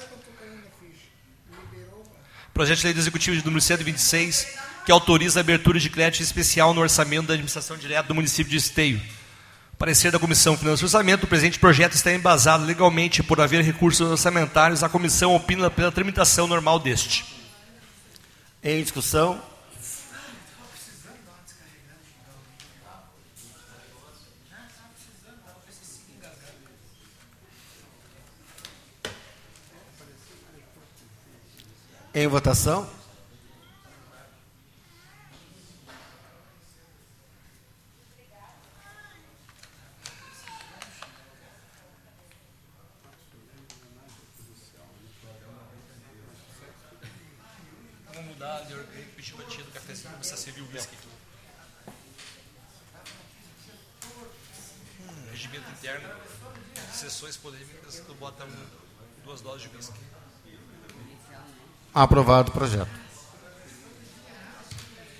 ficha. 0.78 1.08
Liberou 1.50 2.04
bala. 2.04 2.20
Projeto 2.52 2.78
de 2.78 2.84
lei 2.84 2.94
do 2.94 3.00
Executivo 3.00 3.36
de 3.36 3.44
número 3.44 3.60
126, 3.60 4.58
que 4.84 4.92
autoriza 4.92 5.40
a 5.40 5.42
abertura 5.42 5.78
de 5.78 5.88
crédito 5.88 6.22
especial 6.22 6.74
no 6.74 6.80
orçamento 6.80 7.28
da 7.28 7.34
administração 7.34 7.76
direta 7.76 8.08
do 8.08 8.14
município 8.14 8.50
de 8.50 8.56
Esteio. 8.56 9.00
Parecer 9.78 10.10
da 10.10 10.18
Comissão 10.18 10.56
Finanças 10.56 10.80
e 10.80 10.84
Orçamento, 10.84 11.22
o 11.24 11.28
presente 11.28 11.58
projeto 11.58 11.92
está 11.92 12.12
embasado 12.12 12.64
legalmente 12.64 13.22
por 13.22 13.40
haver 13.40 13.62
recursos 13.62 14.10
orçamentários. 14.10 14.82
A 14.82 14.88
comissão 14.88 15.36
opina 15.36 15.70
pela 15.70 15.92
tramitação 15.92 16.48
normal 16.48 16.80
deste. 16.80 17.24
Em 18.62 18.82
discussão? 18.82 19.40
Em 32.12 32.26
votação? 32.26 32.98
Vamos 48.18 48.32
mudar 48.32 48.62
de 48.62 48.74
pedir 49.14 49.34
batia 49.34 49.62
do 49.62 49.70
cafezinho, 49.70 50.10
começar 50.10 50.34
a 50.34 50.38
servir 50.38 50.62
o 50.62 50.68
whisky. 50.72 50.96
Regimento 55.30 55.70
interno, 55.70 56.08
sessões 56.98 57.36
polêmicas, 57.36 58.02
tu 58.06 58.14
bota 58.14 58.44
duas 59.24 59.40
doses 59.40 59.62
de 59.62 59.76
whisky. 59.76 59.98
Aprovado 61.94 62.50
o 62.50 62.52
projeto. 62.52 62.88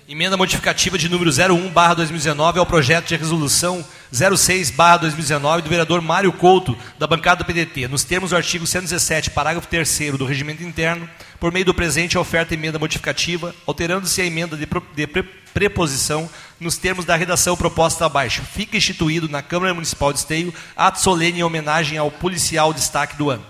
Emenda 0.07 0.35
modificativa 0.35 0.97
de 0.97 1.07
número 1.07 1.29
01 1.29 1.69
barra 1.69 1.93
2019 1.95 2.57
ao 2.57 2.65
projeto 2.65 3.07
de 3.07 3.15
resolução 3.15 3.85
06 4.11 4.71
barra 4.71 4.97
2019 4.97 5.61
do 5.61 5.69
vereador 5.69 6.01
Mário 6.01 6.33
Couto, 6.33 6.75
da 6.97 7.05
bancada 7.05 7.43
do 7.43 7.45
PDT, 7.45 7.87
nos 7.87 8.03
termos 8.03 8.31
do 8.31 8.35
artigo 8.35 8.65
117, 8.65 9.29
parágrafo 9.29 9.67
3 9.67 10.17
do 10.17 10.25
regimento 10.25 10.63
interno, 10.63 11.07
por 11.39 11.51
meio 11.51 11.65
do 11.65 11.75
presente 11.75 12.17
a 12.17 12.19
oferta 12.19 12.55
emenda 12.55 12.79
modificativa, 12.79 13.53
alterando-se 13.67 14.19
a 14.19 14.25
emenda 14.25 14.57
de, 14.57 14.65
de 14.95 15.07
pre- 15.07 15.21
preposição 15.53 16.27
nos 16.59 16.77
termos 16.77 17.05
da 17.05 17.15
redação 17.15 17.55
proposta 17.55 18.05
abaixo. 18.05 18.41
Fica 18.43 18.77
instituído 18.77 19.29
na 19.29 19.41
Câmara 19.41 19.73
Municipal 19.73 20.11
de 20.11 20.19
Esteio 20.19 20.53
ato 20.75 20.99
solene 20.99 21.39
em 21.39 21.43
homenagem 21.43 21.97
ao 21.97 22.11
policial 22.11 22.73
destaque 22.73 23.15
do 23.15 23.29
ano. 23.29 23.45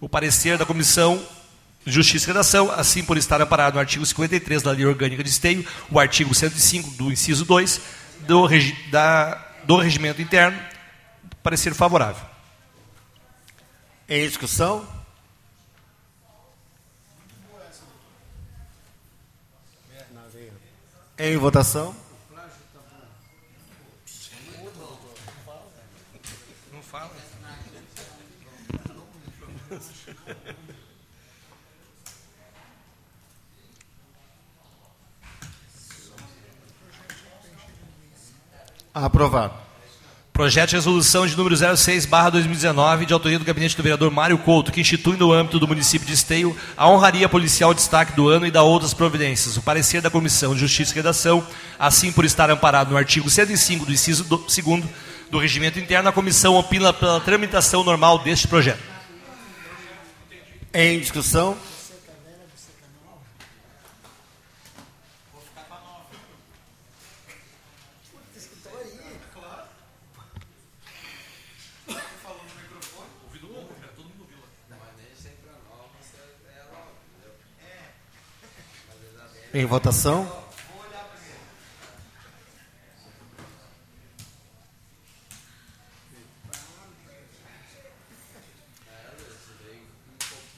O 0.00 0.08
parecer 0.08 0.56
da 0.56 0.64
comissão 0.66 1.22
Justiça 1.86 2.26
e 2.26 2.28
Redação, 2.28 2.70
assim 2.70 3.02
por 3.02 3.16
estar 3.16 3.40
amparado 3.40 3.74
no 3.74 3.80
artigo 3.80 4.04
53 4.04 4.62
da 4.62 4.72
Lei 4.72 4.84
Orgânica 4.84 5.22
de 5.24 5.30
Esteio, 5.30 5.66
o 5.90 5.98
artigo 5.98 6.34
105 6.34 6.90
do 6.90 7.10
inciso 7.10 7.44
2 7.46 7.80
do, 8.20 8.44
regi- 8.44 8.76
da- 8.90 9.34
do 9.64 9.76
regimento 9.76 10.20
interno, 10.20 10.58
parecer 11.42 11.72
favorável. 11.74 12.22
Em 14.08 14.26
discussão? 14.26 14.86
Em 21.18 21.36
votação? 21.36 21.94
Aprovado. 38.94 39.54
Projeto 40.32 40.70
de 40.70 40.76
resolução 40.76 41.26
de 41.26 41.36
número 41.36 41.56
06, 41.76 42.06
barra 42.06 42.30
2019, 42.30 43.06
de 43.06 43.12
autoria 43.12 43.40
do 43.40 43.44
gabinete 43.44 43.76
do 43.76 43.82
vereador 43.82 44.08
Mário 44.08 44.38
Couto, 44.38 44.70
que 44.70 44.80
institui 44.80 45.16
no 45.16 45.32
âmbito 45.32 45.58
do 45.58 45.66
município 45.66 46.06
de 46.06 46.12
Esteio 46.12 46.56
a 46.76 46.88
honraria 46.88 47.28
policial 47.28 47.74
destaque 47.74 48.12
do 48.12 48.28
ano 48.28 48.46
e 48.46 48.50
da 48.50 48.62
outras 48.62 48.94
providências. 48.94 49.56
O 49.56 49.62
parecer 49.62 50.00
da 50.00 50.10
Comissão 50.10 50.54
de 50.54 50.60
Justiça 50.60 50.92
e 50.92 50.94
Redação, 50.94 51.44
assim 51.76 52.12
por 52.12 52.24
estar 52.24 52.48
amparado 52.50 52.92
no 52.92 52.96
artigo 52.96 53.28
105 53.28 53.84
do 53.84 53.92
inciso 53.92 54.22
2 54.22 54.84
do 55.28 55.38
regimento 55.38 55.80
interno, 55.80 56.08
a 56.08 56.12
comissão 56.12 56.54
opina 56.54 56.92
pela 56.92 57.20
tramitação 57.20 57.82
normal 57.82 58.20
deste 58.20 58.46
projeto. 58.46 58.80
Em 60.72 61.00
discussão? 61.00 61.56
Em 79.52 79.64
votação? 79.64 80.30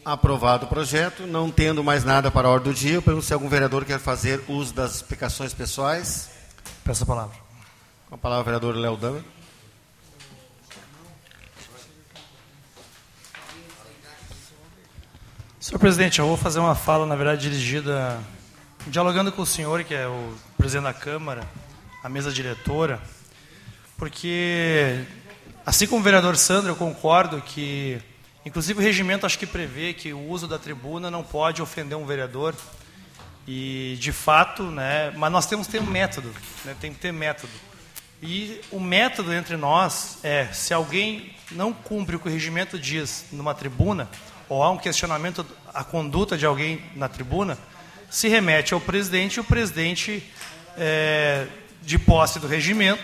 Aprovado 0.04 0.66
o 0.66 0.68
projeto. 0.68 1.26
Não 1.26 1.50
tendo 1.50 1.84
mais 1.84 2.02
nada 2.04 2.30
para 2.30 2.48
a 2.48 2.50
ordem 2.50 2.72
do 2.72 2.76
dia, 2.76 2.94
eu 2.94 3.02
pergunto 3.02 3.26
se 3.26 3.32
algum 3.32 3.48
vereador 3.48 3.84
quer 3.84 4.00
fazer 4.00 4.42
uso 4.48 4.74
das 4.74 4.96
explicações 4.96 5.54
pessoais. 5.54 6.30
Peço 6.82 7.04
a 7.04 7.06
palavra. 7.06 7.36
Com 8.08 8.16
a 8.16 8.18
palavra, 8.18 8.42
o 8.42 8.44
vereador 8.44 8.74
Léo 8.74 8.96
Dama. 8.96 9.24
Senhor 15.60 15.78
presidente, 15.78 16.18
eu 16.18 16.26
vou 16.26 16.36
fazer 16.36 16.58
uma 16.58 16.74
fala, 16.74 17.06
na 17.06 17.14
verdade, 17.14 17.42
dirigida, 17.42 18.18
dialogando 18.86 19.30
com 19.30 19.42
o 19.42 19.46
senhor, 19.46 19.84
que 19.84 19.94
é 19.94 20.06
o 20.06 20.34
presidente 20.56 20.84
da 20.84 20.94
Câmara, 20.94 21.46
a 22.02 22.08
mesa 22.08 22.32
diretora, 22.32 23.00
porque, 23.96 25.04
assim 25.66 25.86
como 25.86 26.00
o 26.00 26.04
vereador 26.04 26.36
Sandro, 26.36 26.70
eu 26.70 26.76
concordo 26.76 27.40
que, 27.42 28.00
inclusive 28.44 28.78
o 28.78 28.82
regimento 28.82 29.26
acho 29.26 29.38
que 29.38 29.46
prevê 29.46 29.92
que 29.92 30.12
o 30.12 30.28
uso 30.28 30.48
da 30.48 30.58
tribuna 30.58 31.10
não 31.10 31.22
pode 31.22 31.60
ofender 31.60 31.96
um 31.96 32.06
vereador, 32.06 32.54
e, 33.46 33.96
de 33.98 34.12
fato, 34.12 34.64
né, 34.64 35.12
mas 35.16 35.32
nós 35.32 35.46
temos 35.46 35.66
que 35.66 35.72
ter 35.72 35.80
um 35.80 35.86
método, 35.86 36.30
né, 36.64 36.74
tem 36.80 36.92
que 36.92 37.00
ter 37.00 37.12
método. 37.12 37.52
E 38.22 38.60
o 38.70 38.78
método 38.78 39.32
entre 39.32 39.56
nós 39.56 40.18
é, 40.22 40.46
se 40.52 40.74
alguém 40.74 41.34
não 41.50 41.72
cumpre 41.72 42.16
o 42.16 42.20
que 42.20 42.28
o 42.28 42.30
regimento 42.30 42.78
diz 42.78 43.26
numa 43.32 43.54
tribuna, 43.54 44.08
ou 44.48 44.62
há 44.62 44.70
um 44.70 44.76
questionamento 44.76 45.44
à 45.72 45.82
conduta 45.82 46.36
de 46.36 46.44
alguém 46.44 46.82
na 46.94 47.08
tribuna, 47.08 47.58
se 48.10 48.28
remete 48.28 48.74
ao 48.74 48.80
presidente 48.80 49.36
e 49.36 49.40
o 49.40 49.44
presidente, 49.44 50.22
é, 50.76 51.46
de 51.82 51.98
posse 51.98 52.40
do 52.40 52.48
regimento, 52.48 53.02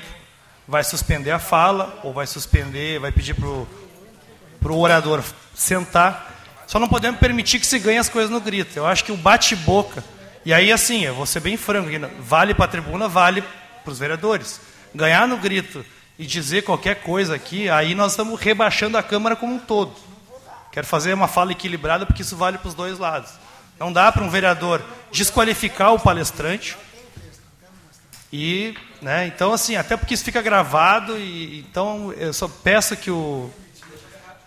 vai 0.66 0.82
suspender 0.82 1.30
a 1.30 1.38
fala, 1.38 1.98
ou 2.02 2.12
vai 2.12 2.26
suspender, 2.26 2.98
vai 2.98 3.12
pedir 3.12 3.34
para 3.34 4.72
o 4.72 4.78
orador 4.78 5.22
sentar. 5.54 6.34
Só 6.66 6.80
não 6.80 6.88
podemos 6.88 7.20
permitir 7.20 7.60
que 7.60 7.66
se 7.66 7.78
ganhe 7.78 7.98
as 7.98 8.08
coisas 8.08 8.30
no 8.30 8.40
grito. 8.40 8.76
Eu 8.76 8.84
acho 8.84 9.04
que 9.04 9.12
o 9.12 9.16
bate-boca, 9.16 10.02
e 10.44 10.52
aí 10.52 10.72
assim, 10.72 11.04
eu 11.04 11.14
vou 11.14 11.24
ser 11.24 11.40
bem 11.40 11.56
franco, 11.56 11.88
vale 12.18 12.52
para 12.52 12.64
a 12.64 12.68
tribuna, 12.68 13.06
vale 13.06 13.42
para 13.84 13.92
os 13.92 13.98
vereadores. 13.98 14.60
Ganhar 14.92 15.28
no 15.28 15.36
grito 15.36 15.86
e 16.18 16.26
dizer 16.26 16.62
qualquer 16.62 16.96
coisa 17.02 17.36
aqui, 17.36 17.68
aí 17.68 17.94
nós 17.94 18.12
estamos 18.12 18.40
rebaixando 18.40 18.98
a 18.98 19.02
Câmara 19.02 19.36
como 19.36 19.54
um 19.54 19.58
todo. 19.58 19.94
Quero 20.72 20.86
fazer 20.86 21.14
uma 21.14 21.28
fala 21.28 21.52
equilibrada 21.52 22.04
porque 22.04 22.22
isso 22.22 22.36
vale 22.36 22.58
para 22.58 22.68
os 22.68 22.74
dois 22.74 22.98
lados. 22.98 23.30
Não 23.78 23.92
dá 23.92 24.10
para 24.10 24.22
um 24.22 24.30
vereador 24.30 24.82
desqualificar 25.12 25.92
o 25.92 26.00
palestrante. 26.00 26.76
E, 28.32 28.74
né, 29.00 29.26
então 29.26 29.52
assim, 29.52 29.76
até 29.76 29.96
porque 29.96 30.14
isso 30.14 30.24
fica 30.24 30.42
gravado 30.42 31.16
e 31.16 31.60
então 31.60 32.12
eu 32.14 32.32
só 32.32 32.48
peço 32.48 32.96
que 32.96 33.10
o 33.10 33.50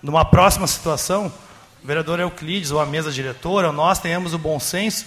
numa 0.02 0.24
próxima 0.24 0.68
situação, 0.68 1.32
o 1.84 1.88
vereador 1.88 2.20
Euclides 2.20 2.72
ou 2.72 2.80
a 2.80 2.86
mesa 2.86 3.12
diretora, 3.12 3.68
ou 3.68 3.74
nós 3.74 4.00
tenhamos 4.00 4.34
o 4.34 4.38
bom 4.38 4.60
senso 4.60 5.06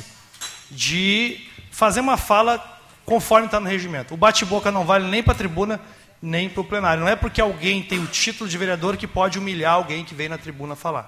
de 0.70 1.46
fazer 1.70 2.00
uma 2.00 2.16
fala 2.16 2.62
conforme 3.04 3.46
está 3.46 3.58
no 3.58 3.68
regimento. 3.68 4.14
O 4.14 4.16
bate-boca 4.16 4.70
não 4.70 4.84
vale 4.84 5.08
nem 5.08 5.22
para 5.22 5.32
a 5.32 5.36
tribuna, 5.36 5.80
nem 6.20 6.48
para 6.48 6.60
o 6.60 6.64
plenário. 6.64 7.02
Não 7.02 7.08
é 7.08 7.16
porque 7.16 7.40
alguém 7.40 7.82
tem 7.82 7.98
o 7.98 8.06
título 8.06 8.48
de 8.48 8.56
vereador 8.56 8.96
que 8.96 9.06
pode 9.06 9.38
humilhar 9.38 9.74
alguém 9.74 10.04
que 10.04 10.14
vem 10.14 10.28
na 10.28 10.38
tribuna 10.38 10.76
falar. 10.76 11.06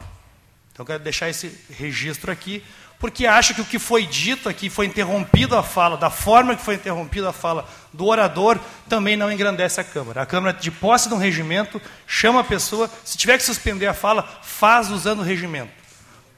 Então, 0.72 0.84
quero 0.84 1.02
deixar 1.02 1.28
esse 1.28 1.56
registro 1.70 2.32
aqui, 2.32 2.62
porque 3.04 3.26
acho 3.26 3.52
que 3.52 3.60
o 3.60 3.66
que 3.66 3.78
foi 3.78 4.06
dito 4.06 4.48
aqui, 4.48 4.70
foi 4.70 4.86
interrompido 4.86 5.54
a 5.54 5.62
fala, 5.62 5.94
da 5.94 6.08
forma 6.08 6.56
que 6.56 6.62
foi 6.62 6.76
interrompida 6.76 7.28
a 7.28 7.32
fala 7.34 7.68
do 7.92 8.06
orador, 8.06 8.58
também 8.88 9.14
não 9.14 9.30
engrandece 9.30 9.78
a 9.78 9.84
Câmara. 9.84 10.22
A 10.22 10.26
Câmara, 10.26 10.56
de 10.58 10.70
posse 10.70 11.06
de 11.06 11.14
um 11.14 11.18
regimento, 11.18 11.78
chama 12.06 12.40
a 12.40 12.44
pessoa, 12.44 12.90
se 13.04 13.18
tiver 13.18 13.36
que 13.36 13.44
suspender 13.44 13.86
a 13.88 13.92
fala, 13.92 14.26
faz 14.40 14.90
usando 14.90 15.18
o 15.18 15.22
regimento. 15.22 15.70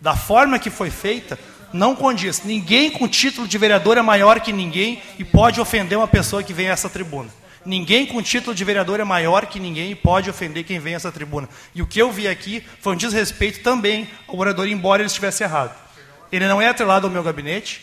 Da 0.00 0.16
forma 0.16 0.58
que 0.58 0.68
foi 0.68 0.90
feita, 0.90 1.38
não 1.72 1.94
condiz. 1.94 2.42
Ninguém 2.42 2.90
com 2.90 3.06
título 3.06 3.46
de 3.46 3.56
vereador 3.58 3.96
é 3.96 4.02
maior 4.02 4.40
que 4.40 4.52
ninguém 4.52 5.00
e 5.20 5.24
pode 5.24 5.60
ofender 5.60 5.96
uma 5.96 6.08
pessoa 6.08 6.42
que 6.42 6.52
vem 6.52 6.68
a 6.68 6.72
essa 6.72 6.90
tribuna. 6.90 7.30
Ninguém 7.64 8.06
com 8.06 8.20
título 8.20 8.56
de 8.56 8.64
vereador 8.64 8.98
é 8.98 9.04
maior 9.04 9.46
que 9.46 9.60
ninguém 9.60 9.92
e 9.92 9.94
pode 9.94 10.28
ofender 10.28 10.64
quem 10.64 10.80
vem 10.80 10.94
a 10.94 10.96
essa 10.96 11.12
tribuna. 11.12 11.48
E 11.76 11.80
o 11.80 11.86
que 11.86 12.02
eu 12.02 12.10
vi 12.10 12.26
aqui 12.26 12.60
foi 12.80 12.94
um 12.94 12.96
desrespeito 12.96 13.60
também 13.60 14.10
ao 14.26 14.36
orador, 14.36 14.66
embora 14.66 15.00
ele 15.00 15.06
estivesse 15.06 15.44
errado. 15.44 15.85
Ele 16.30 16.46
não 16.48 16.60
é 16.60 16.68
atrelado 16.68 17.06
ao 17.06 17.12
meu 17.12 17.22
gabinete, 17.22 17.82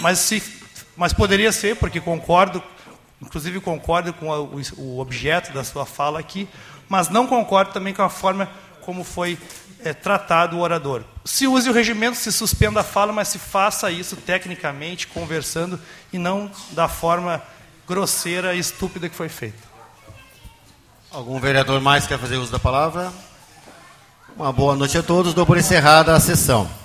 mas, 0.00 0.18
se, 0.18 0.42
mas 0.96 1.12
poderia 1.12 1.52
ser, 1.52 1.76
porque 1.76 2.00
concordo, 2.00 2.62
inclusive 3.20 3.60
concordo 3.60 4.12
com 4.12 4.28
o, 4.28 4.60
o 4.76 4.98
objeto 5.00 5.52
da 5.52 5.64
sua 5.64 5.86
fala 5.86 6.18
aqui, 6.18 6.48
mas 6.88 7.08
não 7.08 7.26
concordo 7.26 7.72
também 7.72 7.94
com 7.94 8.02
a 8.02 8.10
forma 8.10 8.48
como 8.82 9.04
foi 9.04 9.38
é, 9.84 9.92
tratado 9.92 10.56
o 10.56 10.60
orador. 10.60 11.02
Se 11.24 11.46
use 11.46 11.68
o 11.68 11.72
regimento, 11.72 12.16
se 12.16 12.32
suspenda 12.32 12.80
a 12.80 12.84
fala, 12.84 13.12
mas 13.12 13.28
se 13.28 13.38
faça 13.38 13.90
isso 13.90 14.16
tecnicamente, 14.16 15.06
conversando, 15.06 15.80
e 16.12 16.18
não 16.18 16.50
da 16.72 16.88
forma 16.88 17.42
grosseira 17.86 18.54
e 18.54 18.58
estúpida 18.58 19.08
que 19.08 19.14
foi 19.14 19.28
feita. 19.28 19.70
Algum 21.10 21.40
vereador 21.40 21.80
mais 21.80 22.06
quer 22.06 22.18
fazer 22.18 22.36
uso 22.36 22.52
da 22.52 22.58
palavra? 22.58 23.12
Uma 24.36 24.52
boa 24.52 24.76
noite 24.76 24.96
a 24.96 25.02
todos. 25.02 25.34
Dou 25.34 25.44
por 25.44 25.58
encerrada 25.58 26.14
a 26.14 26.20
sessão. 26.20 26.79